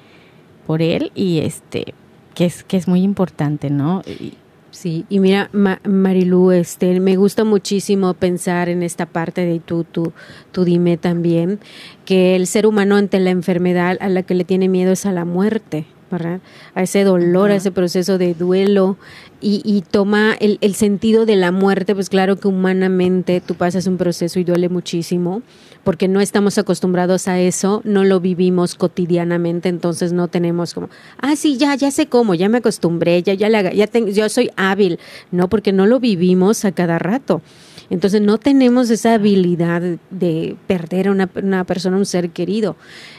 por 0.67 0.83
él 0.83 1.13
y 1.15 1.39
este, 1.39 1.95
que 2.35 2.47
es, 2.47 2.65
que 2.65 2.77
es 2.77 2.89
muy 2.89 3.03
importante, 3.03 3.71
¿no? 3.71 4.03
Y- 4.07 4.35
Sí, 4.75 5.07
y 5.09 5.21
mira, 5.21 5.51
Ma- 5.53 5.81
Marilu, 5.85 6.51
este, 6.51 6.99
me 6.99 7.15
gusta 7.15 7.45
muchísimo 7.45 8.13
pensar 8.15 8.69
en 8.69 8.83
esta 8.83 9.07
parte 9.07 9.47
de 9.47 9.61
tú, 9.61 9.85
tú, 9.85 10.13
tú 10.51 10.65
dime 10.65 10.97
también, 10.97 11.61
que 12.05 12.35
el 12.35 12.49
ser 12.49 12.67
humano 12.67 12.97
ante 12.97 13.21
la 13.21 13.31
enfermedad 13.31 13.97
a 14.01 14.09
la 14.09 14.25
que 14.25 14.35
le 14.35 14.43
tiene 14.43 14.69
miedo 14.69 14.91
es 14.91 15.07
a 15.07 15.13
la 15.13 15.25
muerte, 15.25 15.87
¿verdad? 16.15 16.41
A 16.75 16.83
ese 16.83 17.05
dolor, 17.05 17.51
a 17.51 17.57
ese 17.57 17.71
proceso 17.71 18.19
de 18.19 18.35
duelo 18.35 18.97
y, 19.41 19.61
y 19.65 19.83
toma 19.83 20.35
el, 20.41 20.59
el 20.63 20.75
sentido 20.75 21.27
de 21.27 21.37
la 21.37 21.53
muerte, 21.53 21.95
pues 21.95 22.09
claro 22.09 22.37
que 22.37 22.49
humanamente 22.49 23.41
tú 23.41 23.55
pasas 23.55 23.87
un 23.87 23.99
proceso 23.99 24.39
y 24.41 24.45
duele 24.45 24.69
muchísimo, 24.69 25.43
porque 25.85 26.09
no 26.09 26.21
estamos 26.21 26.57
acostumbrados 26.57 27.29
a 27.29 27.39
eso, 27.39 27.83
no 27.85 28.05
lo 28.05 28.21
vivimos 28.21 28.75
cotidianamente, 28.75 29.69
entonces 29.69 30.13
no 30.13 30.29
tenemos 30.29 30.73
como, 30.73 30.89
ah, 31.19 31.37
sí, 31.37 31.59
ya, 31.59 31.75
ya 31.75 31.91
sé 31.91 32.07
cómo, 32.07 32.35
ya 32.35 32.49
me 32.49 32.59
acostumbré, 32.59 33.23
ya, 33.23 33.35
ya, 33.35 33.51
la, 33.51 33.73
ya 33.73 33.87
tengo, 33.87 34.09
yo 34.09 34.29
soy 34.29 34.51
hábil, 34.57 34.99
no, 35.31 35.49
porque 35.49 35.73
no 35.73 35.87
lo 35.87 36.01
vivimos 36.01 36.65
a 36.65 36.73
cada 36.73 36.99
rato. 36.99 37.43
Entonces 37.91 38.21
no 38.21 38.39
tenemos 38.39 38.91
esa 38.91 39.15
habilidad 39.15 39.83
de 40.11 40.57
perder 40.67 41.09
a 41.09 41.13
una, 41.13 41.65
persona, 41.65 41.97
un 41.97 42.07
ser 42.07 42.31
querido. 42.31 42.77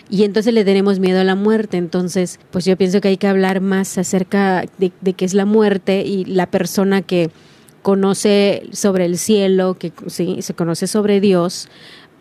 Y 0.09 0.23
entonces 0.23 0.53
le 0.53 0.65
tenemos 0.65 0.99
miedo 0.99 1.19
a 1.19 1.23
la 1.23 1.35
muerte. 1.35 1.77
Entonces, 1.77 2.39
pues 2.51 2.65
yo 2.65 2.77
pienso 2.77 3.01
que 3.01 3.09
hay 3.09 3.17
que 3.17 3.27
hablar 3.27 3.61
más 3.61 3.97
acerca 3.97 4.65
de, 4.77 4.91
de 5.01 5.13
qué 5.13 5.25
es 5.25 5.33
la 5.33 5.45
muerte 5.45 6.01
y 6.01 6.25
la 6.25 6.47
persona 6.47 7.01
que 7.01 7.29
conoce 7.81 8.63
sobre 8.71 9.05
el 9.05 9.19
cielo, 9.19 9.77
que 9.77 9.93
sí, 10.07 10.37
se 10.41 10.55
conoce 10.55 10.87
sobre 10.87 11.19
Dios, 11.19 11.69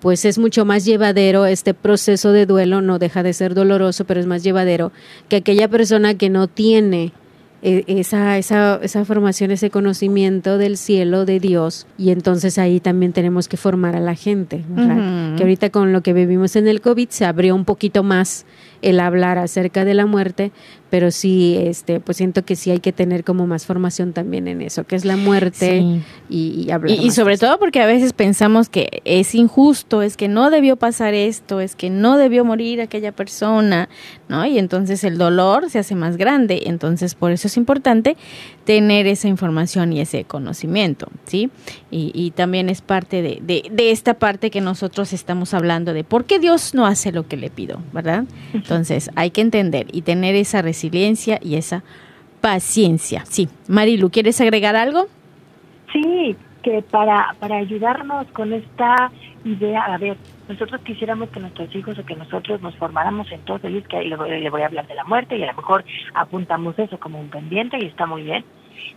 pues 0.01 0.27
es 0.27 0.37
mucho 0.37 0.67
más 0.67 0.85
llevadero 0.85 1.47
este 1.47 1.73
proceso 1.73 2.33
de 2.33 2.45
duelo, 2.45 2.83
no 2.83 2.99
deja 2.99 3.23
de 3.23 3.33
ser 3.33 3.55
doloroso, 3.55 4.05
pero 4.05 4.21
es 4.21 4.27
más 4.27 4.43
llevadero 4.43 4.93
que 5.31 5.37
aquella 5.37 5.67
persona 5.69 6.19
que 6.19 6.29
no 6.29 6.49
tiene 6.49 7.15
esa, 7.65 8.37
esa, 8.37 8.79
esa 8.83 9.05
formación, 9.07 9.51
ese 9.51 9.71
conocimiento 9.71 10.59
del 10.59 10.77
cielo, 10.77 11.25
de 11.25 11.41
Dios, 11.41 11.87
y 11.97 12.11
entonces 12.11 12.59
ahí 12.59 12.79
también 12.79 13.15
tenemos 13.15 13.49
que 13.49 13.57
formar 13.57 13.97
a 13.97 14.01
la 14.01 14.15
gente, 14.15 14.62
que 15.37 15.43
ahorita 15.43 15.71
con 15.71 15.93
lo 15.93 16.03
que 16.03 16.12
vivimos 16.12 16.57
en 16.57 16.69
el 16.69 16.83
COVID 16.83 17.09
se 17.09 17.25
abrió 17.25 17.55
un 17.55 17.65
poquito 17.65 18.03
más 18.03 18.45
el 18.85 19.01
hablar 19.01 19.39
acerca 19.39 19.85
de 19.85 19.95
la 19.95 20.07
muerte, 20.07 20.53
pero 20.91 21.11
sí, 21.11 21.57
este, 21.61 21.99
pues 21.99 22.18
siento 22.18 22.45
que 22.45 22.55
sí 22.55 22.70
hay 22.70 22.78
que 22.78 22.93
tener 22.93 23.24
como 23.24 23.47
más 23.49 23.66
formación 23.66 24.12
también 24.12 24.47
en 24.47 24.61
eso, 24.62 24.85
que 24.85 24.95
es 24.95 25.05
la 25.05 25.16
muerte 25.16 25.80
Sí. 25.80 26.03
y, 26.28 26.64
y 26.66 26.70
hablar 26.70 26.97
Y, 26.97 27.11
sobre 27.11 27.37
todo 27.37 27.59
porque 27.59 27.80
a 27.80 27.87
veces 27.87 28.12
pensamos 28.12 28.68
que 28.68 29.03
es 29.05 29.35
injusto, 29.35 30.03
es 30.03 30.16
que 30.16 30.28
no 30.28 30.51
debió 30.51 30.76
pasar 30.76 31.14
esto, 31.14 31.61
es 31.61 31.74
que 31.74 31.91
no 31.91 32.16
debió 32.16 32.45
morir 32.45 32.80
aquella 32.80 33.11
persona, 33.11 33.89
¿no? 34.28 34.47
Y 34.47 34.59
entonces 34.59 35.03
el 35.03 35.18
dolor 35.18 35.68
se 35.70 35.80
hace 35.80 35.95
más 35.97 36.16
grande. 36.16 36.62
Entonces, 36.66 37.14
por 37.16 37.32
eso 37.32 37.49
es 37.49 37.57
importante 37.57 38.16
tener 38.65 39.07
esa 39.07 39.29
información 39.29 39.93
y 39.93 40.01
ese 40.01 40.25
conocimiento, 40.25 41.09
¿sí? 41.25 41.51
Y, 41.91 42.11
y 42.15 42.31
también 42.31 42.69
es 42.71 42.81
parte 42.81 43.23
de, 43.23 43.39
de, 43.43 43.69
de 43.71 43.91
esta 43.91 44.15
parte 44.15 44.51
que 44.51 44.61
nosotros 44.61 45.12
estamos 45.12 45.55
hablando 45.55 45.93
de 45.93 46.05
por 46.05 46.25
qué 46.25 46.39
Dios 46.39 46.75
no 46.75 46.87
hace 46.87 47.12
lo 47.12 47.29
que 47.29 47.37
le 47.37 47.51
pido, 47.51 47.81
¿verdad? 47.93 48.25
Entonces, 48.53 49.11
hay 49.17 49.31
que 49.31 49.43
entender 49.43 49.87
y 49.93 50.03
tener 50.03 50.35
esa 50.35 50.62
resiliencia 50.62 51.39
y 51.43 51.57
esa 51.57 51.83
paciencia. 52.41 53.25
Sí, 53.27 53.49
Marilu, 53.69 54.11
¿quieres 54.11 54.41
agregar 54.41 54.77
algo? 54.77 55.07
Sí, 55.93 56.37
que 56.62 56.83
para, 56.83 57.37
para 57.39 57.57
ayudarnos 57.57 58.27
con 58.29 58.53
esta 58.53 59.11
idea, 59.45 59.83
a 59.85 59.99
ver, 59.99 60.21
nosotros 60.49 60.83
quisiéramos 60.85 61.31
que 61.31 61.41
nuestros 61.41 61.75
hijos 61.75 61.99
o 61.99 62.05
que 62.05 62.17
nosotros 62.17 62.61
nos 62.63 62.77
formáramos 62.77 63.31
en 63.33 63.45
todo 63.45 63.61
ellos, 63.69 63.85
que 63.89 63.99
ahí 63.99 64.09
le 64.09 64.17
voy, 64.17 64.31
le 64.41 64.51
voy 64.51 64.63
a 64.63 64.67
hablar 64.67 64.87
de 64.89 64.95
la 64.97 65.05
muerte 65.05 65.37
y 65.37 65.43
a 65.43 65.47
lo 65.47 65.55
mejor 65.55 65.85
apuntamos 66.15 66.79
eso 66.79 66.99
como 66.99 67.21
un 67.21 67.31
pendiente 67.31 67.79
y 67.81 67.87
está 67.87 68.07
muy 68.07 68.23
bien, 68.25 68.47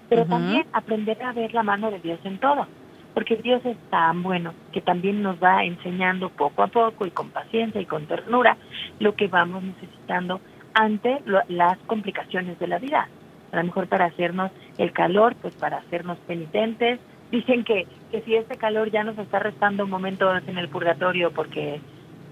pero 0.09 0.25
también 0.27 0.65
aprender 0.73 1.21
a 1.23 1.33
ver 1.33 1.53
la 1.53 1.63
mano 1.63 1.91
de 1.91 1.99
Dios 2.01 2.19
en 2.25 2.39
todo, 2.39 2.69
porque 3.13 3.37
Dios 3.37 3.65
es 3.65 3.77
tan 3.89 4.23
bueno 4.23 4.55
que 4.71 4.81
también 4.81 5.21
nos 5.23 5.37
va 5.39 5.63
enseñando 5.65 6.31
poco 6.31 6.63
a 6.63 6.67
poco 6.67 7.05
y 7.05 7.11
con 7.11 7.31
paciencia 7.31 7.81
y 7.81 7.85
con 7.85 8.07
ternura 8.07 8.57
lo 8.99 9.15
que 9.15 9.27
vamos 9.27 9.63
necesitando 9.63 10.41
ante 10.73 11.21
lo- 11.25 11.43
las 11.47 11.79
complicaciones 11.85 12.59
de 12.59 12.67
la 12.67 12.79
vida. 12.79 13.11
A 13.51 13.57
lo 13.57 13.63
mejor 13.63 13.87
para 13.87 14.05
hacernos 14.05 14.51
el 14.77 14.93
calor, 14.93 15.37
pues 15.41 15.55
para 15.55 15.77
hacernos 15.77 16.19
penitentes. 16.21 17.01
Dicen 17.31 17.63
que, 17.63 17.87
que 18.11 18.21
si 18.21 18.35
este 18.35 18.57
calor 18.57 18.89
ya 18.89 19.03
nos 19.03 19.17
está 19.17 19.39
restando 19.39 19.85
momentos 19.85 20.41
en 20.47 20.57
el 20.57 20.69
purgatorio 20.69 21.31
porque 21.31 21.81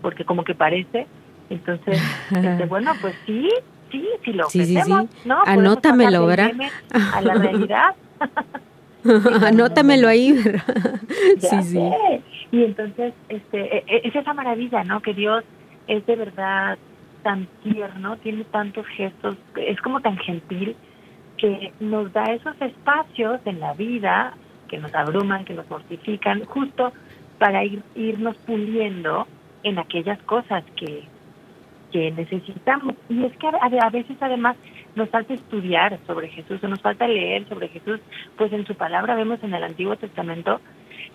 porque 0.01 0.23
como 0.23 0.43
que 0.43 0.53
parece, 0.53 1.07
entonces, 1.49 1.99
este, 2.31 2.65
bueno, 2.65 2.91
pues 3.01 3.15
sí, 3.25 3.49
sí, 3.91 4.07
sí 4.23 4.33
lo 4.33 4.49
Sí, 4.49 4.65
sí, 4.65 4.65
sí. 4.65 4.77
ofrecemos, 4.77 5.25
¿no? 5.25 5.41
Anótamelo, 5.45 6.29
a 6.29 7.21
la 7.21 7.33
realidad. 7.33 7.95
Anótamelo 9.45 10.07
ahí. 10.07 10.37
sí, 11.39 11.61
sí. 11.63 11.79
Y 12.51 12.63
entonces, 12.63 13.13
este, 13.29 13.77
e, 13.77 13.83
e, 13.87 14.07
es 14.07 14.15
esa 14.15 14.33
maravilla, 14.33 14.83
¿no? 14.83 15.01
Que 15.01 15.13
Dios 15.13 15.43
es 15.87 16.05
de 16.05 16.15
verdad 16.15 16.77
tan 17.23 17.47
tierno, 17.63 18.17
tiene 18.17 18.43
tantos 18.45 18.85
gestos, 18.95 19.35
es 19.55 19.81
como 19.81 20.01
tan 20.01 20.17
gentil 20.17 20.75
que 21.37 21.73
nos 21.79 22.13
da 22.13 22.25
esos 22.25 22.55
espacios 22.61 23.39
en 23.45 23.59
la 23.59 23.73
vida 23.73 24.33
que 24.68 24.78
nos 24.78 24.93
abruman, 24.93 25.45
que 25.45 25.53
nos 25.53 25.70
mortifican, 25.70 26.43
justo 26.45 26.91
para 27.39 27.63
ir, 27.63 27.82
irnos 27.95 28.36
puliendo 28.38 29.28
en 29.63 29.80
aquellas 29.80 30.22
cosas 30.24 30.63
que, 30.76 31.03
que 31.91 32.11
necesitamos. 32.11 32.95
Y 33.09 33.26
es 33.26 33.36
que 33.38 33.47
a, 33.47 33.86
a, 33.86 33.89
veces 33.89 34.18
además 34.20 34.55
nos 34.95 35.09
falta 35.09 35.34
estudiar 35.34 35.99
sobre 36.05 36.30
Jesús, 36.30 36.63
o 36.63 36.68
nos 36.68 36.82
falta 36.82 37.07
leer 37.07 37.47
sobre 37.47 37.68
Jesús, 37.68 37.99
pues 38.38 38.51
en 38.53 38.66
su 38.66 38.76
palabra 38.76 39.16
vemos 39.16 39.43
en 39.43 39.53
el 39.53 39.63
Antiguo 39.63 39.95
Testamento 39.95 40.61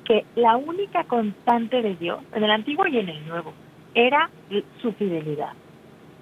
que 0.04 0.24
la 0.34 0.56
única 0.56 1.04
constante 1.04 1.82
de 1.82 1.94
Dios, 1.96 2.20
en 2.34 2.44
el 2.44 2.50
Antiguo 2.50 2.86
y 2.86 2.98
en 2.98 3.08
el 3.08 3.28
Nuevo, 3.28 3.52
era 3.94 4.30
su 4.80 4.92
fidelidad. 4.92 5.52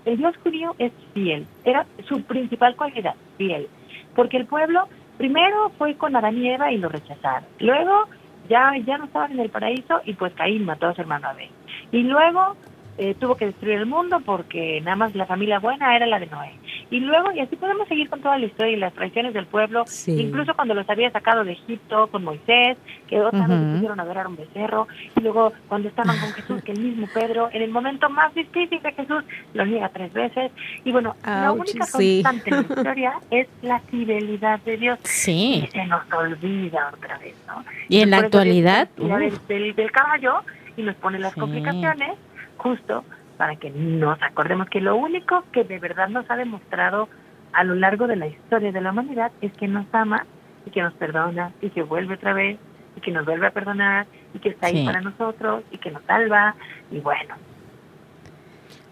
El 0.05 0.19
Dios 0.19 0.37
judío 0.43 0.75
es 0.79 0.93
fiel, 1.13 1.47
era 1.65 1.87
su 2.07 2.23
principal 2.23 2.77
cualidad, 2.77 3.15
fiel, 3.37 3.69
porque 4.15 4.39
el 4.39 4.47
pueblo 4.47 4.89
primero 5.19 5.71
fue 5.77 5.95
con 5.97 6.17
Adán 6.17 6.39
y 6.39 6.49
Eva 6.49 6.73
y 6.73 6.79
lo 6.79 6.89
rechazaron. 6.89 7.49
Luego 7.59 8.09
ya, 8.49 8.73
ya 8.87 8.97
no 8.97 9.05
estaban 9.05 9.33
en 9.33 9.41
el 9.41 9.51
paraíso 9.51 10.01
y 10.05 10.15
pues 10.15 10.33
Caín 10.33 10.65
mató 10.65 10.87
a 10.87 10.95
su 10.95 11.03
hermano 11.03 11.29
Abel. 11.29 11.51
Y 11.93 12.05
luego 12.05 12.57
eh, 12.97 13.15
tuvo 13.15 13.37
que 13.37 13.47
destruir 13.47 13.79
el 13.79 13.87
mundo 13.87 14.21
porque 14.25 14.81
nada 14.81 14.97
más 14.97 15.15
la 15.15 15.27
familia 15.27 15.59
buena 15.59 15.95
era 15.95 16.07
la 16.07 16.19
de 16.19 16.27
Noé. 16.27 16.53
Y 16.91 17.01
luego, 17.01 17.33
y 17.33 17.41
así 17.41 17.57
podemos 17.57 17.87
seguir 17.87 18.09
con 18.09 18.21
toda 18.21 18.39
la 18.39 18.47
historia 18.47 18.73
y 18.73 18.77
las 18.77 18.95
traiciones 18.95 19.35
del 19.35 19.47
pueblo, 19.47 19.85
incluso 20.07 20.55
cuando 20.55 20.75
los 20.75 20.89
había 20.89 21.11
sacado 21.11 21.45
de 21.45 21.53
Egipto 21.53 22.07
con 22.07 22.25
Moisés, 22.25 22.79
que 23.07 23.21
otra 23.21 23.47
vez 23.47 23.59
pusieron 23.75 24.01
a 24.01 24.05
adorar 24.05 24.27
un 24.27 24.37
becerro, 24.37 24.89
y 25.15 25.21
luego 25.21 25.53
cuando 25.69 25.89
estaban 25.89 26.19
con 26.19 26.33
Jesús, 26.35 26.63
que 26.63 26.73
el 26.73 26.81
mismo 26.81 27.07
Pedro, 27.13 27.51
en 27.53 27.63
el 27.63 27.71
momento 27.71 28.09
más 28.09 28.35
difícil 28.35 28.81
de 28.81 28.93
Jesús, 28.93 29.23
lo 29.53 29.67
niega 29.67 29.91
tres 29.91 30.13
veces. 30.13 30.51
Y 30.85 30.93
bueno, 30.93 31.15
la 31.25 31.53
única 31.53 31.87
constante 31.91 32.51
en 32.51 32.57
la 32.57 32.63
historia 32.75 33.13
es 33.31 33.49
la 33.63 33.81
fidelidad 33.81 34.61
de 34.61 34.77
Dios. 34.79 34.99
Sí. 35.05 35.65
Y 35.65 35.67
se 35.67 35.85
nos 35.85 36.11
olvida 36.13 36.91
otra 36.95 37.19
vez, 37.19 37.35
¿no? 37.47 37.65
Y, 37.89 38.01
en 38.01 38.11
la 38.11 38.19
actualidad... 38.19 38.89
Del, 38.97 39.75
del, 39.75 39.91
caballo 39.93 40.41
y 40.77 40.83
nos 40.83 40.95
pone 40.97 41.19
las 41.19 41.35
complicaciones 41.35 42.17
justo 42.57 43.05
para 43.39 43.57
que 43.57 43.71
nos 43.71 44.21
acordemos 44.21 44.69
que 44.69 44.81
lo 44.81 44.97
único 44.97 45.45
que 45.53 45.65
de 45.65 45.79
verdad 45.79 46.09
nos 46.09 46.29
ha 46.31 46.37
demostrado 46.37 47.09
a 47.53 47.65
lo 47.65 47.75
largo 47.75 48.07
de 48.07 48.17
la 48.17 48.27
historia 48.27 48.73
de 48.73 48.81
la 48.81 48.91
humanidad 48.91 49.33
es 49.41 49.53
que 49.55 49.69
nos 49.69 49.87
ama 49.93 50.27
y 50.67 50.71
que 50.71 50.83
nos 50.83 50.93
perdona 50.95 51.53
y 51.63 51.71
que 51.71 51.83
vuelve 51.83 52.15
otra 52.15 52.35
vez 52.35 52.59
y 52.97 53.01
que 53.01 53.13
nos 53.13 53.25
vuelve 53.25 53.47
a 53.47 53.51
perdonar 53.53 54.07
y 54.35 54.41
que 54.41 54.51
está 54.51 54.67
ahí 54.67 54.85
para 54.85 55.01
nosotros 55.01 55.63
y 55.71 55.79
que 55.79 55.91
nos 55.91 56.03
salva 56.03 56.55
y 56.91 56.99
bueno. 56.99 57.37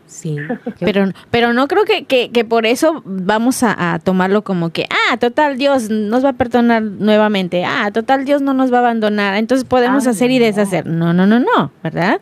Sí, 0.07 0.37
pero, 0.81 1.07
pero 1.31 1.53
no 1.53 1.67
creo 1.67 1.85
que, 1.85 2.07
que, 2.07 2.45
por 2.45 2.65
eso 2.65 3.03
vamos 3.05 3.65
a, 3.65 3.99
tomarlo 4.05 4.43
como 4.43 4.71
que, 4.71 4.87
ah, 4.91 5.17
total, 5.17 5.59
Dios 5.59 5.91
nos 5.91 6.25
va 6.25 6.31
a 6.31 6.33
perdonar 6.35 6.83
nuevamente, 6.83 7.65
ah, 7.65 7.91
total, 7.93 8.25
Dios 8.25 8.41
no 8.41 8.55
nos 8.55 8.73
va 8.73 8.77
a 8.77 8.81
abandonar, 8.81 9.35
entonces 9.35 9.67
podemos 9.67 10.07
hacer 10.07 10.31
y 10.31 10.39
deshacer. 10.39 10.87
No, 10.87 11.13
no, 11.13 11.27
no, 11.27 11.41
no, 11.41 11.73
¿verdad? 11.83 12.21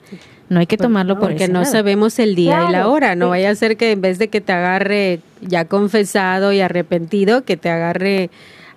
No 0.49 0.61
hay 0.61 0.67
que 0.67 0.77
tomarlo 0.77 1.19
por 1.19 1.31
porque 1.31 1.49
no 1.49 1.65
sabemos 1.65 2.19
el 2.19 2.35
día 2.35 2.67
y 2.69 2.73
la 2.73 2.89
hora. 2.89 3.15
No 3.15 3.31
vaya 3.31 3.51
a 3.51 3.55
ser 3.55 3.77
que 3.77 3.93
en 3.93 4.01
vez 4.01 4.19
de 4.19 4.29
que 4.29 4.41
te 4.41 4.53
agarre 4.53 5.21
ya 5.41 5.65
confesado 5.65 6.53
y 6.53 6.61
arrepentido, 6.61 7.45
que 7.45 7.57
te 7.57 7.71
agarre 7.71 8.31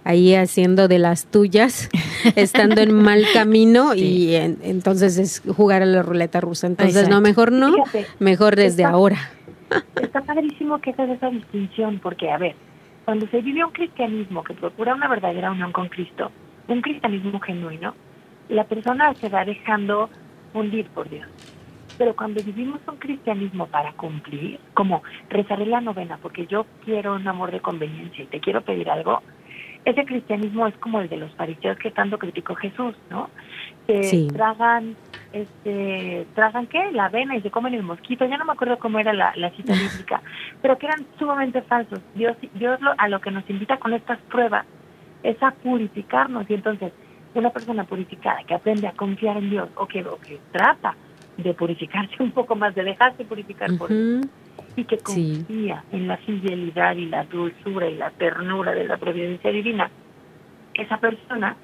ahí 0.07 0.34
haciendo 0.36 0.88
de 0.88 0.99
las 0.99 1.26
tuyas, 1.26 1.89
estando 2.36 2.82
en 2.82 2.93
mal 2.93 3.26
camino 3.34 3.93
y 3.93 4.36
entonces 4.36 5.18
es 5.18 5.43
jugar 5.55 5.82
a 5.82 5.86
la 5.86 6.01
ruleta 6.01 6.39
rusa. 6.39 6.68
Entonces, 6.68 7.09
no, 7.09 7.20
mejor 7.20 7.51
no, 7.51 7.74
mejor 8.20 8.55
desde 8.55 8.86
ahora. 8.86 9.18
Está 10.01 10.22
padrísimo 10.22 10.80
que 10.80 10.91
hagas 10.91 11.09
esa 11.09 11.30
distinción, 11.30 11.99
porque, 11.99 12.32
a 12.32 12.38
ver, 12.38 12.55
cuando 13.03 13.28
se 13.28 13.41
vive 13.41 13.65
un 13.65 13.72
cristianismo 13.72 14.43
que 14.43 14.53
procura 14.53 14.95
una 14.95 15.09
verdadera 15.09 15.51
unión 15.51 15.74
con 15.74 15.89
Cristo, 15.89 16.32
un 16.70 16.82
cristianismo 16.82 17.39
genuino, 17.41 17.93
la 18.47 18.63
persona 18.63 19.13
se 19.15 19.28
va 19.28 19.43
dejando 19.43 20.09
hundir 20.53 20.88
por 20.88 21.09
Dios. 21.09 21.28
Pero 21.98 22.16
cuando 22.16 22.43
vivimos 22.43 22.80
un 22.88 22.98
cristianismo 22.98 23.68
para 23.68 23.93
cumplir, 23.93 24.60
como 24.74 25.04
rezaré 25.30 25.66
la 25.66 25.82
novena 25.82 26.18
porque 26.22 26.45
yo 26.45 26.66
quiero 26.86 27.16
un 27.16 27.28
amor 27.28 27.52
de 27.52 27.60
conveniencia 27.60 28.24
y 28.24 28.28
te 28.28 28.39
quiero 28.39 28.62
pedir 28.62 28.89
algo, 28.89 29.22
ese 29.86 30.06
cristianismo 30.06 30.68
es 30.68 30.76
como 30.78 31.00
el 31.00 31.08
de 31.08 31.18
los 31.18 31.34
fariseos 31.36 31.78
que 31.78 31.91
tanto 31.91 32.20
criticó 32.20 32.56
Jesús, 32.56 32.93
¿no? 33.10 33.30
Que 33.88 34.28
tragan, 34.34 34.98
este, 35.32 36.28
tragan 36.36 36.68
qué? 36.68 36.91
La 36.91 37.06
avena 37.06 37.38
y 37.38 37.41
se 37.41 37.52
comen 37.52 37.74
el 37.74 37.84
mosquito. 37.84 38.26
Ya 38.26 38.38
no 38.38 38.43
me 38.43 38.52
acuerdo 38.52 38.78
cómo 38.80 39.00
era 39.00 39.14
la, 39.14 39.50
cita 39.52 39.74
bíblica, 39.80 40.22
pero 40.62 40.78
que 40.78 40.88
eran 40.88 41.06
sumamente 41.18 41.62
falsos. 41.62 42.02
Dios, 42.16 42.36
Dios 42.56 42.80
a 42.98 43.08
lo 43.08 43.22
que 43.22 43.32
nos 43.32 43.50
invita 43.50 43.78
con 43.78 43.93
estas 43.93 44.20
pruebas 44.24 44.66
es 45.24 45.41
a 45.41 45.52
purificarnos 45.52 46.50
y 46.50 46.56
entonces 46.56 46.91
una 47.34 47.52
persona 47.52 47.86
purificada 47.86 48.43
que 48.43 48.56
aprende 48.56 48.88
a 48.88 48.91
confiar 48.91 49.38
en 49.38 49.50
Dios 49.50 49.70
o 49.76 49.88
que, 49.88 50.04
o 50.04 50.20
que 50.20 50.39
trata 50.52 50.95
de 51.38 51.54
purificarse 51.54 52.22
un 52.22 52.32
poco 52.32 52.56
más, 52.56 52.74
de 52.76 52.84
dejarse 52.84 53.24
purificar 53.26 53.70
por 53.78 53.92
él, 53.92 54.30
y 54.76 54.84
que 54.86 54.98
confía 54.98 55.84
en 55.92 56.08
la 56.08 56.18
fidelidad 56.18 56.96
y 56.96 57.06
la 57.06 57.24
dulzura 57.26 57.88
y 57.90 57.96
la 57.96 58.12
ternura 58.12 58.74
de 58.74 58.86
la 58.86 58.98
providencia 58.98 59.52
divina, 59.52 59.90
esa 60.74 60.98
persona, 60.98 61.56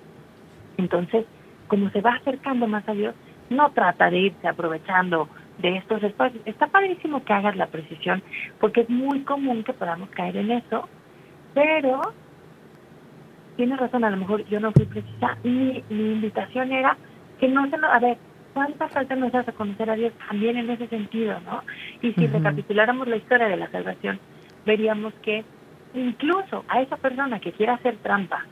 entonces, 0.78 1.26
como 1.68 1.90
se 1.92 2.02
va 2.02 2.16
acercando 2.16 2.68
más 2.68 2.88
a 2.88 2.94
Dios, 2.94 3.16
no 3.50 3.72
trata 3.72 4.10
de 4.10 4.20
irse 4.20 4.48
aprovechando 4.48 5.28
de 5.60 5.78
estos 5.78 6.02
espacios. 6.04 6.42
Está 6.46 6.68
padrísimo 6.68 7.24
que 7.24 7.34
hagas 7.34 7.56
la 7.56 7.68
precisión, 7.68 8.24
porque 8.60 8.82
es 8.82 8.90
muy 8.90 9.22
común 9.22 9.64
que 9.64 9.74
podamos 9.74 10.10
caer 10.10 10.38
en 10.38 10.52
eso, 10.52 10.88
pero 11.54 12.02
tienes 13.56 13.80
razón, 13.80 14.04
a 14.04 14.10
lo 14.10 14.18
mejor 14.18 14.46
yo 14.48 14.60
no 14.60 14.72
fui 14.72 14.86
precisa. 14.86 15.38
Mi, 15.44 15.84
mi 15.90 16.14
invitación 16.14 16.72
era 16.72 16.98
que 17.40 17.48
no 17.48 17.70
se 17.70 17.78
nos, 17.78 17.92
a 17.92 18.00
ver, 18.00 18.18
cuánta 18.54 18.88
falta 18.90 19.16
nos 19.16 19.34
hace 19.34 19.52
conocer 19.54 19.90
a 19.90 19.96
Dios 19.96 20.14
también 20.28 20.58
en 20.58 20.70
ese 20.70 20.88
sentido, 20.88 21.40
¿no? 21.42 21.64
Y 22.02 22.14
si 22.14 22.28
recapituláramos 22.28 23.08
la 23.08 23.18
historia 23.18 23.48
de 23.48 23.58
la 23.58 23.70
salvación, 23.72 24.20
veríamos 24.66 25.14
que 25.22 25.44
incluso 25.94 26.64
a 26.68 26.82
esa 26.82 26.98
persona 26.98 27.40
que 27.40 27.52
quiera 27.52 27.76
hacer 27.76 27.98
trampa 27.98 28.46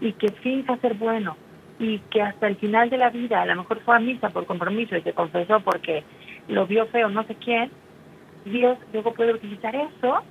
y 0.00 0.12
que 0.12 0.30
finja 0.32 0.76
ser 0.78 0.94
bueno 0.94 1.36
y 1.78 1.98
que 2.10 2.22
hasta 2.22 2.46
el 2.46 2.56
final 2.56 2.90
de 2.90 2.98
la 2.98 3.10
vida 3.10 3.42
a 3.42 3.46
lo 3.46 3.56
mejor 3.56 3.80
fue 3.80 3.96
a 3.96 4.00
misa 4.00 4.30
por 4.30 4.46
compromiso 4.46 4.96
y 4.96 5.02
se 5.02 5.12
confesó 5.12 5.60
porque 5.60 6.04
lo 6.48 6.66
vio 6.66 6.86
feo 6.86 7.08
no 7.08 7.24
sé 7.24 7.34
quién, 7.36 7.70
Dios 8.44 8.78
luego 8.92 9.12
puede 9.14 9.32
utilizar 9.32 9.74
eso 9.74 10.22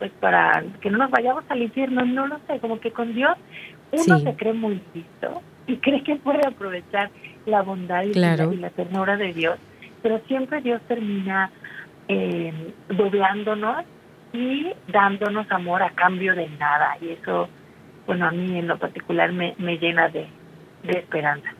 pues 0.00 0.10
para 0.18 0.64
que 0.80 0.90
no 0.90 0.96
nos 0.96 1.10
vayamos 1.10 1.44
al 1.50 1.62
infierno, 1.62 2.04
no 2.06 2.26
lo 2.26 2.38
sé, 2.48 2.58
como 2.58 2.80
que 2.80 2.90
con 2.90 3.14
Dios 3.14 3.36
uno 3.92 4.18
se 4.18 4.34
cree 4.34 4.54
muy 4.54 4.80
listo 4.94 5.42
y 5.66 5.76
cree 5.80 6.02
que 6.02 6.16
puede 6.16 6.40
aprovechar 6.44 7.10
la 7.50 7.62
bondad 7.62 8.02
y, 8.04 8.14
la, 8.14 8.36
ternura 8.70 9.16
de 9.16 9.32
Dios, 9.32 9.58
pero 10.02 10.20
siempre 10.26 10.60
Dios 10.62 10.80
termina 10.88 11.50
eh, 12.08 12.72
dobleándonos 12.88 13.84
y 14.32 14.72
dándonos 14.88 15.50
amor 15.50 15.82
a 15.82 15.90
cambio 15.90 16.34
de 16.34 16.48
nada. 16.48 16.96
Y 17.00 17.10
eso, 17.10 17.48
bueno, 18.06 18.26
a 18.26 18.30
mí 18.30 18.58
en 18.58 18.68
lo 18.68 18.78
particular 18.78 19.32
me, 19.32 19.54
me 19.58 19.76
llena 19.78 20.08
de, 20.08 20.26
de 20.84 20.98
esperanza. 20.98 21.50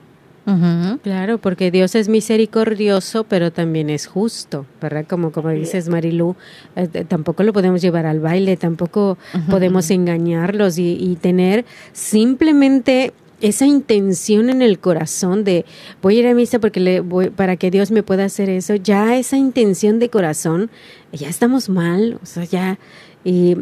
Claro, 1.03 1.39
porque 1.39 1.71
Dios 1.71 1.95
es 1.95 2.09
misericordioso, 2.09 3.25
pero 3.25 3.53
también 3.53 3.89
es 3.89 4.07
justo, 4.07 4.67
¿verdad? 4.81 5.07
Como, 5.07 5.31
como 5.31 5.51
dices, 5.51 5.89
Marilú, 5.89 6.35
eh, 6.77 6.89
tampoco 7.07 7.43
lo 7.43 7.53
podemos 7.53 7.81
llevar 7.81 8.07
al 8.07 8.21
baile, 8.21 8.57
tampoco 8.57 9.17
podemos 9.49 9.91
engañarlos 9.91 10.79
y, 10.79 10.97
y, 10.99 11.17
tener 11.17 11.65
simplemente 11.93 13.13
esa 13.41 13.67
intención 13.67 14.51
en 14.51 14.63
el 14.63 14.79
corazón 14.79 15.45
de 15.45 15.65
voy 16.03 16.17
a 16.17 16.21
ir 16.21 16.27
a 16.27 16.35
misa 16.35 16.59
porque 16.59 16.81
le 16.81 17.01
voy, 17.01 17.31
para 17.31 17.57
que 17.57 17.71
Dios 17.71 17.91
me 17.91 18.03
pueda 18.03 18.25
hacer 18.25 18.49
eso, 18.49 18.75
ya 18.75 19.17
esa 19.17 19.37
intención 19.37 19.99
de 19.99 20.11
corazón, 20.11 20.71
ya 21.13 21.29
estamos 21.29 21.69
mal, 21.69 22.19
o 22.23 22.27
sea, 22.27 22.45
ya 22.45 22.79
y 23.25 23.57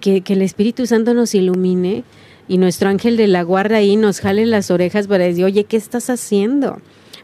que, 0.00 0.22
el 0.26 0.42
Espíritu 0.42 0.86
Santo 0.86 1.14
nos 1.14 1.34
ilumine 1.34 2.04
y 2.48 2.58
nuestro 2.58 2.88
ángel 2.88 3.16
de 3.16 3.26
la 3.26 3.42
guarda 3.42 3.76
ahí 3.76 3.96
nos 3.96 4.20
jale 4.20 4.46
las 4.46 4.70
orejas 4.70 5.06
para 5.06 5.24
decir, 5.24 5.44
oye, 5.44 5.64
¿qué 5.64 5.76
estás 5.76 6.10
haciendo? 6.10 6.78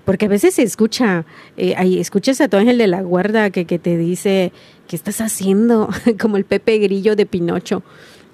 Porque 0.05 0.27
a 0.27 0.29
veces 0.29 0.55
se 0.55 0.63
escucha, 0.63 1.27
eh, 1.57 1.75
ahí 1.77 1.99
escuchas 1.99 2.41
a 2.41 2.49
tu 2.49 2.57
ángel 2.57 2.79
de 2.79 2.87
la 2.87 3.03
guarda 3.03 3.51
que, 3.51 3.67
que 3.67 3.79
te 3.79 3.97
dice, 3.99 4.53
¿qué 4.87 4.97
estás 4.97 5.21
haciendo? 5.21 5.89
Como 6.21 6.37
el 6.37 6.45
Pepe 6.45 6.79
Grillo 6.79 7.17
de 7.17 7.27
Pinocho 7.27 7.83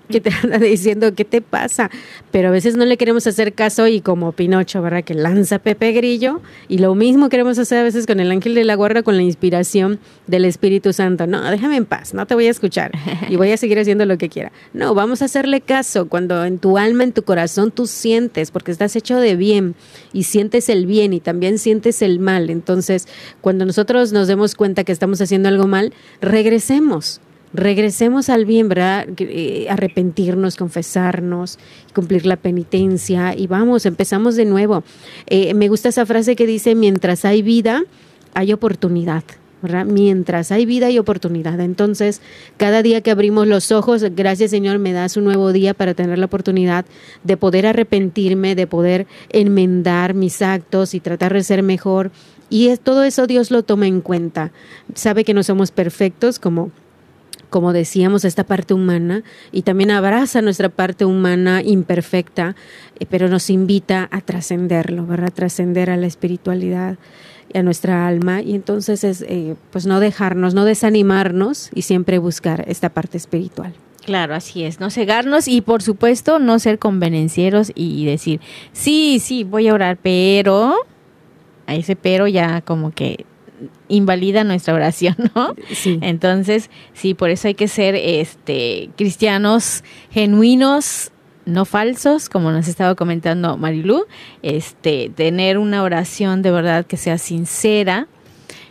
que 0.08 0.20
te 0.20 0.30
anda 0.42 0.58
diciendo 0.58 1.14
qué 1.14 1.24
te 1.24 1.40
pasa, 1.40 1.90
pero 2.30 2.48
a 2.48 2.50
veces 2.50 2.76
no 2.76 2.84
le 2.84 2.96
queremos 2.96 3.26
hacer 3.26 3.54
caso 3.54 3.86
y 3.86 4.00
como 4.00 4.32
Pinocho, 4.32 4.82
¿verdad? 4.82 5.04
Que 5.04 5.14
lanza 5.14 5.58
Pepe 5.58 5.92
Grillo 5.92 6.40
y 6.68 6.78
lo 6.78 6.94
mismo 6.94 7.28
queremos 7.28 7.58
hacer 7.58 7.78
a 7.78 7.82
veces 7.82 8.06
con 8.06 8.20
el 8.20 8.30
ángel 8.30 8.54
de 8.54 8.64
la 8.64 8.74
guarda 8.74 9.02
con 9.02 9.16
la 9.16 9.22
inspiración 9.22 9.98
del 10.26 10.44
Espíritu 10.44 10.92
Santo. 10.92 11.26
No, 11.26 11.42
déjame 11.50 11.76
en 11.76 11.86
paz, 11.86 12.14
no 12.14 12.26
te 12.26 12.34
voy 12.34 12.46
a 12.46 12.50
escuchar 12.50 12.92
y 13.28 13.36
voy 13.36 13.52
a 13.52 13.56
seguir 13.56 13.78
haciendo 13.78 14.04
lo 14.06 14.18
que 14.18 14.28
quiera. 14.28 14.52
No, 14.72 14.94
vamos 14.94 15.22
a 15.22 15.26
hacerle 15.26 15.60
caso 15.60 16.08
cuando 16.08 16.44
en 16.44 16.58
tu 16.58 16.78
alma, 16.78 17.04
en 17.04 17.12
tu 17.12 17.22
corazón 17.22 17.70
tú 17.70 17.86
sientes, 17.86 18.50
porque 18.50 18.72
estás 18.72 18.96
hecho 18.96 19.18
de 19.18 19.36
bien 19.36 19.74
y 20.12 20.24
sientes 20.24 20.68
el 20.68 20.86
bien 20.86 21.12
y 21.12 21.20
también 21.20 21.58
sientes 21.58 22.02
el 22.02 22.18
mal. 22.18 22.50
Entonces, 22.50 23.08
cuando 23.40 23.64
nosotros 23.64 24.12
nos 24.12 24.28
demos 24.28 24.54
cuenta 24.54 24.84
que 24.84 24.92
estamos 24.92 25.20
haciendo 25.20 25.48
algo 25.48 25.66
mal, 25.66 25.92
regresemos 26.20 27.20
regresemos 27.54 28.28
al 28.28 28.44
bien, 28.44 28.68
¿verdad? 28.68 29.06
Eh, 29.16 29.66
arrepentirnos, 29.70 30.56
confesarnos, 30.56 31.58
cumplir 31.94 32.26
la 32.26 32.36
penitencia 32.36 33.34
y 33.34 33.46
vamos, 33.46 33.86
empezamos 33.86 34.36
de 34.36 34.44
nuevo. 34.44 34.82
Eh, 35.26 35.54
me 35.54 35.68
gusta 35.68 35.88
esa 35.88 36.04
frase 36.04 36.36
que 36.36 36.46
dice, 36.46 36.74
mientras 36.74 37.24
hay 37.24 37.40
vida, 37.42 37.84
hay 38.34 38.52
oportunidad. 38.52 39.24
¿verdad? 39.62 39.86
Mientras 39.86 40.52
hay 40.52 40.66
vida 40.66 40.90
y 40.90 40.98
oportunidad. 40.98 41.58
Entonces, 41.58 42.20
cada 42.58 42.82
día 42.82 43.00
que 43.00 43.10
abrimos 43.10 43.46
los 43.46 43.72
ojos, 43.72 44.04
gracias 44.14 44.50
Señor, 44.50 44.78
me 44.78 44.92
das 44.92 45.16
un 45.16 45.24
nuevo 45.24 45.54
día 45.54 45.72
para 45.72 45.94
tener 45.94 46.18
la 46.18 46.26
oportunidad 46.26 46.84
de 47.22 47.38
poder 47.38 47.66
arrepentirme, 47.66 48.56
de 48.56 48.66
poder 48.66 49.06
enmendar 49.30 50.12
mis 50.12 50.42
actos 50.42 50.92
y 50.92 51.00
tratar 51.00 51.32
de 51.32 51.42
ser 51.42 51.62
mejor. 51.62 52.10
Y 52.50 52.76
todo 52.76 53.04
eso 53.04 53.26
Dios 53.26 53.50
lo 53.50 53.62
toma 53.62 53.86
en 53.86 54.02
cuenta. 54.02 54.52
Sabe 54.94 55.24
que 55.24 55.32
no 55.32 55.42
somos 55.42 55.70
perfectos 55.70 56.38
como 56.38 56.70
como 57.54 57.72
decíamos, 57.72 58.24
esta 58.24 58.42
parte 58.42 58.74
humana 58.74 59.22
y 59.52 59.62
también 59.62 59.92
abraza 59.92 60.42
nuestra 60.42 60.70
parte 60.70 61.04
humana 61.04 61.62
imperfecta, 61.62 62.56
eh, 62.98 63.06
pero 63.08 63.28
nos 63.28 63.48
invita 63.48 64.08
a 64.10 64.22
trascenderlo, 64.22 65.06
¿verdad? 65.06 65.32
Trascender 65.32 65.88
a 65.88 65.96
la 65.96 66.08
espiritualidad 66.08 66.98
y 67.52 67.58
a 67.58 67.62
nuestra 67.62 68.08
alma 68.08 68.42
y 68.42 68.56
entonces 68.56 69.04
es, 69.04 69.22
eh, 69.22 69.54
pues 69.70 69.86
no 69.86 70.00
dejarnos, 70.00 70.52
no 70.54 70.64
desanimarnos 70.64 71.70
y 71.72 71.82
siempre 71.82 72.18
buscar 72.18 72.64
esta 72.66 72.88
parte 72.88 73.18
espiritual. 73.18 73.72
Claro, 74.04 74.34
así 74.34 74.64
es, 74.64 74.80
no 74.80 74.90
cegarnos 74.90 75.46
y 75.46 75.60
por 75.60 75.80
supuesto 75.80 76.40
no 76.40 76.58
ser 76.58 76.80
convenencieros 76.80 77.70
y 77.76 78.04
decir, 78.04 78.40
sí, 78.72 79.20
sí, 79.22 79.44
voy 79.44 79.68
a 79.68 79.74
orar, 79.74 79.96
pero 80.02 80.74
a 81.68 81.76
ese 81.76 81.94
pero 81.94 82.26
ya 82.26 82.62
como 82.62 82.90
que 82.90 83.26
invalida 83.88 84.44
nuestra 84.44 84.74
oración, 84.74 85.16
¿no? 85.34 85.54
Sí. 85.72 85.98
Entonces, 86.02 86.70
sí, 86.92 87.14
por 87.14 87.30
eso 87.30 87.48
hay 87.48 87.54
que 87.54 87.68
ser 87.68 87.94
este 87.94 88.90
cristianos 88.96 89.84
genuinos, 90.10 91.10
no 91.46 91.64
falsos, 91.64 92.28
como 92.28 92.52
nos 92.52 92.68
estaba 92.68 92.94
comentando 92.94 93.56
Marilú, 93.56 94.06
este, 94.42 95.10
tener 95.14 95.58
una 95.58 95.82
oración 95.82 96.42
de 96.42 96.50
verdad 96.50 96.86
que 96.86 96.96
sea 96.96 97.18
sincera, 97.18 98.08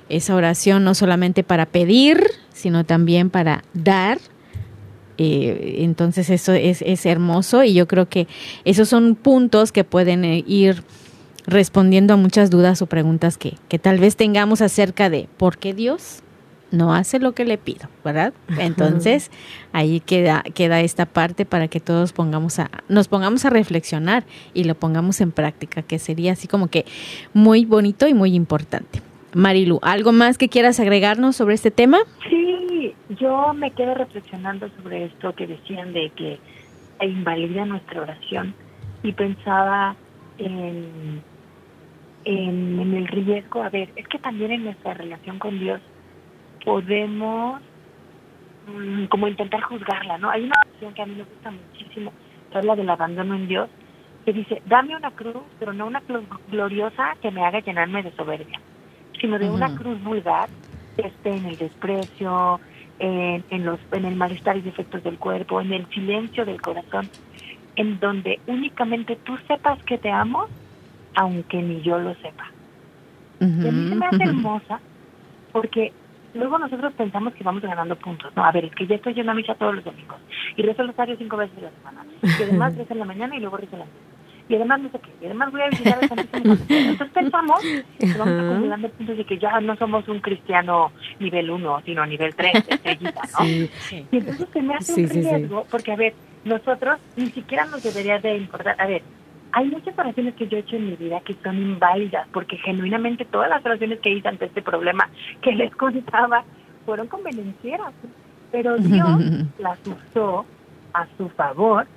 esa 0.10 0.36
oración 0.36 0.84
no 0.84 0.96
solamente 0.96 1.44
para 1.44 1.66
pedir, 1.66 2.24
sino 2.52 2.84
también 2.84 3.30
para 3.30 3.64
dar. 3.74 4.20
Eh, 5.20 5.78
entonces 5.80 6.32
eso 6.32 6.54
es, 6.54 6.82
es 6.82 7.06
hermoso 7.06 7.64
y 7.64 7.76
yo 7.76 7.88
creo 7.88 8.10
que 8.10 8.28
esos 8.66 8.90
son 8.90 9.14
puntos 9.14 9.72
que 9.72 9.84
pueden 9.84 10.26
eh, 10.26 10.44
ir 10.48 10.84
respondiendo 11.46 12.14
a 12.14 12.18
muchas 12.18 12.50
dudas 12.50 12.82
o 12.82 12.88
preguntas 12.88 13.38
que, 13.38 13.56
que 13.70 13.80
tal 13.80 14.00
vez 14.00 14.16
tengamos 14.16 14.62
acerca 14.62 15.10
de 15.10 15.28
por 15.38 15.58
qué 15.58 15.74
Dios 15.74 16.24
no 16.74 16.94
hace 16.94 17.20
lo 17.20 17.34
que 17.34 17.46
le 17.46 17.60
pido, 17.60 17.88
¿verdad? 18.04 18.34
Entonces, 18.58 19.30
ahí 19.74 20.00
queda, 20.00 20.42
queda 20.56 20.82
esta 20.82 21.06
parte 21.06 21.46
para 21.46 21.68
que 21.68 21.80
todos 21.80 22.14
pongamos 22.14 22.58
a, 22.58 22.72
nos 22.90 23.08
pongamos 23.08 23.46
a 23.46 23.52
reflexionar 23.52 24.24
y 24.56 24.64
lo 24.64 24.74
pongamos 24.74 25.22
en 25.22 25.32
práctica, 25.32 25.84
que 25.84 26.00
sería 26.00 26.32
así 26.32 26.48
como 26.48 26.68
que 26.68 26.86
muy 27.34 27.66
bonito 27.66 28.08
y 28.08 28.16
muy 28.16 28.34
importante. 28.34 29.02
Marilu, 29.36 29.80
¿algo 29.84 30.12
más 30.14 30.40
que 30.40 30.50
quieras 30.50 30.80
agregarnos 30.80 31.36
sobre 31.36 31.54
este 31.54 31.70
tema? 31.70 32.00
Sí, 32.28 32.96
yo 33.20 33.54
me 33.54 33.70
quedo 33.72 33.94
reflexionando 33.94 34.68
sobre 34.82 35.06
esto 35.06 35.36
que 35.36 35.46
decían 35.46 35.94
de 35.94 36.12
que 36.16 36.40
invalida 37.02 37.66
nuestra 37.66 38.02
oración 38.02 38.56
y 39.04 39.12
pensaba 39.12 39.96
en 40.40 41.22
en, 42.26 42.94
el 42.94 43.08
riesgo, 43.08 43.64
a 43.64 43.70
ver, 43.70 43.90
es 43.96 44.08
que 44.08 44.20
también 44.20 44.52
en 44.52 44.66
nuestra 44.66 44.94
relación 44.94 45.40
con 45.40 45.60
Dios 45.60 45.82
podemos 46.64 47.62
mm, 48.68 49.06
como 49.06 49.28
intentar 49.28 49.62
juzgarla, 49.62 50.18
¿no? 50.18 50.30
Hay 50.30 50.44
una 50.44 50.56
canción 50.64 50.94
que 50.94 51.02
a 51.02 51.06
mí 51.06 51.16
me 51.16 51.24
gusta 51.24 51.52
muchísimo, 51.52 52.14
que 52.52 52.58
habla 52.58 52.76
del 52.76 52.90
abandono 52.90 53.36
en 53.36 53.48
Dios, 53.48 53.70
que 54.26 54.34
dice, 54.34 54.62
dame 54.66 54.96
una 54.96 55.12
cruz, 55.12 55.44
pero 55.60 55.74
no 55.74 55.86
una 55.86 56.02
cruz 56.02 56.24
gloriosa 56.50 57.16
que 57.22 57.32
me 57.32 57.46
haga 57.46 57.60
llenarme 57.60 58.04
de 58.04 58.12
soberbia, 58.12 58.60
sino 59.20 59.38
de 59.38 59.50
una 59.50 59.76
cruz 59.76 60.02
vulgar 60.02 60.48
que 60.96 61.08
esté 61.08 61.36
en 61.36 61.46
el 61.46 61.58
desprecio, 61.58 62.60
en, 63.00 63.44
en, 63.50 63.66
los, 63.66 63.80
en 63.92 64.06
el 64.06 64.16
malestar 64.16 64.56
y 64.56 64.62
defectos 64.62 65.04
del 65.04 65.18
cuerpo, 65.18 65.60
en 65.60 65.74
el 65.74 65.90
silencio 65.90 66.46
del 66.46 66.62
corazón, 66.62 67.10
en 67.76 68.00
donde 68.00 68.40
únicamente 68.48 69.18
tú 69.18 69.38
sepas 69.48 69.82
que 69.84 69.98
te 69.98 70.10
amo 70.10 70.48
aunque 71.16 71.62
ni 71.62 71.82
yo 71.82 72.00
lo 72.00 72.14
sepa. 72.16 72.52
Y 73.40 73.46
a 73.46 73.72
mí 73.72 73.90
se 73.90 73.96
me 73.96 74.06
hace 74.06 74.24
hermosa 74.24 74.80
porque 75.52 75.92
luego 76.34 76.58
nosotros 76.58 76.94
pensamos 76.94 77.34
que 77.34 77.44
vamos 77.44 77.62
ganando 77.62 77.96
puntos. 77.96 78.32
No, 78.36 78.46
a 78.46 78.52
ver, 78.52 78.66
es 78.66 78.76
que 78.76 78.88
ya 78.88 78.96
estoy 78.96 79.14
yendo 79.14 79.32
a 79.32 79.36
misa 79.36 79.56
todos 79.56 79.76
los 79.76 79.84
domingos 79.84 80.18
y 80.56 80.62
rezo 80.62 80.82
el 80.82 80.90
rosario 80.90 81.18
cinco 81.18 81.38
veces 81.38 81.58
a 81.58 81.62
la 81.62 81.72
semana. 81.72 82.06
Y 82.22 82.44
además 82.44 82.76
rezo 82.76 82.94
en 82.94 83.00
la 83.00 83.06
mañana 83.06 83.36
y 83.36 83.40
luego 83.40 83.58
rezo 83.58 83.74
en 83.74 83.80
la 83.80 83.86
noche. 83.86 83.98
Y 84.50 84.56
además 84.56 84.82
no 84.82 84.90
sé 84.92 85.00
qué. 85.00 85.10
Y 85.22 85.26
además 85.26 85.52
voy 85.52 85.62
a 85.62 85.70
visitar 85.70 86.00
al 86.02 86.10
Santísimo 86.10 86.58
Entonces 86.70 87.10
pensamos 87.14 87.62
que 87.62 88.18
vamos 88.18 88.44
acumulando 88.44 88.90
puntos 88.90 89.18
de 89.18 89.26
que 89.26 89.38
ya 89.38 89.60
no 89.62 89.76
somos 89.78 90.08
un 90.08 90.20
cristiano 90.20 90.92
nivel 91.20 91.50
uno, 91.50 91.82
sino 91.86 92.06
nivel 92.06 92.36
tres, 92.36 92.54
estrellita, 92.68 93.22
¿no? 93.40 93.46
Sí. 93.46 94.06
Y 94.12 94.18
entonces 94.18 94.48
se 94.52 94.62
me 94.62 94.76
hace 94.76 95.02
un 95.02 95.10
riesgo 95.10 95.66
porque, 95.72 95.92
a 95.94 95.96
ver, 95.96 96.14
nosotros 96.44 97.00
ni 97.16 97.28
siquiera 97.28 97.66
nos 97.66 97.84
debería 97.84 98.20
de 98.20 98.38
importar. 98.38 98.76
A 98.80 98.86
ver, 98.86 99.02
hay 99.54 99.70
muchas 99.70 99.98
oraciones 99.98 100.34
que 100.36 100.48
yo 100.48 100.58
he 100.58 100.62
hecho 100.62 100.76
en 100.76 100.90
mi 100.90 100.96
vida 100.96 101.22
que 101.22 101.36
son 101.44 101.56
inválidas, 101.58 102.28
porque 102.34 102.58
genuinamente 102.58 103.24
todas 103.26 103.50
las 103.50 103.64
oraciones 103.64 104.00
que 104.00 104.10
hice 104.10 104.28
ante 104.28 104.46
este 104.46 104.62
problema 104.62 105.08
que 105.42 105.54
les 105.54 105.74
contaba 105.76 106.44
fueron 106.86 107.08
convenencieras, 107.08 107.94
pero 108.52 108.78
Dios 108.80 109.08
las 109.60 109.80
usó 109.88 110.46
a 110.94 111.08
su 111.18 111.30
favor 111.30 111.88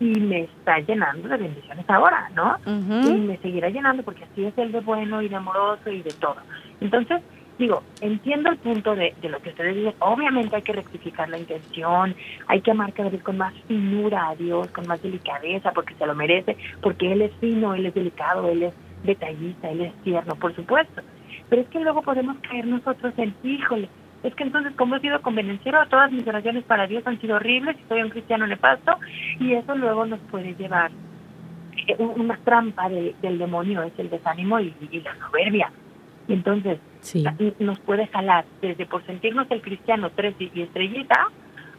y 0.00 0.18
me 0.18 0.42
está 0.42 0.78
llenando 0.80 1.28
de 1.28 1.36
bendiciones 1.36 1.84
ahora, 1.88 2.28
¿no? 2.34 2.56
Y 2.66 3.12
me 3.12 3.36
seguirá 3.38 3.68
llenando 3.68 4.02
porque 4.02 4.24
así 4.24 4.44
es 4.44 4.56
el 4.58 4.72
de 4.72 4.80
bueno 4.80 5.22
y 5.22 5.28
de 5.28 5.36
amoroso 5.36 5.90
y 5.90 6.02
de 6.02 6.10
todo. 6.12 6.36
Entonces, 6.80 7.20
digo, 7.62 7.84
entiendo 8.00 8.50
el 8.50 8.58
punto 8.58 8.96
de, 8.96 9.14
lo 9.22 9.40
que 9.40 9.50
ustedes 9.50 9.76
dicen. 9.76 9.94
Obviamente 10.00 10.56
hay 10.56 10.62
que 10.62 10.72
rectificar 10.72 11.28
la 11.28 11.38
intención, 11.38 12.14
hay 12.48 12.60
que 12.60 12.72
amar 12.72 12.92
cada 12.92 13.08
vez 13.08 13.22
con 13.22 13.38
más 13.38 13.54
finura 13.68 14.30
a 14.30 14.34
Dios, 14.34 14.66
con 14.72 14.86
más 14.88 15.00
delicadeza, 15.00 15.70
porque 15.72 15.94
se 15.94 16.06
lo 16.06 16.14
merece, 16.14 16.56
porque 16.80 17.12
Él 17.12 17.22
es 17.22 17.32
fino, 17.36 17.74
Él 17.74 17.86
es 17.86 17.94
delicado, 17.94 18.48
Él 18.48 18.64
es 18.64 18.74
detallista, 19.04 19.70
Él 19.70 19.82
es 19.82 19.94
tierno, 20.02 20.34
por 20.34 20.54
supuesto. 20.56 21.02
Pero 21.48 21.62
es 21.62 21.68
que 21.68 21.78
luego 21.78 22.02
podemos 22.02 22.36
caer 22.38 22.66
nosotros 22.66 23.14
en, 23.16 23.32
híjole, 23.44 23.88
es 24.24 24.34
que 24.34 24.42
entonces 24.42 24.72
como 24.76 24.96
he 24.96 25.00
sido 25.00 25.22
convenenciero, 25.22 25.86
todas 25.88 26.10
mis 26.10 26.26
oraciones 26.26 26.64
para 26.64 26.88
Dios 26.88 27.06
han 27.06 27.20
sido 27.20 27.36
horribles 27.36 27.76
y 27.78 27.88
soy 27.88 28.02
un 28.02 28.10
cristiano 28.10 28.44
nefasto, 28.46 28.96
y 29.38 29.52
eso 29.52 29.76
luego 29.76 30.04
nos 30.04 30.20
puede 30.32 30.54
llevar 30.54 30.90
eh, 31.86 31.96
una 31.98 32.36
trampa 32.38 32.88
del 32.88 33.38
demonio, 33.38 33.84
es 33.84 33.92
el 33.98 34.10
desánimo 34.10 34.58
y 34.58 34.74
la 35.04 35.14
soberbia 35.26 35.70
entonces 36.32 36.78
nos 37.58 37.78
puede 37.80 38.06
jalar 38.08 38.44
desde 38.60 38.86
por 38.86 39.04
sentirnos 39.06 39.50
el 39.50 39.60
cristiano 39.60 40.10
tres 40.14 40.34
y 40.38 40.62
estrellita 40.62 41.28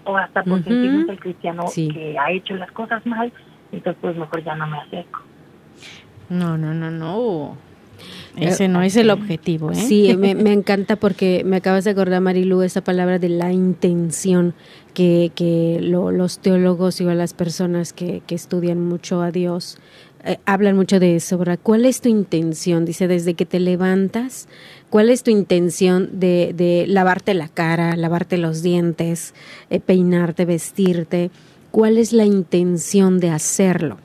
o 0.03 0.17
hasta 0.17 0.43
por 0.43 0.63
sentirnos 0.63 1.09
el 1.09 1.19
cristiano 1.19 1.65
que 1.73 2.17
ha 2.19 2.31
hecho 2.31 2.55
las 2.55 2.71
cosas 2.71 3.05
mal, 3.05 3.31
entonces 3.71 3.99
pues 4.01 4.15
mejor 4.17 4.43
ya 4.43 4.55
no 4.55 4.67
me 4.67 4.77
acerco. 4.77 5.21
No, 6.29 6.57
no, 6.57 6.73
no, 6.73 6.91
no. 6.91 7.57
Ese 8.35 8.67
no 8.67 8.81
es 8.81 8.95
el 8.97 9.11
objetivo, 9.11 9.71
¿eh? 9.71 9.75
Sí, 9.75 10.15
me, 10.17 10.31
encanta 10.51 10.95
porque 10.95 11.43
me 11.45 11.57
acabas 11.57 11.83
de 11.83 11.91
acordar, 11.91 12.19
Marilu, 12.19 12.63
esa 12.63 12.83
palabra 12.83 13.19
de 13.19 13.29
la 13.29 13.51
intención 13.51 14.55
que, 14.93 15.31
que 15.35 15.79
los 15.81 16.39
teólogos 16.39 16.99
y 16.99 17.05
las 17.05 17.33
personas 17.33 17.93
que, 17.93 18.21
que 18.25 18.35
estudian 18.35 18.79
mucho 18.81 19.21
a 19.21 19.31
Dios 19.31 19.77
eh, 20.25 20.37
hablan 20.45 20.75
mucho 20.75 20.99
de 20.99 21.15
eso, 21.15 21.37
¿verdad? 21.37 21.59
¿Cuál 21.61 21.85
es 21.85 22.01
tu 22.01 22.09
intención? 22.09 22.85
Dice, 22.85 23.07
desde 23.07 23.33
que 23.33 23.45
te 23.45 23.59
levantas, 23.59 24.47
¿cuál 24.89 25.09
es 25.09 25.23
tu 25.23 25.31
intención 25.31 26.09
de, 26.19 26.53
de 26.55 26.85
lavarte 26.87 27.33
la 27.33 27.47
cara, 27.49 27.95
lavarte 27.95 28.37
los 28.37 28.61
dientes, 28.61 29.33
eh, 29.69 29.79
peinarte, 29.79 30.45
vestirte? 30.45 31.29
¿Cuál 31.71 31.97
es 31.97 32.13
la 32.13 32.25
intención 32.25 33.19
de 33.19 33.29
hacerlo? 33.29 33.97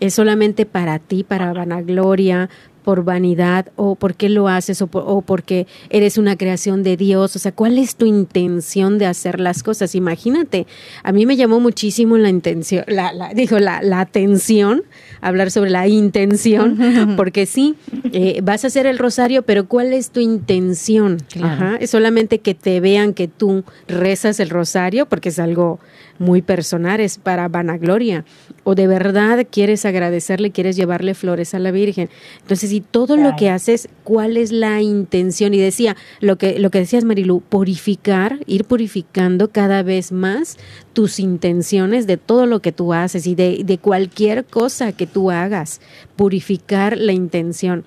¿Es 0.00 0.14
solamente 0.14 0.66
para 0.66 0.98
ti, 0.98 1.24
para 1.24 1.52
vanagloria, 1.52 2.50
por 2.84 3.02
vanidad 3.02 3.72
o 3.76 3.94
por 3.94 4.14
qué 4.14 4.28
lo 4.28 4.46
haces 4.46 4.82
o, 4.82 4.86
por- 4.88 5.04
o 5.06 5.22
porque 5.22 5.66
eres 5.88 6.18
una 6.18 6.36
creación 6.36 6.82
de 6.82 6.98
Dios. 6.98 7.34
O 7.34 7.38
sea, 7.38 7.50
¿cuál 7.50 7.78
es 7.78 7.96
tu 7.96 8.04
intención 8.04 8.98
de 8.98 9.06
hacer 9.06 9.40
las 9.40 9.62
cosas? 9.62 9.94
Imagínate, 9.94 10.66
a 11.02 11.10
mí 11.10 11.24
me 11.24 11.36
llamó 11.36 11.60
muchísimo 11.60 12.18
la 12.18 12.28
intención, 12.28 12.84
la, 12.86 13.14
la- 13.14 13.32
dijo 13.32 13.58
la, 13.58 13.80
la 13.82 14.00
atención, 14.00 14.82
hablar 15.24 15.50
sobre 15.50 15.70
la 15.70 15.88
intención, 15.88 16.78
porque 17.16 17.46
sí, 17.46 17.74
eh, 18.12 18.40
vas 18.42 18.64
a 18.64 18.66
hacer 18.66 18.86
el 18.86 18.98
rosario, 18.98 19.42
pero 19.42 19.66
¿cuál 19.66 19.92
es 19.92 20.10
tu 20.10 20.20
intención? 20.20 21.18
Claro. 21.30 21.46
Ajá, 21.48 21.76
es 21.80 21.90
solamente 21.90 22.40
que 22.40 22.54
te 22.54 22.78
vean 22.80 23.14
que 23.14 23.26
tú 23.26 23.64
rezas 23.88 24.38
el 24.38 24.50
rosario, 24.50 25.06
porque 25.06 25.30
es 25.30 25.38
algo 25.38 25.80
muy 26.18 26.42
personal, 26.42 27.00
es 27.00 27.18
para 27.18 27.48
vanagloria. 27.48 28.24
O 28.62 28.74
de 28.74 28.86
verdad 28.86 29.46
quieres 29.50 29.84
agradecerle, 29.84 30.50
quieres 30.50 30.76
llevarle 30.76 31.14
flores 31.14 31.54
a 31.54 31.58
la 31.58 31.70
Virgen. 31.70 32.08
Entonces, 32.40 32.70
si 32.70 32.80
todo 32.80 33.16
lo 33.16 33.36
que 33.36 33.50
haces, 33.50 33.88
¿cuál 34.04 34.36
es 34.36 34.52
la 34.52 34.80
intención? 34.80 35.52
Y 35.54 35.58
decía, 35.58 35.96
lo 36.20 36.36
que, 36.36 36.58
lo 36.58 36.70
que 36.70 36.78
decías, 36.78 37.04
Marilu, 37.04 37.40
purificar, 37.40 38.38
ir 38.46 38.64
purificando 38.64 39.50
cada 39.50 39.82
vez 39.82 40.12
más 40.12 40.56
tus 40.92 41.18
intenciones 41.18 42.06
de 42.06 42.16
todo 42.16 42.46
lo 42.46 42.60
que 42.60 42.72
tú 42.72 42.94
haces 42.94 43.26
y 43.26 43.34
de, 43.34 43.62
de 43.64 43.78
cualquier 43.78 44.44
cosa 44.44 44.92
que 44.92 45.06
tú 45.14 45.30
hagas, 45.30 45.80
purificar 46.16 46.98
la 46.98 47.12
intención. 47.12 47.84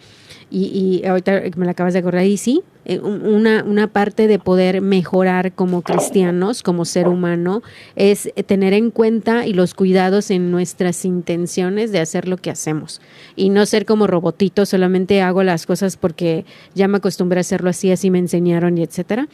Y, 0.50 1.06
ahorita 1.06 1.42
me 1.58 1.66
la 1.66 1.72
acabas 1.72 1.92
de 1.94 2.00
acordar, 2.00 2.26
y 2.26 2.38
sí, 2.38 2.62
eh, 2.86 3.00
un- 3.00 3.22
una, 3.26 3.66
una 3.66 3.88
parte 3.88 4.28
de 4.28 4.40
poder 4.40 4.80
mejorar 4.80 5.52
como 5.52 5.82
cristianos, 5.82 6.64
como 6.64 6.86
ser 6.86 7.10
humano, 7.10 7.62
es 7.98 8.32
tener 8.46 8.72
en 8.72 8.90
cuenta 8.90 9.46
y 9.46 9.52
los 9.52 9.74
cuidados 9.74 10.32
en 10.32 10.50
nuestras 10.50 11.04
intenciones 11.04 11.92
de 11.92 12.00
hacer 12.00 12.30
lo 12.30 12.38
que 12.38 12.50
hacemos. 12.50 13.02
Y 13.36 13.50
no 13.50 13.66
ser 13.66 13.86
como 13.86 14.08
robotitos, 14.08 14.70
solamente 14.70 15.22
hago 15.22 15.44
las 15.44 15.66
cosas 15.66 15.98
porque 15.98 16.46
ya 16.76 16.88
me 16.88 16.98
acostumbré 16.98 17.40
a 17.40 17.42
hacerlo 17.42 17.70
así, 17.70 17.92
así 17.92 18.10
me 18.10 18.20
enseñaron 18.20 18.78
y 18.78 18.84
etcétera, 18.84 19.28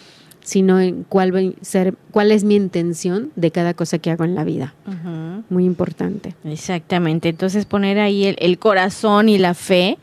sino 0.44 0.80
en 0.80 1.04
cuál, 1.04 1.34
va 1.34 1.40
a 1.40 1.52
ser, 1.62 1.96
cuál 2.12 2.32
es 2.32 2.44
mi 2.44 2.56
intención 2.56 3.32
de 3.36 3.52
cada 3.52 3.74
cosa 3.74 3.98
que 3.98 4.12
hago 4.12 4.24
en 4.24 4.36
la 4.36 4.44
vida. 4.44 4.74
Muy 5.50 5.66
importante. 5.66 6.36
Exactamente, 6.44 7.30
entonces 7.30 7.66
poner 7.66 8.00
ahí 8.00 8.26
el, 8.26 8.36
el 8.40 8.60
corazón 8.60 9.30
y 9.30 9.38
la 9.38 9.54
fe 9.54 9.98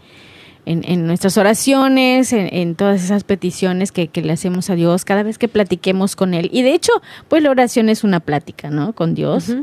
en, 0.66 0.84
en 0.84 1.06
nuestras 1.06 1.36
oraciones, 1.38 2.32
en, 2.32 2.54
en 2.54 2.74
todas 2.74 3.02
esas 3.02 3.24
peticiones 3.24 3.92
que, 3.92 4.08
que 4.08 4.22
le 4.22 4.32
hacemos 4.32 4.70
a 4.70 4.74
Dios 4.74 5.04
cada 5.04 5.22
vez 5.22 5.38
que 5.38 5.48
platiquemos 5.48 6.16
con 6.16 6.34
Él. 6.34 6.50
Y 6.52 6.62
de 6.62 6.74
hecho, 6.74 6.92
pues 7.28 7.42
la 7.42 7.50
oración 7.50 7.88
es 7.88 8.04
una 8.04 8.20
plática, 8.20 8.70
¿no? 8.70 8.92
Con 8.92 9.14
Dios. 9.14 9.54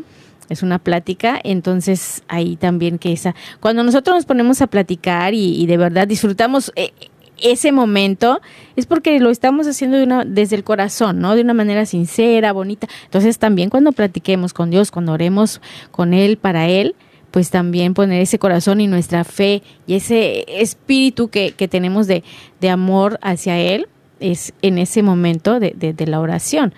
Es 0.50 0.64
una 0.64 0.80
plática, 0.80 1.42
entonces 1.44 2.24
ahí 2.30 2.56
también 2.56 3.00
que 3.00 3.12
esa, 3.12 3.36
cuando 3.60 3.84
nosotros 3.84 4.16
nos 4.16 4.26
ponemos 4.26 4.62
a 4.62 4.68
platicar 4.68 5.34
y, 5.34 5.62
y 5.62 5.66
de 5.66 5.76
verdad 5.76 6.08
disfrutamos 6.08 6.72
eh, 6.78 6.94
ese 7.42 7.72
momento, 7.72 8.42
es 8.76 8.86
porque 8.86 9.20
lo 9.20 9.30
estamos 9.30 9.68
haciendo 9.68 9.98
de 9.98 10.04
una, 10.04 10.26
desde 10.26 10.56
el 10.56 10.64
corazón, 10.64 11.20
¿no? 11.20 11.36
De 11.36 11.42
una 11.42 11.54
manera 11.54 11.86
sincera, 11.86 12.54
bonita. 12.54 12.88
Entonces 13.06 13.38
también 13.40 13.70
cuando 13.70 13.92
platiquemos 13.92 14.54
con 14.54 14.70
Dios, 14.70 14.92
cuando 14.92 15.14
oremos 15.14 15.62
con 15.92 16.14
Él, 16.14 16.38
para 16.38 16.68
Él, 16.68 16.96
pues 17.32 17.50
también 17.50 17.94
poner 17.94 18.22
ese 18.22 18.40
corazón 18.40 18.82
y 18.82 18.88
nuestra 18.88 19.24
fe 19.24 19.62
y 19.86 19.96
ese 19.96 20.46
espíritu 20.62 21.30
que, 21.30 21.52
tenemos 21.70 22.08
de, 22.08 22.24
amor 22.70 23.20
hacia 23.22 23.60
Él, 23.60 23.88
es 24.20 24.54
en 24.62 24.78
ese 24.78 25.04
momento 25.04 25.60
de, 25.60 25.96
la 26.08 26.20
oración. 26.20 26.74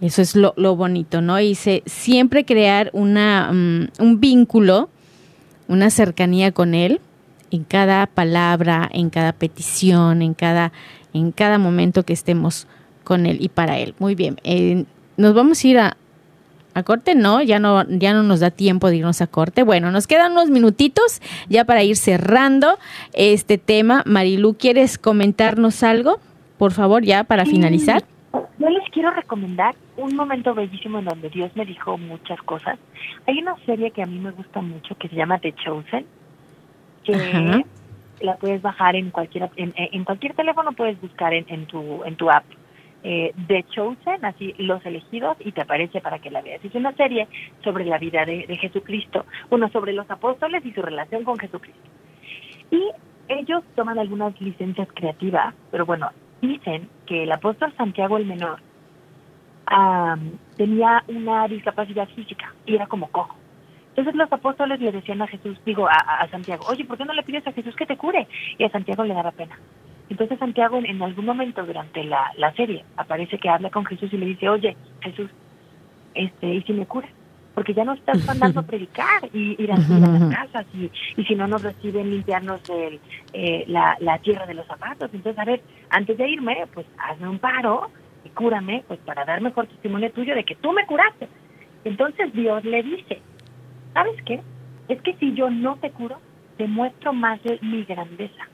Eso 0.00 0.22
es 0.22 0.36
lo, 0.36 0.76
bonito, 0.76 1.20
¿no? 1.20 1.40
Y 1.40 1.54
siempre 1.54 2.44
crear 2.44 2.90
una, 2.92 3.50
mm, 3.52 3.88
un 3.98 4.20
vínculo, 4.20 4.90
una 5.66 5.90
cercanía 5.90 6.52
con 6.52 6.74
Él 6.74 7.00
en 7.54 7.64
cada 7.64 8.06
palabra, 8.06 8.88
en 8.92 9.10
cada 9.10 9.32
petición, 9.32 10.22
en 10.22 10.34
cada, 10.34 10.72
en 11.12 11.30
cada 11.30 11.58
momento 11.58 12.02
que 12.02 12.12
estemos 12.12 12.66
con 13.04 13.26
Él 13.26 13.38
y 13.40 13.48
para 13.48 13.78
Él. 13.78 13.94
Muy 13.98 14.14
bien. 14.14 14.36
eh, 14.44 14.84
nos 15.16 15.34
vamos 15.34 15.62
a 15.62 15.68
ir 15.68 15.78
a, 15.78 15.96
a 16.74 16.82
corte, 16.82 17.14
no, 17.14 17.40
ya 17.40 17.60
no, 17.60 17.84
ya 17.88 18.12
no 18.12 18.24
nos 18.24 18.40
da 18.40 18.50
tiempo 18.50 18.88
de 18.88 18.96
irnos 18.96 19.20
a 19.20 19.28
corte. 19.28 19.62
Bueno, 19.62 19.92
nos 19.92 20.06
quedan 20.08 20.32
unos 20.32 20.50
minutitos 20.50 21.20
ya 21.48 21.64
para 21.64 21.84
ir 21.84 21.96
cerrando 21.96 22.78
este 23.12 23.58
tema. 23.58 24.02
Marilu, 24.06 24.54
¿quieres 24.54 24.98
comentarnos 24.98 25.84
algo? 25.84 26.18
Por 26.58 26.72
favor, 26.72 27.04
ya 27.04 27.22
para 27.22 27.46
finalizar. 27.46 28.02
Yo 28.58 28.68
les 28.68 28.88
quiero 28.90 29.10
recomendar 29.12 29.76
un 29.96 30.16
momento 30.16 30.54
bellísimo 30.54 30.98
en 30.98 31.04
donde 31.04 31.28
Dios 31.30 31.52
me 31.54 31.64
dijo 31.64 31.96
muchas 31.98 32.40
cosas. 32.42 32.78
Hay 33.28 33.38
una 33.38 33.54
serie 33.66 33.92
que 33.92 34.02
a 34.02 34.06
mí 34.06 34.18
me 34.18 34.32
gusta 34.32 34.60
mucho 34.60 34.96
que 34.96 35.08
se 35.08 35.14
llama 35.14 35.38
The 35.38 35.52
Chosen, 35.52 36.04
que 37.04 37.14
Ajá. 37.14 37.62
la 38.20 38.36
puedes 38.36 38.62
bajar 38.62 38.96
en 38.96 39.10
cualquier 39.10 39.50
en, 39.56 39.72
en 39.76 40.04
cualquier 40.04 40.34
teléfono 40.34 40.72
puedes 40.72 41.00
buscar 41.00 41.32
en, 41.32 41.44
en 41.48 41.66
tu 41.66 42.02
en 42.04 42.16
tu 42.16 42.30
app 42.30 42.44
eh, 43.04 43.34
The 43.46 43.64
Chosen, 43.64 44.24
así 44.24 44.54
los 44.58 44.84
elegidos 44.86 45.36
y 45.40 45.52
te 45.52 45.60
aparece 45.60 46.00
para 46.00 46.18
que 46.18 46.30
la 46.30 46.40
veas. 46.40 46.64
Es 46.64 46.74
una 46.74 46.92
serie 46.92 47.28
sobre 47.62 47.84
la 47.84 47.98
vida 47.98 48.24
de, 48.24 48.46
de 48.46 48.56
Jesucristo, 48.56 49.26
bueno 49.50 49.68
sobre 49.68 49.92
los 49.92 50.10
apóstoles 50.10 50.64
y 50.64 50.72
su 50.72 50.80
relación 50.80 51.22
con 51.22 51.38
Jesucristo. 51.38 51.82
Y 52.70 52.82
ellos 53.28 53.62
toman 53.74 53.98
algunas 53.98 54.38
licencias 54.40 54.88
creativas, 54.94 55.54
pero 55.70 55.84
bueno, 55.86 56.10
dicen 56.40 56.88
que 57.06 57.24
el 57.24 57.32
apóstol 57.32 57.72
Santiago 57.76 58.16
el 58.16 58.26
Menor 58.26 58.60
am, 59.66 60.32
tenía 60.56 61.04
una 61.08 61.46
discapacidad 61.48 62.08
física 62.08 62.54
y 62.66 62.74
era 62.74 62.86
como 62.86 63.08
cojo. 63.08 63.36
Entonces 63.96 64.16
los 64.16 64.32
apóstoles 64.32 64.80
le 64.80 64.90
decían 64.90 65.22
a 65.22 65.28
Jesús, 65.28 65.56
digo, 65.64 65.86
a, 65.86 65.94
a 65.94 66.28
Santiago, 66.28 66.64
oye, 66.68 66.84
¿por 66.84 66.98
qué 66.98 67.04
no 67.04 67.12
le 67.12 67.22
pides 67.22 67.46
a 67.46 67.52
Jesús 67.52 67.76
que 67.76 67.86
te 67.86 67.96
cure? 67.96 68.26
Y 68.58 68.64
a 68.64 68.70
Santiago 68.70 69.04
le 69.04 69.14
daba 69.14 69.30
pena. 69.30 69.56
Entonces 70.10 70.36
Santiago 70.38 70.78
en, 70.78 70.86
en 70.86 71.00
algún 71.00 71.24
momento 71.24 71.64
durante 71.64 72.02
la, 72.02 72.32
la 72.36 72.52
serie 72.54 72.84
aparece 72.96 73.38
que 73.38 73.48
habla 73.48 73.70
con 73.70 73.84
Jesús 73.84 74.12
y 74.12 74.18
le 74.18 74.26
dice, 74.26 74.48
oye, 74.48 74.76
Jesús, 75.00 75.30
este, 76.14 76.54
¿y 76.54 76.62
si 76.62 76.72
me 76.72 76.86
cura? 76.86 77.08
Porque 77.54 77.72
ya 77.72 77.84
no 77.84 77.92
estás 77.92 78.24
mandando 78.26 78.60
a 78.60 78.62
predicar 78.64 79.28
y 79.32 79.62
ir 79.62 79.70
a, 79.70 79.76
ir 79.76 80.04
a 80.04 80.08
las 80.08 80.34
casas 80.34 80.66
y, 80.74 80.90
y 81.16 81.24
si 81.24 81.36
no 81.36 81.46
nos 81.46 81.62
reciben 81.62 82.10
limpiarnos 82.10 82.64
del, 82.64 82.98
eh, 83.32 83.64
la, 83.68 83.96
la 84.00 84.18
tierra 84.18 84.44
de 84.44 84.54
los 84.54 84.66
zapatos. 84.66 85.08
Entonces, 85.14 85.38
a 85.38 85.44
ver, 85.44 85.62
antes 85.90 86.18
de 86.18 86.28
irme, 86.28 86.64
pues 86.74 86.84
hazme 86.98 87.28
un 87.28 87.38
paro 87.38 87.90
y 88.24 88.30
cúrame, 88.30 88.82
pues 88.88 88.98
para 89.00 89.24
dar 89.24 89.40
mejor 89.40 89.68
testimonio 89.68 90.10
tuyo 90.10 90.34
de 90.34 90.42
que 90.44 90.56
tú 90.56 90.72
me 90.72 90.84
curaste. 90.84 91.28
Entonces 91.84 92.32
Dios 92.32 92.64
le 92.64 92.82
dice, 92.82 93.22
¿sabes 93.94 94.20
qué? 94.26 94.40
Es 94.88 95.00
que 95.02 95.14
si 95.14 95.32
yo 95.34 95.48
no 95.50 95.76
te 95.76 95.90
curo, 95.90 96.18
demuestro 96.58 97.12
más 97.12 97.42
de 97.42 97.58
mi 97.62 97.84
grandeza. 97.84 98.48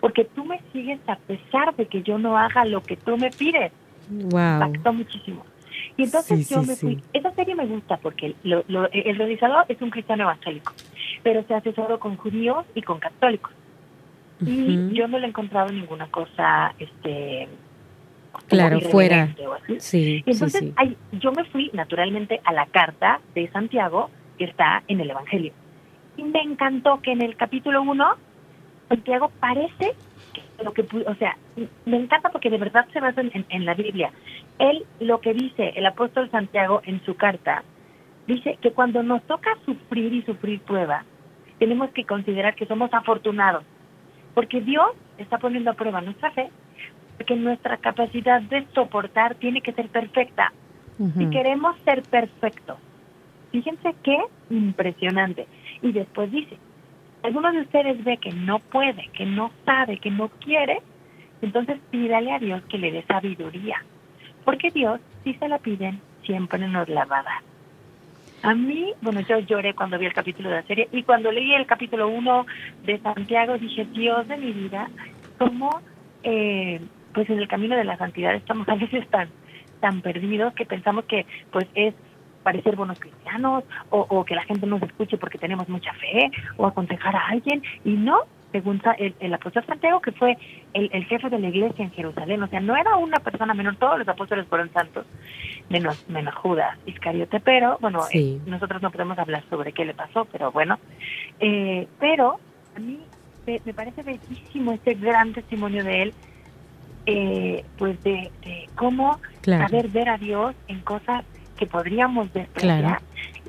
Porque 0.00 0.24
tú 0.24 0.44
me 0.46 0.58
sigues 0.72 0.98
a 1.06 1.16
pesar 1.16 1.76
de 1.76 1.86
que 1.86 2.02
yo 2.02 2.18
no 2.18 2.38
haga 2.38 2.64
lo 2.64 2.82
que 2.82 2.96
tú 2.96 3.18
me 3.18 3.30
pides. 3.30 3.70
Wow. 4.08 4.62
Impactó 4.62 4.92
muchísimo. 4.94 5.44
Y 5.96 6.04
entonces 6.04 6.46
Sí, 6.46 6.54
yo 6.54 6.62
sí, 6.62 6.68
me 6.70 6.76
fui. 6.76 6.94
sí. 6.96 7.02
Esa 7.12 7.30
serie 7.32 7.54
me 7.54 7.66
gusta 7.66 7.98
porque 7.98 8.34
lo- 8.42 8.64
lo- 8.68 8.90
el 8.90 9.16
realizador 9.16 9.66
es 9.68 9.80
un 9.82 9.90
cristiano 9.90 10.22
evangélico, 10.22 10.72
pero 11.22 11.42
se 11.44 11.54
asesoró 11.54 11.98
con 12.00 12.16
judíos 12.16 12.64
y 12.74 12.80
con 12.82 12.98
católicos. 12.98 13.52
Y 14.46 14.78
Ujú. 14.78 14.94
yo 14.94 15.06
no 15.08 15.18
le 15.18 15.26
he 15.26 15.28
encontrado 15.28 15.70
ninguna 15.70 16.06
cosa, 16.08 16.74
este. 16.78 17.46
Claro, 18.46 18.80
fuera. 18.80 19.28
Sí, 19.78 20.00
Y 20.00 20.14
sí, 20.16 20.22
entonces 20.24 20.60
sí. 20.60 20.72
ahí- 20.76 20.96
yo 21.12 21.32
me 21.32 21.44
fui 21.44 21.70
naturalmente 21.74 22.40
a 22.44 22.52
la 22.52 22.66
carta 22.66 23.20
de 23.34 23.48
Santiago 23.50 24.10
que 24.40 24.46
está 24.46 24.82
en 24.88 25.00
el 25.00 25.10
Evangelio. 25.10 25.52
Y 26.16 26.22
me 26.24 26.40
encantó 26.40 27.00
que 27.02 27.12
en 27.12 27.20
el 27.20 27.36
capítulo 27.36 27.82
1 27.82 28.16
Santiago 28.88 29.30
parece 29.38 29.92
que 30.32 30.42
lo 30.64 30.72
que 30.72 30.86
o 31.06 31.14
sea, 31.16 31.36
me 31.84 31.98
encanta 31.98 32.30
porque 32.30 32.48
de 32.48 32.56
verdad 32.56 32.86
se 32.90 33.00
basa 33.00 33.20
en, 33.20 33.30
en- 33.34 33.46
en 33.50 33.66
la 33.66 33.74
Biblia. 33.74 34.10
Él 34.58 34.86
lo 34.98 35.20
que 35.20 35.34
dice 35.34 35.74
el 35.76 35.84
apóstol 35.84 36.30
Santiago 36.30 36.80
en 36.84 37.04
su 37.04 37.16
carta 37.16 37.64
dice 38.26 38.58
que 38.62 38.72
cuando 38.72 39.02
nos 39.02 39.22
toca 39.26 39.50
sufrir 39.66 40.10
y 40.14 40.22
sufrir 40.22 40.62
prueba, 40.62 41.04
tenemos 41.58 41.90
que 41.92 42.06
considerar 42.06 42.54
que 42.54 42.64
somos 42.64 42.88
afortunados, 42.94 43.64
porque 44.32 44.62
Dios 44.62 44.86
está 45.18 45.36
poniendo 45.36 45.70
a 45.70 45.74
prueba 45.74 46.00
nuestra 46.00 46.30
fe, 46.30 46.50
porque 47.18 47.36
nuestra 47.36 47.76
capacidad 47.76 48.40
de 48.40 48.66
soportar 48.74 49.34
tiene 49.34 49.60
que 49.60 49.74
ser 49.74 49.90
perfecta. 49.90 50.54
Si 50.96 51.24
Ujú. 51.24 51.30
queremos 51.30 51.76
ser 51.84 52.02
perfectos, 52.04 52.78
fíjense 53.52 53.94
qué 54.02 54.18
impresionante. 54.50 55.46
Y 55.82 55.92
después 55.92 56.30
dice, 56.30 56.56
algunos 57.22 57.52
de 57.52 57.60
ustedes 57.62 58.02
ve 58.04 58.16
que 58.16 58.32
no 58.32 58.58
puede, 58.58 59.08
que 59.12 59.26
no 59.26 59.50
sabe, 59.64 59.98
que 59.98 60.10
no 60.10 60.28
quiere, 60.28 60.80
entonces 61.42 61.78
pídale 61.90 62.32
a 62.32 62.38
Dios 62.38 62.62
que 62.64 62.78
le 62.78 62.92
dé 62.92 63.02
sabiduría. 63.04 63.82
Porque 64.44 64.70
Dios, 64.70 65.00
si 65.24 65.34
se 65.34 65.48
la 65.48 65.58
piden, 65.58 66.00
siempre 66.24 66.66
nos 66.66 66.88
la 66.88 67.04
va 67.04 67.20
a 67.20 67.22
dar. 67.22 67.42
A 68.42 68.54
mí, 68.54 68.92
bueno, 69.02 69.20
yo 69.20 69.38
lloré 69.40 69.74
cuando 69.74 69.98
vi 69.98 70.06
el 70.06 70.14
capítulo 70.14 70.48
de 70.48 70.56
la 70.56 70.62
serie 70.62 70.88
y 70.92 71.02
cuando 71.02 71.30
leí 71.30 71.52
el 71.52 71.66
capítulo 71.66 72.08
1 72.08 72.46
de 72.84 72.98
Santiago 73.00 73.58
dije, 73.58 73.84
Dios 73.92 74.26
de 74.28 74.36
mi 74.38 74.52
vida, 74.52 74.88
¿cómo 75.36 75.80
eh, 76.22 76.80
pues 77.12 77.28
en 77.28 77.38
el 77.38 77.48
camino 77.48 77.76
de 77.76 77.84
la 77.84 77.98
santidad 77.98 78.34
estamos 78.34 78.66
a 78.68 78.76
veces 78.76 79.06
tan, 79.08 79.28
tan 79.80 80.00
perdidos 80.00 80.54
que 80.54 80.64
pensamos 80.64 81.04
que 81.04 81.26
pues 81.52 81.66
es 81.74 81.94
parecer 82.42 82.76
buenos 82.76 82.98
cristianos 82.98 83.64
o, 83.90 84.06
o 84.08 84.24
que 84.24 84.34
la 84.34 84.44
gente 84.44 84.66
nos 84.66 84.82
escuche 84.82 85.18
porque 85.18 85.38
tenemos 85.38 85.68
mucha 85.68 85.92
fe 85.94 86.30
o 86.56 86.66
aconsejar 86.66 87.14
a 87.16 87.28
alguien 87.28 87.62
y 87.84 87.92
no, 87.92 88.20
según 88.52 88.82
el, 88.98 89.14
el, 89.20 89.34
apóstol 89.34 89.64
Santiago, 89.66 90.00
que 90.00 90.12
fue 90.12 90.36
el, 90.72 90.90
el, 90.92 91.04
jefe 91.04 91.30
de 91.30 91.38
la 91.38 91.48
iglesia 91.48 91.84
en 91.84 91.92
Jerusalén. 91.92 92.42
O 92.42 92.48
sea, 92.48 92.60
no 92.60 92.76
era 92.76 92.96
una 92.96 93.18
persona 93.20 93.54
menor, 93.54 93.76
todos 93.76 93.98
los 93.98 94.08
apóstoles 94.08 94.46
fueron 94.48 94.72
santos, 94.72 95.06
menos, 95.68 96.08
menos 96.08 96.34
Judas 96.34 96.78
Iscariote, 96.86 97.40
pero 97.40 97.78
bueno, 97.80 98.00
eh, 98.12 98.38
nosotros 98.46 98.82
no 98.82 98.90
podemos 98.90 99.18
hablar 99.18 99.44
sobre 99.48 99.72
qué 99.72 99.84
le 99.84 99.94
pasó, 99.94 100.26
pero 100.26 100.50
bueno. 100.50 100.78
Eh, 101.38 101.86
pero 101.98 102.38
a 102.76 102.80
mí 102.80 103.00
me, 103.46 103.60
me, 103.64 103.74
parece 103.74 104.02
bellísimo 104.02 104.72
este 104.72 104.94
gran 104.94 105.32
testimonio 105.32 105.84
de 105.84 106.02
él, 106.02 106.14
eh, 107.06 107.64
pues 107.78 108.02
de, 108.02 108.30
de 108.42 108.68
cómo 108.74 109.20
saber 109.42 109.88
ver 109.88 110.08
a 110.08 110.18
Dios 110.18 110.54
en 110.68 110.80
cosas 110.80 111.24
que 111.60 111.66
podríamos 111.66 112.32
despreciar. 112.32 113.02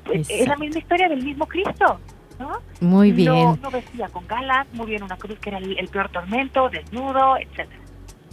Pues, 0.04 0.28
es 0.30 0.46
la 0.46 0.56
misma 0.56 0.78
historia 0.78 1.08
del 1.08 1.24
mismo 1.24 1.46
Cristo. 1.46 1.98
Muy 2.80 3.12
bien. 3.12 3.58
No, 3.62 3.70
vestía 3.70 4.08
con 4.08 4.26
galas, 4.26 4.66
muy 4.72 4.86
bien 4.86 5.02
una 5.02 5.16
cruz 5.16 5.38
que 5.38 5.50
era 5.50 5.58
el, 5.58 5.88
peor 5.88 6.10
tormento, 6.10 6.68
desnudo, 6.68 7.36
etcétera. 7.38 7.80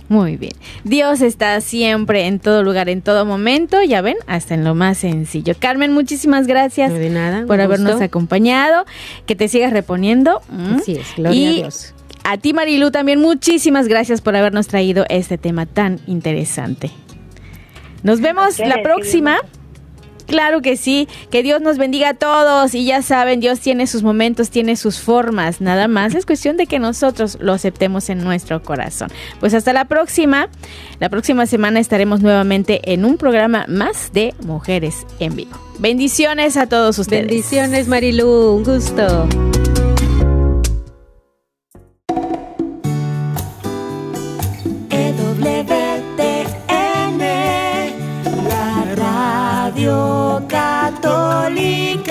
Muy 0.10 0.38
bien. 0.38 0.54
Dios 0.84 1.22
está 1.22 1.62
siempre 1.62 2.26
en 2.26 2.40
todo 2.40 2.64
lugar, 2.64 2.90
en 2.90 3.04
todo 3.04 3.26
momento, 3.26 3.84
ya 3.84 4.02
ven, 4.02 4.18
hasta 4.26 4.56
en 4.56 4.64
lo 4.64 4.74
más 4.74 4.98
sencillo. 4.98 5.54
Carmen, 5.60 5.94
muchísimas 5.94 6.48
gracias 6.48 6.92
de 6.92 7.12
nada, 7.12 7.46
por 7.46 7.62
habernos 7.62 8.02
acompañado. 8.02 8.86
Que 9.28 9.36
te 9.36 9.48
sigas 9.48 9.72
reponiendo. 9.72 10.42
Mm. 10.50 10.76
Así 10.76 10.96
es, 10.96 11.16
gloria 11.16 11.50
a 11.50 11.54
Dios. 11.54 11.94
A 12.24 12.38
ti, 12.38 12.54
Marilu, 12.54 12.90
también 12.90 13.22
muchísimas 13.22 13.88
gracias 13.88 14.22
por 14.22 14.36
habernos 14.36 14.68
traído 14.68 15.06
este 15.10 15.38
tema 15.38 15.68
tan 15.68 16.00
interesante. 16.08 16.90
Nos 18.02 18.20
vemos 18.20 18.58
la 18.58 18.82
próxima. 18.82 19.38
Claro 20.30 20.62
que 20.62 20.78
sí, 20.78 21.08
que 21.32 21.42
Dios 21.42 21.60
nos 21.62 21.80
bendiga 21.80 22.10
a 22.10 22.14
todos 22.14 22.76
y 22.76 22.86
ya 22.86 23.02
saben, 23.02 23.40
Dios 23.40 23.60
tiene 23.60 23.88
sus 23.88 24.04
momentos, 24.04 24.52
tiene 24.52 24.76
sus 24.76 25.00
formas, 25.00 25.60
nada 25.60 25.88
más 25.88 26.14
es 26.14 26.28
cuestión 26.28 26.56
de 26.56 26.68
que 26.68 26.78
nosotros 26.78 27.40
lo 27.42 27.52
aceptemos 27.52 28.12
en 28.12 28.24
nuestro 28.24 28.62
corazón. 28.62 29.10
Pues 29.40 29.56
hasta 29.56 29.74
la 29.74 29.86
próxima, 29.86 30.50
la 31.00 31.10
próxima 31.10 31.48
semana 31.48 31.80
estaremos 31.80 32.22
nuevamente 32.22 32.94
en 32.94 33.06
un 33.06 33.18
programa 33.18 33.66
más 33.68 34.14
de 34.14 34.36
Mujeres 34.44 35.08
en 35.20 35.36
Vivo. 35.36 35.58
Bendiciones 35.80 36.58
a 36.58 36.68
todos 36.68 37.00
ustedes. 37.00 37.26
Bendiciones 37.26 37.88
Marilu, 37.88 38.58
un 38.58 38.64
gusto. 38.64 39.28
Católica 51.50 52.09